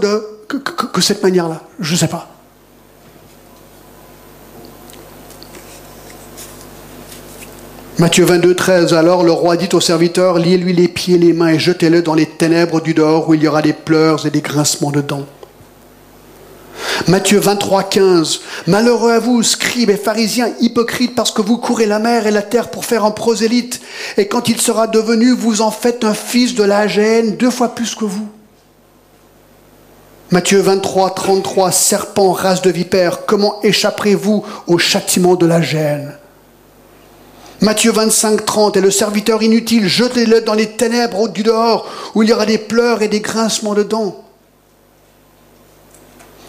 que, 0.48 0.58
que 0.58 1.02
cette 1.02 1.24
manière-là? 1.24 1.62
Je 1.80 1.94
ne 1.94 1.98
sais 1.98 2.08
pas. 2.08 2.28
Matthieu 7.98 8.26
22, 8.26 8.54
13. 8.54 8.94
Alors 8.94 9.24
le 9.24 9.32
roi 9.32 9.58
dit 9.58 9.68
au 9.74 9.82
serviteur, 9.82 10.38
liez-lui 10.38 10.74
les 10.74 10.88
pieds 10.88 11.16
et 11.16 11.18
les 11.18 11.34
mains 11.34 11.50
et 11.50 11.60
jetez-le 11.60 12.04
dans 12.04 12.14
les 12.14 12.28
ténèbres 12.28 12.82
du 12.82 12.94
dehors 12.94 13.28
où 13.28 13.34
il 13.34 13.42
y 13.42 13.48
aura 13.48 13.64
des 13.64 13.74
pleurs 13.74 14.28
et 14.28 14.30
des 14.30 14.42
grincements 14.42 14.92
de 14.92 15.02
dents. 15.02 15.26
Matthieu 17.08 17.40
23, 17.40 17.84
15. 17.84 18.42
Malheureux 18.68 19.12
à 19.12 19.20
vous, 19.20 19.42
scribes 19.44 19.90
et 19.90 19.98
pharisiens, 19.98 20.52
hypocrites, 20.60 21.16
parce 21.16 21.32
que 21.32 21.42
vous 21.42 21.58
courez 21.58 21.86
la 21.86 22.00
mer 22.00 22.28
et 22.28 22.32
la 22.32 22.42
terre 22.42 22.70
pour 22.70 22.86
faire 22.86 23.06
un 23.06 23.12
prosélyte, 23.12 23.82
et 24.18 24.28
quand 24.28 24.50
il 24.50 24.60
sera 24.60 24.88
devenu, 24.88 25.32
vous 25.32 25.62
en 25.62 25.72
faites 25.72 26.04
un 26.04 26.14
fils 26.14 26.56
de 26.56 26.64
la 26.64 26.88
gêne 26.88 27.38
deux 27.38 27.52
fois 27.52 27.76
plus 27.76 27.96
que 27.96 28.06
vous. 28.06 28.28
Matthieu 30.32 30.60
23, 30.60 31.16
33. 31.16 31.72
Serpent, 31.72 32.32
race 32.34 32.62
de 32.62 32.70
vipère, 32.70 33.26
comment 33.26 33.60
échapperez-vous 33.64 34.46
au 34.68 34.78
châtiment 34.78 35.36
de 35.36 35.48
la 35.48 35.62
gêne? 35.62 36.16
Matthieu 37.62 37.92
25, 37.92 38.46
30, 38.46 38.78
et 38.78 38.82
le 38.82 38.92
serviteur 38.92 39.42
inutile, 39.42 39.88
jetez-le 39.88 40.42
dans 40.42 40.54
les 40.54 40.68
ténèbres 40.68 41.28
du 41.30 41.44
dehors, 41.44 41.88
où 42.14 42.24
il 42.24 42.30
y 42.30 42.34
aura 42.34 42.46
des 42.46 42.58
pleurs 42.58 43.02
et 43.02 43.08
des 43.08 43.22
grincements 43.22 43.74
de 43.74 43.84
dents. 43.84 44.24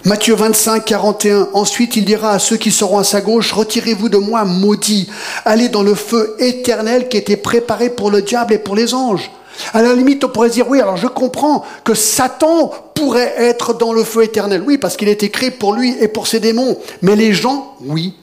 Matthieu 0.06 0.34
25, 0.34 0.82
41, 0.86 1.48
ensuite 1.52 1.94
il 1.94 2.06
dira 2.06 2.30
à 2.30 2.38
ceux 2.38 2.56
qui 2.56 2.70
seront 2.70 2.98
à 2.98 3.04
sa 3.04 3.20
gauche, 3.20 3.52
retirez-vous 3.52 4.08
de 4.08 4.16
moi, 4.16 4.44
maudits, 4.44 5.10
allez 5.44 5.68
dans 5.68 5.82
le 5.82 5.94
feu 5.94 6.36
éternel 6.38 7.08
qui 7.10 7.18
était 7.18 7.36
préparé 7.36 7.90
pour 7.90 8.10
le 8.10 8.22
diable 8.22 8.54
et 8.54 8.58
pour 8.58 8.74
les 8.74 8.94
anges. 8.94 9.30
À 9.74 9.82
la 9.82 9.92
limite, 9.92 10.24
on 10.24 10.28
pourrait 10.28 10.48
dire, 10.48 10.70
oui, 10.70 10.80
alors 10.80 10.96
je 10.96 11.06
comprends 11.06 11.66
que 11.84 11.92
Satan 11.92 12.72
pourrait 12.94 13.34
être 13.36 13.74
dans 13.74 13.92
le 13.92 14.02
feu 14.02 14.24
éternel. 14.24 14.62
Oui, 14.66 14.78
parce 14.78 14.96
qu'il 14.96 15.08
est 15.08 15.22
écrit 15.22 15.50
pour 15.50 15.74
lui 15.74 15.94
et 16.00 16.08
pour 16.08 16.26
ses 16.26 16.40
démons. 16.40 16.78
Mais 17.02 17.14
les 17.14 17.34
gens, 17.34 17.76
oui. 17.84 18.14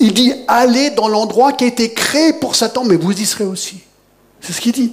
Il 0.00 0.12
dit 0.12 0.34
allez 0.46 0.90
dans 0.90 1.08
l'endroit 1.08 1.52
qui 1.52 1.64
a 1.64 1.68
été 1.68 1.90
créé 1.94 2.34
pour 2.34 2.54
Satan, 2.54 2.84
mais 2.84 2.96
vous 2.96 3.12
y 3.12 3.24
serez 3.24 3.44
aussi. 3.44 3.78
C'est 4.42 4.52
ce 4.52 4.60
qu'il 4.60 4.72
dit. 4.72 4.92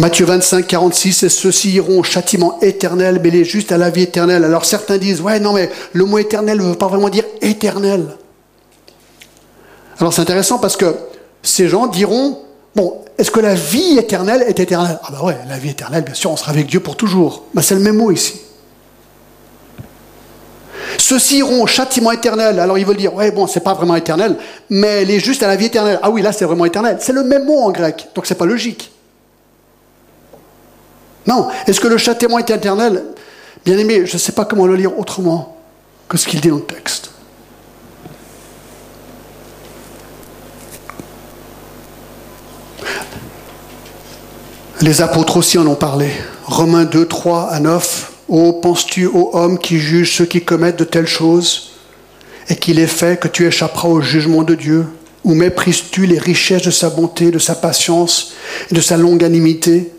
Matthieu 0.00 0.26
25, 0.26 0.66
46, 0.66 1.22
et 1.22 1.28
ceux-ci 1.28 1.70
iront 1.72 2.00
au 2.00 2.02
châtiment 2.02 2.58
éternel, 2.60 3.20
mais 3.22 3.30
les 3.30 3.44
justes 3.44 3.70
à 3.70 3.78
la 3.78 3.90
vie 3.90 4.02
éternelle. 4.02 4.42
Alors 4.42 4.64
certains 4.64 4.98
disent, 4.98 5.20
ouais, 5.20 5.38
non, 5.38 5.52
mais 5.52 5.70
le 5.92 6.04
mot 6.04 6.18
éternel 6.18 6.58
ne 6.58 6.64
veut 6.64 6.74
pas 6.74 6.88
vraiment 6.88 7.08
dire 7.08 7.24
éternel. 7.40 8.04
Alors 10.00 10.12
c'est 10.12 10.22
intéressant 10.22 10.58
parce 10.58 10.76
que 10.76 10.96
ces 11.42 11.68
gens 11.68 11.86
diront, 11.86 12.40
bon, 12.74 13.02
est-ce 13.18 13.30
que 13.30 13.38
la 13.38 13.54
vie 13.54 13.96
éternelle 13.96 14.44
est 14.48 14.58
éternelle? 14.58 14.98
Ah 15.04 15.10
bah 15.12 15.22
ouais, 15.22 15.36
la 15.48 15.58
vie 15.58 15.70
éternelle, 15.70 16.02
bien 16.02 16.14
sûr, 16.14 16.32
on 16.32 16.36
sera 16.36 16.50
avec 16.50 16.66
Dieu 16.66 16.80
pour 16.80 16.96
toujours. 16.96 17.44
Mais 17.54 17.62
c'est 17.62 17.76
le 17.76 17.80
même 17.80 17.96
mot 17.96 18.10
ici. 18.10 18.40
Ceux-ci 20.98 21.38
iront 21.38 21.62
au 21.62 21.66
châtiment 21.68 22.10
éternel. 22.10 22.58
Alors 22.58 22.78
ils 22.78 22.86
veulent 22.86 22.96
dire, 22.96 23.14
ouais, 23.14 23.30
bon, 23.30 23.46
c'est 23.46 23.60
pas 23.60 23.74
vraiment 23.74 23.94
éternel, 23.94 24.36
mais 24.70 25.02
elle 25.02 25.10
est 25.12 25.20
juste 25.20 25.44
à 25.44 25.46
la 25.46 25.54
vie 25.54 25.66
éternelle. 25.66 26.00
Ah 26.02 26.10
oui, 26.10 26.20
là, 26.20 26.32
c'est 26.32 26.44
vraiment 26.44 26.64
éternel. 26.64 26.96
C'est 26.98 27.12
le 27.12 27.22
même 27.22 27.44
mot 27.44 27.58
en 27.58 27.70
grec, 27.70 28.08
donc 28.16 28.26
c'est 28.26 28.34
pas 28.34 28.46
logique. 28.46 28.90
Non. 31.26 31.48
Est-ce 31.66 31.80
que 31.80 31.88
le 31.88 31.98
châtiment 31.98 32.38
est 32.38 32.50
éternel? 32.50 33.04
Bien 33.64 33.78
aimé, 33.78 34.04
je 34.04 34.14
ne 34.14 34.18
sais 34.18 34.32
pas 34.32 34.44
comment 34.44 34.66
le 34.66 34.76
lire 34.76 34.98
autrement 34.98 35.56
que 36.08 36.18
ce 36.18 36.26
qu'il 36.26 36.40
dit 36.40 36.48
dans 36.48 36.56
le 36.56 36.62
texte. 36.62 37.10
Les 44.82 45.00
apôtres 45.00 45.38
aussi 45.38 45.56
en 45.56 45.66
ont 45.66 45.76
parlé. 45.76 46.10
Romains 46.44 46.84
2, 46.84 47.06
3 47.06 47.48
à 47.50 47.58
9. 47.58 48.12
Oh, 48.28 48.52
penses-tu, 48.52 49.06
ô 49.06 49.30
homme 49.32 49.58
qui 49.58 49.78
juge 49.78 50.14
ceux 50.14 50.26
qui 50.26 50.44
commettent 50.44 50.78
de 50.78 50.84
telles 50.84 51.06
choses, 51.06 51.70
et 52.50 52.56
qu'il 52.56 52.78
est 52.78 52.86
fait 52.86 53.18
que 53.18 53.28
tu 53.28 53.46
échapperas 53.46 53.88
au 53.88 54.02
jugement 54.02 54.42
de 54.42 54.54
Dieu? 54.54 54.84
Ou 55.24 55.32
méprises-tu 55.32 56.04
les 56.04 56.18
richesses 56.18 56.64
de 56.64 56.70
sa 56.70 56.90
bonté, 56.90 57.30
de 57.30 57.38
sa 57.38 57.54
patience 57.54 58.32
et 58.70 58.74
de 58.74 58.80
sa 58.82 58.98
longanimité 58.98 59.90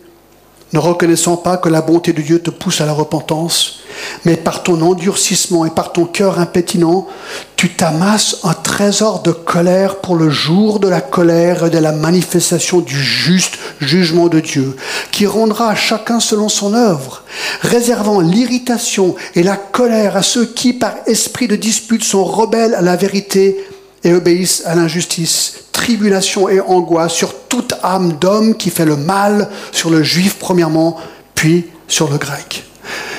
ne 0.76 0.80
reconnaissant 0.80 1.38
pas 1.38 1.56
que 1.56 1.70
la 1.70 1.82
bonté 1.82 2.12
de 2.12 2.22
Dieu 2.22 2.40
te 2.40 2.50
pousse 2.50 2.82
à 2.82 2.86
la 2.86 2.92
repentance, 2.92 3.80
mais 4.26 4.36
par 4.36 4.62
ton 4.62 4.82
endurcissement 4.82 5.66
et 5.66 5.70
par 5.70 5.94
ton 5.94 6.04
cœur 6.04 6.38
impétinent, 6.38 7.08
tu 7.56 7.70
t'amasses 7.74 8.40
un 8.44 8.54
trésor 8.54 9.22
de 9.22 9.32
colère 9.32 10.02
pour 10.02 10.16
le 10.16 10.30
jour 10.30 10.82
de 10.82 10.90
la 10.90 11.00
colère 11.00 11.66
et 11.66 11.70
de 11.70 11.78
la 11.78 11.94
manifestation 11.94 12.82
du 12.82 13.02
juste 13.02 13.58
jugement 13.80 14.28
de 14.28 14.42
Dieu, 14.42 14.76
qui 15.12 15.26
rendra 15.26 15.70
à 15.70 15.76
chacun 15.76 16.20
selon 16.20 16.50
son 16.50 16.74
œuvre, 16.74 17.24
réservant 17.62 18.20
l'irritation 18.20 19.16
et 19.36 19.44
la 19.44 19.56
colère 19.56 20.18
à 20.18 20.24
ceux 20.24 20.46
qui, 20.46 20.74
par 20.74 20.94
esprit 21.08 21.48
de 21.48 21.56
dispute, 21.56 22.04
sont 22.04 22.26
rebelles 22.26 22.76
à 22.76 22.82
la 22.82 22.98
vérité 22.98 23.58
et 24.06 24.14
obéissent 24.14 24.64
à 24.66 24.76
l'injustice. 24.76 25.66
Tribulation 25.74 26.48
et 26.48 26.62
angoisse 26.62 27.14
sur 27.14 27.48
toute 27.50 27.74
âme 27.84 28.14
d'homme 28.14 28.56
qui 28.56 28.70
fait 28.70 28.86
le 28.86 28.96
mal, 28.96 29.50
sur 29.74 29.90
le 29.90 30.04
juif 30.04 30.38
premièrement, 30.40 30.98
puis 31.34 31.66
sur 31.90 32.10
le 32.10 32.18
grec. 32.18 32.64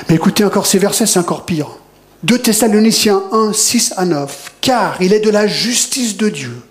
Mais 0.09 0.14
écoutez 0.14 0.45
encore 0.45 0.66
ces 0.66 0.78
versets, 0.78 1.07
c'est 1.07 1.18
encore 1.18 1.45
pire. 1.45 1.68
2 2.22 2.39
Thessaloniciens 2.39 3.22
1, 3.32 3.53
6 3.53 3.95
à 3.97 4.05
9. 4.07 4.53
Car 4.62 4.97
il 5.01 5.12
est 5.12 5.20
de 5.20 5.30
la 5.30 5.47
justice 5.47 6.16
de 6.16 6.28
Dieu 6.28 6.62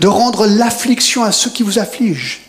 de 0.00 0.08
rendre 0.08 0.46
l'affliction 0.46 1.22
à 1.22 1.30
ceux 1.30 1.50
qui 1.50 1.62
vous 1.62 1.78
affligent 1.78 2.40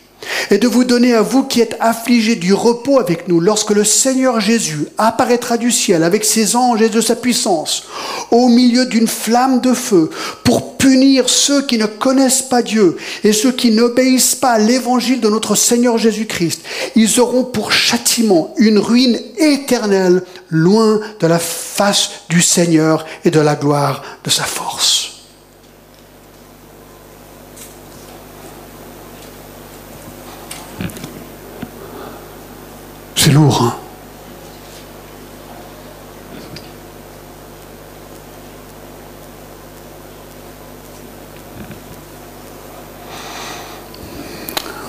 et 0.51 0.57
de 0.57 0.67
vous 0.67 0.83
donner 0.83 1.13
à 1.13 1.21
vous 1.21 1.43
qui 1.43 1.61
êtes 1.61 1.77
affligés 1.79 2.35
du 2.35 2.53
repos 2.53 2.99
avec 2.99 3.27
nous 3.27 3.39
lorsque 3.39 3.71
le 3.71 3.83
Seigneur 3.83 4.39
Jésus 4.39 4.87
apparaîtra 4.97 5.57
du 5.57 5.71
ciel 5.71 6.03
avec 6.03 6.25
ses 6.25 6.55
anges 6.55 6.81
et 6.81 6.89
de 6.89 7.01
sa 7.01 7.15
puissance 7.15 7.83
au 8.31 8.49
milieu 8.49 8.85
d'une 8.85 9.07
flamme 9.07 9.61
de 9.61 9.73
feu 9.73 10.09
pour 10.43 10.77
punir 10.77 11.29
ceux 11.29 11.65
qui 11.65 11.77
ne 11.77 11.85
connaissent 11.85 12.41
pas 12.41 12.61
Dieu 12.61 12.97
et 13.23 13.31
ceux 13.31 13.51
qui 13.51 13.71
n'obéissent 13.71 14.35
pas 14.35 14.51
à 14.51 14.59
l'évangile 14.59 15.21
de 15.21 15.29
notre 15.29 15.55
Seigneur 15.55 15.97
Jésus-Christ. 15.97 16.61
Ils 16.95 17.19
auront 17.19 17.43
pour 17.43 17.71
châtiment 17.71 18.53
une 18.57 18.79
ruine 18.79 19.19
éternelle 19.37 20.23
loin 20.49 20.99
de 21.19 21.27
la 21.27 21.39
face 21.39 22.09
du 22.29 22.41
Seigneur 22.41 23.05
et 23.23 23.31
de 23.31 23.39
la 23.39 23.55
gloire 23.55 24.03
de 24.23 24.29
sa 24.29 24.43
force. 24.43 25.13
C'est 33.15 33.22
Vous 33.33 33.71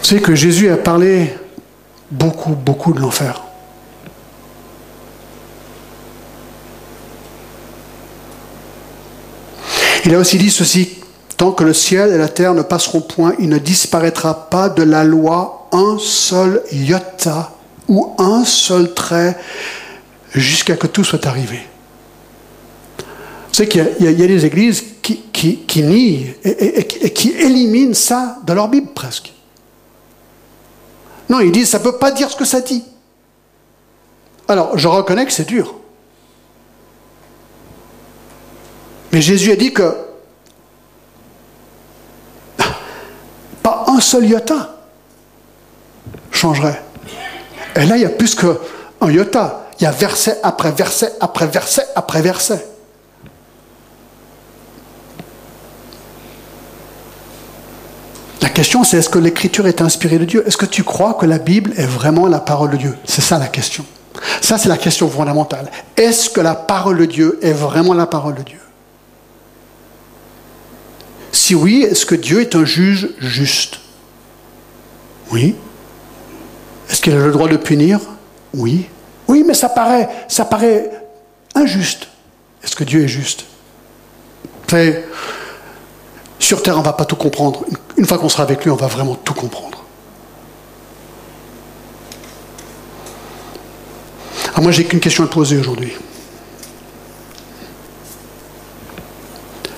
savez 0.02 0.20
que 0.20 0.34
Jésus 0.34 0.68
a 0.68 0.76
parlé 0.76 1.34
beaucoup, 2.10 2.54
beaucoup 2.54 2.92
de 2.92 3.00
l'enfer. 3.00 3.40
Il 10.04 10.14
a 10.14 10.18
aussi 10.18 10.36
dit 10.36 10.50
ceci, 10.50 10.98
tant 11.38 11.52
que 11.52 11.64
le 11.64 11.72
ciel 11.72 12.12
et 12.12 12.18
la 12.18 12.28
terre 12.28 12.52
ne 12.52 12.60
passeront 12.60 13.00
point, 13.00 13.32
il 13.38 13.48
ne 13.48 13.56
disparaîtra 13.56 14.50
pas 14.50 14.68
de 14.68 14.82
la 14.82 15.02
loi 15.02 15.68
un 15.72 15.96
seul 15.98 16.62
iota 16.70 17.50
ou 17.88 18.14
un 18.18 18.44
seul 18.44 18.94
trait 18.94 19.36
jusqu'à 20.32 20.76
que 20.76 20.86
tout 20.86 21.04
soit 21.04 21.26
arrivé. 21.26 21.60
Vous 22.98 23.54
savez 23.58 23.68
qu'il 23.68 23.96
y, 24.00 24.22
a 24.22 24.26
des 24.26 24.44
églises 24.44 24.82
qui, 25.00 25.22
qui, 25.32 25.82
nient 25.82 26.34
et, 26.42 27.12
qui 27.12 27.30
éliminent 27.30 27.94
ça 27.94 28.38
de 28.44 28.52
leur 28.52 28.68
Bible 28.68 28.88
presque. 28.94 29.32
Non, 31.28 31.40
ils 31.40 31.52
disent 31.52 31.68
ça 31.68 31.78
ne 31.78 31.84
peut 31.84 31.98
pas 31.98 32.10
dire 32.10 32.30
ce 32.30 32.36
que 32.36 32.44
ça 32.44 32.60
dit. 32.60 32.84
Alors, 34.48 34.76
je 34.76 34.88
reconnais 34.88 35.24
que 35.24 35.32
c'est 35.32 35.46
dur. 35.46 35.74
Mais 39.12 39.22
Jésus 39.22 39.52
a 39.52 39.56
dit 39.56 39.72
que 39.72 39.94
pas 43.62 43.84
un 43.88 44.00
seul 44.00 44.26
iota 44.26 44.76
changerait. 46.32 46.82
Et 47.76 47.86
là, 47.86 47.96
il 47.96 48.02
y 48.02 48.06
a 48.06 48.10
plus 48.10 48.34
qu'un 48.34 48.56
iota. 49.10 49.68
Il 49.80 49.84
y 49.84 49.86
a 49.86 49.90
verset 49.90 50.38
après 50.42 50.70
verset 50.70 51.12
après 51.20 51.46
verset 51.46 51.86
après 51.96 52.22
verset. 52.22 52.64
La 58.40 58.48
question, 58.50 58.84
c'est 58.84 58.98
est-ce 58.98 59.08
que 59.08 59.18
l'écriture 59.18 59.66
est 59.66 59.80
inspirée 59.80 60.18
de 60.18 60.24
Dieu? 60.24 60.44
Est-ce 60.46 60.56
que 60.56 60.66
tu 60.66 60.84
crois 60.84 61.14
que 61.14 61.26
la 61.26 61.38
Bible 61.38 61.72
est 61.76 61.86
vraiment 61.86 62.28
la 62.28 62.38
parole 62.38 62.70
de 62.70 62.76
Dieu? 62.76 62.94
C'est 63.04 63.22
ça 63.22 63.38
la 63.38 63.48
question. 63.48 63.84
Ça, 64.40 64.58
c'est 64.58 64.68
la 64.68 64.76
question 64.76 65.08
fondamentale. 65.08 65.70
Est-ce 65.96 66.30
que 66.30 66.40
la 66.40 66.54
parole 66.54 66.98
de 66.98 67.04
Dieu 67.06 67.38
est 67.42 67.52
vraiment 67.52 67.94
la 67.94 68.06
parole 68.06 68.36
de 68.36 68.42
Dieu? 68.42 68.60
Si 71.32 71.54
oui, 71.54 71.82
est-ce 71.82 72.06
que 72.06 72.14
Dieu 72.14 72.40
est 72.40 72.54
un 72.54 72.64
juge 72.64 73.08
juste? 73.18 73.80
Oui. 75.32 75.56
Est-ce 76.94 77.02
qu'il 77.02 77.12
a 77.12 77.26
le 77.26 77.32
droit 77.32 77.48
de 77.48 77.56
punir? 77.56 77.98
Oui. 78.54 78.88
Oui, 79.26 79.42
mais 79.44 79.54
ça 79.54 79.68
paraît, 79.68 80.08
ça 80.28 80.44
paraît 80.44 80.92
injuste. 81.56 82.06
Est-ce 82.62 82.76
que 82.76 82.84
Dieu 82.84 83.02
est 83.02 83.08
juste? 83.08 83.46
Sur 86.38 86.62
Terre, 86.62 86.76
on 86.76 86.80
ne 86.80 86.84
va 86.84 86.92
pas 86.92 87.04
tout 87.04 87.16
comprendre. 87.16 87.64
Une 87.96 88.06
fois 88.06 88.18
qu'on 88.18 88.28
sera 88.28 88.44
avec 88.44 88.62
lui, 88.62 88.70
on 88.70 88.76
va 88.76 88.86
vraiment 88.86 89.16
tout 89.16 89.34
comprendre. 89.34 89.82
Alors 94.50 94.62
moi, 94.62 94.70
j'ai 94.70 94.84
qu'une 94.84 95.00
question 95.00 95.24
à 95.24 95.26
te 95.26 95.32
poser 95.32 95.58
aujourd'hui. 95.58 95.94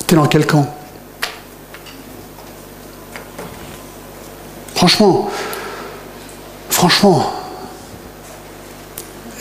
T'es 0.06 0.16
dans 0.16 0.26
quel 0.26 0.46
camp? 0.46 0.66
Franchement, 4.74 5.30
Franchement, 6.76 7.32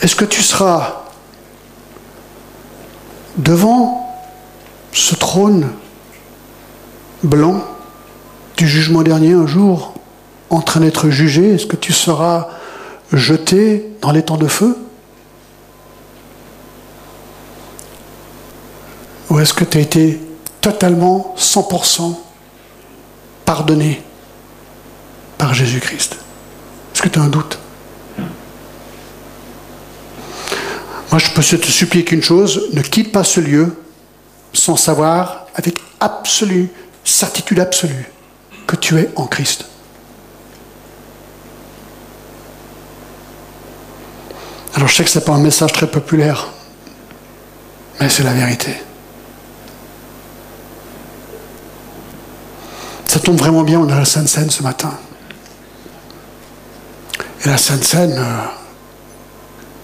est-ce 0.00 0.16
que 0.16 0.24
tu 0.24 0.40
seras 0.40 1.02
devant 3.36 4.10
ce 4.94 5.14
trône 5.14 5.68
blanc 7.22 7.62
du 8.56 8.66
jugement 8.66 9.02
dernier 9.02 9.34
un 9.34 9.46
jour 9.46 9.92
en 10.48 10.62
train 10.62 10.80
d'être 10.80 11.10
jugé? 11.10 11.50
Est-ce 11.50 11.66
que 11.66 11.76
tu 11.76 11.92
seras 11.92 12.48
jeté 13.12 13.86
dans 14.00 14.12
les 14.12 14.22
temps 14.22 14.38
de 14.38 14.48
feu? 14.48 14.74
Ou 19.28 19.40
est-ce 19.40 19.52
que 19.52 19.64
tu 19.64 19.76
as 19.76 19.82
été 19.82 20.22
totalement, 20.62 21.34
100% 21.36 22.16
pardonné 23.44 24.02
par 25.36 25.52
Jésus-Christ? 25.52 26.16
Est-ce 26.96 27.02
que 27.02 27.10
tu 27.10 27.18
as 27.18 27.22
un 27.22 27.28
doute? 27.28 27.58
Moi, 31.10 31.18
je 31.18 31.30
peux 31.32 31.42
te 31.42 31.70
supplier 31.70 32.06
qu'une 32.06 32.22
chose, 32.22 32.70
ne 32.72 32.80
quitte 32.80 33.12
pas 33.12 33.22
ce 33.22 33.38
lieu 33.38 33.76
sans 34.54 34.78
savoir, 34.78 35.44
avec 35.54 35.78
absolue 36.00 36.70
certitude 37.04 37.60
absolue, 37.60 38.10
que 38.66 38.76
tu 38.76 38.98
es 38.98 39.10
en 39.14 39.26
Christ. 39.26 39.66
Alors 44.74 44.88
je 44.88 44.94
sais 44.94 45.04
que 45.04 45.10
ce 45.10 45.18
n'est 45.18 45.24
pas 45.26 45.34
un 45.34 45.40
message 45.42 45.72
très 45.72 45.90
populaire, 45.90 46.48
mais 48.00 48.08
c'est 48.08 48.22
la 48.22 48.32
vérité. 48.32 48.74
Ça 53.04 53.20
tombe 53.20 53.36
vraiment 53.36 53.64
bien, 53.64 53.80
on 53.80 53.88
a 53.90 53.96
la 53.96 54.06
Sainte 54.06 54.28
Seine 54.28 54.48
ce 54.48 54.62
matin. 54.62 54.98
Et 57.46 57.48
la 57.48 57.58
Sainte 57.58 57.84
Seine, 57.84 58.12
euh, 58.18 58.38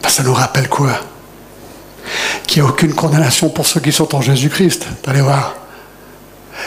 ben, 0.03 0.09
ça 0.09 0.25
nous 0.25 0.35
rappelle 0.35 0.69
quoi? 0.69 0.99
Qu'il 2.45 2.61
n'y 2.61 2.69
a 2.69 2.71
aucune 2.73 2.93
condamnation 2.93 3.51
pour 3.51 3.69
ceux 3.69 3.79
qui 3.79 3.93
sont 3.93 4.17
en 4.17 4.21
Jésus-Christ. 4.21 4.85
Allez 5.07 5.21
voir. 5.21 5.55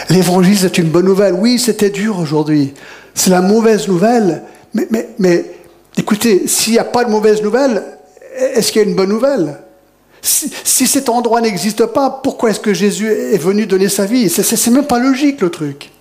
L'évangile, 0.08 0.58
c'est 0.58 0.78
une 0.78 0.88
bonne 0.88 1.04
nouvelle. 1.04 1.34
Oui, 1.34 1.60
c'était 1.60 1.90
dur 1.90 2.18
aujourd'hui. 2.18 2.74
C'est 3.14 3.30
la 3.30 3.42
mauvaise 3.42 3.90
nouvelle. 3.90 4.44
Mais, 4.74 4.88
mais, 4.90 5.10
mais 5.20 5.46
écoutez, 5.98 6.48
s'il 6.48 6.72
n'y 6.72 6.80
a 6.80 6.86
pas 6.86 7.04
de 7.04 7.10
mauvaise 7.10 7.42
nouvelle, 7.42 7.84
est-ce 8.54 8.72
qu'il 8.72 8.82
y 8.82 8.86
a 8.86 8.88
une 8.88 8.96
bonne 8.96 9.10
nouvelle? 9.10 9.60
Si, 10.22 10.50
si, 10.64 10.88
cet 10.88 11.10
endroit 11.10 11.42
n'existe 11.42 11.88
pas, 11.88 12.10
pourquoi 12.24 12.52
est-ce 12.52 12.62
que 12.62 12.74
Jésus 12.74 13.12
est 13.12 13.38
venu 13.38 13.66
donner 13.66 13.90
sa 13.90 14.06
vie? 14.06 14.30
C'est 14.30 14.68
même 14.68 14.88
pas 14.88 15.00
logique 15.00 15.42
le 15.42 15.50
truc. 15.50 15.92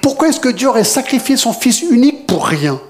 Pourquoi 0.00 0.28
est-ce 0.28 0.40
que 0.40 0.48
Dieu 0.48 0.68
aurait 0.68 0.84
sacrifié 0.84 1.36
son 1.36 1.52
Fils 1.52 1.82
unique 1.82 2.26
pour 2.26 2.46
rien? 2.46 2.80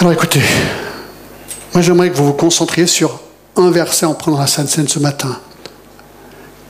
Alors 0.00 0.12
écoutez, 0.12 0.42
moi 1.74 1.82
j'aimerais 1.82 2.08
que 2.08 2.14
vous 2.14 2.26
vous 2.26 2.32
concentriez 2.32 2.86
sur 2.86 3.20
un 3.56 3.72
verset 3.72 4.06
en 4.06 4.14
prenant 4.14 4.38
la 4.38 4.46
Sainte 4.46 4.68
Seine 4.68 4.86
ce 4.86 5.00
matin. 5.00 5.40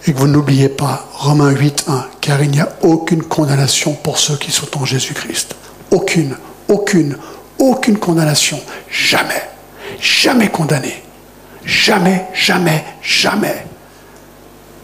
Et 0.06 0.14
que 0.14 0.18
vous 0.18 0.28
n'oubliez 0.28 0.70
pas 0.70 1.06
Romains 1.12 1.50
8, 1.50 1.84
1, 1.88 2.06
car 2.22 2.42
il 2.42 2.50
n'y 2.50 2.60
a 2.60 2.70
aucune 2.80 3.22
condamnation 3.22 3.92
pour 3.92 4.18
ceux 4.18 4.38
qui 4.38 4.50
sont 4.50 4.78
en 4.78 4.86
Jésus-Christ. 4.86 5.56
Aucune, 5.90 6.38
aucune, 6.68 7.18
aucune 7.58 7.98
condamnation. 7.98 8.58
Jamais, 8.88 9.42
jamais 10.00 10.48
condamné. 10.48 11.02
Jamais, 11.66 12.24
jamais, 12.32 12.82
jamais. 13.02 13.66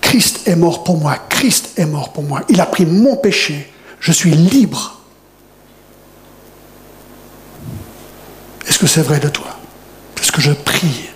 Christ 0.02 0.46
est 0.46 0.56
mort 0.56 0.84
pour 0.84 0.98
moi. 0.98 1.16
Christ 1.30 1.78
est 1.78 1.86
mort 1.86 2.12
pour 2.12 2.24
moi. 2.24 2.42
Il 2.50 2.60
a 2.60 2.66
pris 2.66 2.84
mon 2.84 3.16
péché. 3.16 3.72
Je 4.00 4.12
suis 4.12 4.32
libre. 4.32 4.93
Est-ce 8.74 8.80
que 8.80 8.88
c'est 8.88 9.02
vrai 9.02 9.20
de 9.20 9.28
toi? 9.28 9.56
Est-ce 10.20 10.32
que 10.32 10.40
je 10.40 10.50
prie 10.50 11.08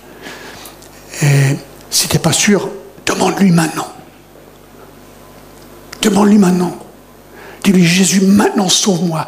Et 1.21 1.57
si 1.89 2.07
tu 2.07 2.15
n'es 2.15 2.21
pas 2.21 2.31
sûr, 2.31 2.69
demande-lui 3.05 3.51
maintenant. 3.51 3.91
Demande-lui 6.01 6.37
maintenant. 6.37 6.79
Dis-lui, 7.61 7.85
Jésus, 7.85 8.21
maintenant 8.21 8.69
sauve-moi. 8.69 9.27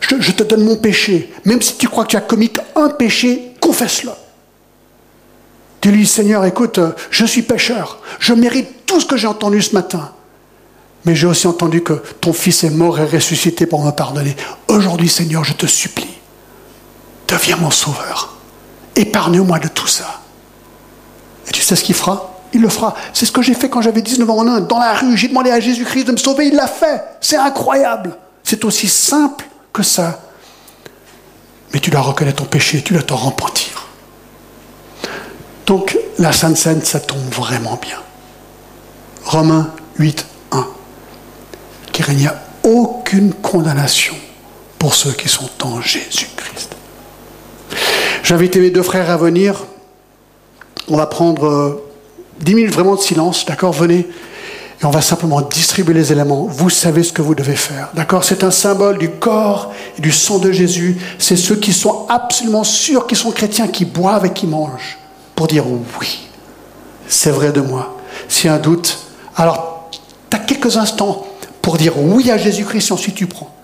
Je, 0.00 0.16
je, 0.18 0.32
te 0.32 0.42
donne 0.42 0.64
mon 0.64 0.78
péché. 0.78 1.32
Même 1.44 1.62
si 1.62 1.76
tu 1.76 1.86
crois 1.86 2.02
que 2.02 2.10
tu 2.10 2.16
as 2.16 2.22
commis 2.22 2.52
un 2.74 2.88
péché, 2.88 3.52
confesse-le. 3.60 4.10
Dis-lui, 5.80 6.08
Seigneur, 6.08 6.44
écoute, 6.44 6.80
je 7.12 7.24
suis 7.24 7.42
pécheur. 7.42 8.00
Je 8.18 8.32
mérite 8.32 8.84
tout 8.84 8.98
ce 8.98 9.06
que 9.06 9.16
j'ai 9.16 9.28
entendu 9.28 9.62
ce 9.62 9.76
matin. 9.76 10.10
Mais 11.04 11.14
j'ai 11.14 11.28
aussi 11.28 11.46
entendu 11.46 11.84
que 11.84 12.02
ton 12.20 12.32
Fils 12.32 12.64
est 12.64 12.70
mort 12.70 12.98
et 12.98 13.04
ressuscité 13.04 13.64
pour 13.66 13.84
me 13.84 13.92
pardonner. 13.92 14.34
Aujourd'hui, 14.66 15.08
Seigneur, 15.08 15.44
je 15.44 15.52
te 15.52 15.66
supplie 15.66 16.19
deviens 17.30 17.56
mon 17.56 17.70
sauveur. 17.70 18.36
Épargne-moi 18.96 19.58
de 19.58 19.68
tout 19.68 19.86
ça. 19.86 20.20
Et 21.48 21.52
tu 21.52 21.62
sais 21.62 21.76
ce 21.76 21.84
qu'il 21.84 21.94
fera? 21.94 22.34
Il 22.52 22.60
le 22.60 22.68
fera. 22.68 22.94
C'est 23.12 23.26
ce 23.26 23.32
que 23.32 23.42
j'ai 23.42 23.54
fait 23.54 23.70
quand 23.70 23.80
j'avais 23.80 24.02
19 24.02 24.28
ans 24.28 24.38
en 24.38 24.60
dans 24.60 24.78
la 24.78 24.94
rue. 24.94 25.16
J'ai 25.16 25.28
demandé 25.28 25.50
à 25.50 25.60
Jésus-Christ 25.60 26.04
de 26.04 26.12
me 26.12 26.16
sauver, 26.16 26.48
il 26.48 26.54
l'a 26.54 26.66
fait. 26.66 27.02
C'est 27.20 27.36
incroyable. 27.36 28.16
C'est 28.42 28.64
aussi 28.64 28.88
simple 28.88 29.46
que 29.72 29.82
ça. 29.82 30.20
Mais 31.72 31.78
tu 31.78 31.90
dois 31.90 32.00
reconnaître 32.00 32.42
ton 32.42 32.48
péché, 32.48 32.82
tu 32.82 32.94
dois 32.94 33.02
t'en 33.02 33.16
repentir. 33.16 33.86
Donc, 35.66 35.96
la 36.18 36.32
Sainte 36.32 36.56
Seine, 36.56 36.82
ça 36.82 36.98
tombe 36.98 37.32
vraiment 37.32 37.78
bien. 37.80 37.98
Romains 39.24 39.72
8, 39.98 40.26
1. 40.50 40.66
Car 41.92 42.10
il 42.10 42.16
n'y 42.16 42.26
a 42.26 42.42
aucune 42.64 43.32
condamnation 43.34 44.16
pour 44.80 44.96
ceux 44.96 45.12
qui 45.12 45.28
sont 45.28 45.50
en 45.62 45.80
Jésus-Christ. 45.80 46.79
J'invite 48.22 48.56
mes 48.56 48.70
deux 48.70 48.82
frères 48.82 49.10
à 49.10 49.16
venir. 49.16 49.64
On 50.88 50.96
va 50.96 51.06
prendre 51.06 51.80
10 52.40 52.52
euh, 52.52 52.56
minutes 52.56 52.72
vraiment 52.72 52.94
de 52.94 53.00
silence, 53.00 53.46
d'accord? 53.46 53.72
Venez. 53.72 54.08
Et 54.82 54.86
on 54.86 54.90
va 54.90 55.02
simplement 55.02 55.42
distribuer 55.42 55.94
les 55.94 56.12
éléments. 56.12 56.46
Vous 56.46 56.70
savez 56.70 57.02
ce 57.02 57.12
que 57.12 57.20
vous 57.20 57.34
devez 57.34 57.56
faire. 57.56 57.90
D'accord? 57.94 58.24
C'est 58.24 58.44
un 58.44 58.50
symbole 58.50 58.98
du 58.98 59.10
corps 59.10 59.72
et 59.98 60.00
du 60.00 60.10
sang 60.10 60.38
de 60.38 60.52
Jésus. 60.52 60.96
C'est 61.18 61.36
ceux 61.36 61.56
qui 61.56 61.72
sont 61.72 62.06
absolument 62.08 62.64
sûrs 62.64 63.06
qu'ils 63.06 63.18
sont 63.18 63.30
chrétiens, 63.30 63.68
qui 63.68 63.84
boivent 63.84 64.24
et 64.24 64.32
qui 64.32 64.46
mangent. 64.46 64.98
Pour 65.34 65.46
dire 65.46 65.64
oui, 65.66 66.20
c'est 67.08 67.30
vrai 67.30 67.52
de 67.52 67.60
moi. 67.60 67.96
S'il 68.28 68.46
y 68.46 68.48
a 68.48 68.54
un 68.54 68.58
doute, 68.58 68.98
alors 69.36 69.90
tu 70.30 70.36
as 70.36 70.40
quelques 70.40 70.76
instants 70.76 71.26
pour 71.62 71.76
dire 71.76 71.98
oui 71.98 72.30
à 72.30 72.38
Jésus-Christ 72.38 72.88
et 72.88 72.92
ensuite 72.92 73.14
tu 73.14 73.26
prends. 73.26 73.54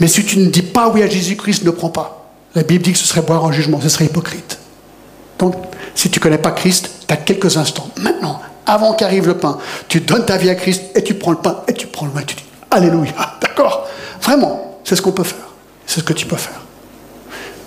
Mais 0.00 0.08
si 0.08 0.24
tu 0.24 0.38
ne 0.38 0.46
dis 0.46 0.62
pas 0.62 0.88
oui 0.88 1.02
à 1.02 1.08
Jésus-Christ, 1.08 1.64
ne 1.64 1.70
prends 1.70 1.90
pas. 1.90 2.15
La 2.56 2.62
Bible 2.62 2.82
dit 2.82 2.92
que 2.92 2.98
ce 2.98 3.06
serait 3.06 3.20
boire 3.20 3.44
en 3.44 3.52
jugement, 3.52 3.82
ce 3.82 3.90
serait 3.90 4.06
hypocrite. 4.06 4.58
Donc, 5.38 5.54
si 5.94 6.10
tu 6.10 6.18
ne 6.18 6.22
connais 6.22 6.38
pas 6.38 6.52
Christ, 6.52 6.90
tu 7.06 7.12
as 7.12 7.18
quelques 7.18 7.58
instants. 7.58 7.90
Maintenant, 8.00 8.40
avant 8.64 8.94
qu'arrive 8.94 9.26
le 9.26 9.36
pain, 9.36 9.58
tu 9.88 10.00
donnes 10.00 10.24
ta 10.24 10.38
vie 10.38 10.48
à 10.48 10.54
Christ 10.54 10.84
et 10.94 11.04
tu 11.04 11.12
prends 11.12 11.32
le 11.32 11.36
pain 11.36 11.60
et 11.68 11.74
tu 11.74 11.86
prends 11.86 12.06
le 12.06 12.12
vin 12.12 12.20
et 12.20 12.24
tu 12.24 12.34
dis 12.34 12.44
Alléluia. 12.70 13.12
D'accord 13.42 13.86
Vraiment, 14.22 14.78
c'est 14.84 14.96
ce 14.96 15.02
qu'on 15.02 15.12
peut 15.12 15.22
faire. 15.22 15.46
C'est 15.86 16.00
ce 16.00 16.04
que 16.04 16.14
tu 16.14 16.24
peux 16.24 16.36
faire. 16.36 16.62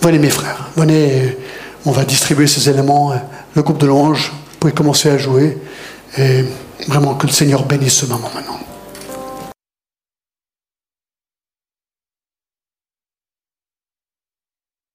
Venez 0.02 0.18
mes 0.18 0.32
frères, 0.32 0.70
venez, 0.76 1.38
on 1.86 1.92
va 1.92 2.04
distribuer 2.04 2.48
ces 2.48 2.68
éléments. 2.68 3.14
Le 3.54 3.62
groupe 3.62 3.78
de 3.78 3.86
l'ange, 3.86 4.32
vous 4.34 4.58
pouvez 4.60 4.74
commencer 4.74 5.12
à 5.12 5.20
jouer. 5.20 5.60
Et 6.18 6.46
vraiment 6.88 7.14
que 7.14 7.28
le 7.28 7.32
Seigneur 7.32 7.64
bénisse 7.64 7.94
ce 7.94 8.06
moment 8.08 8.32
maintenant. 8.34 8.60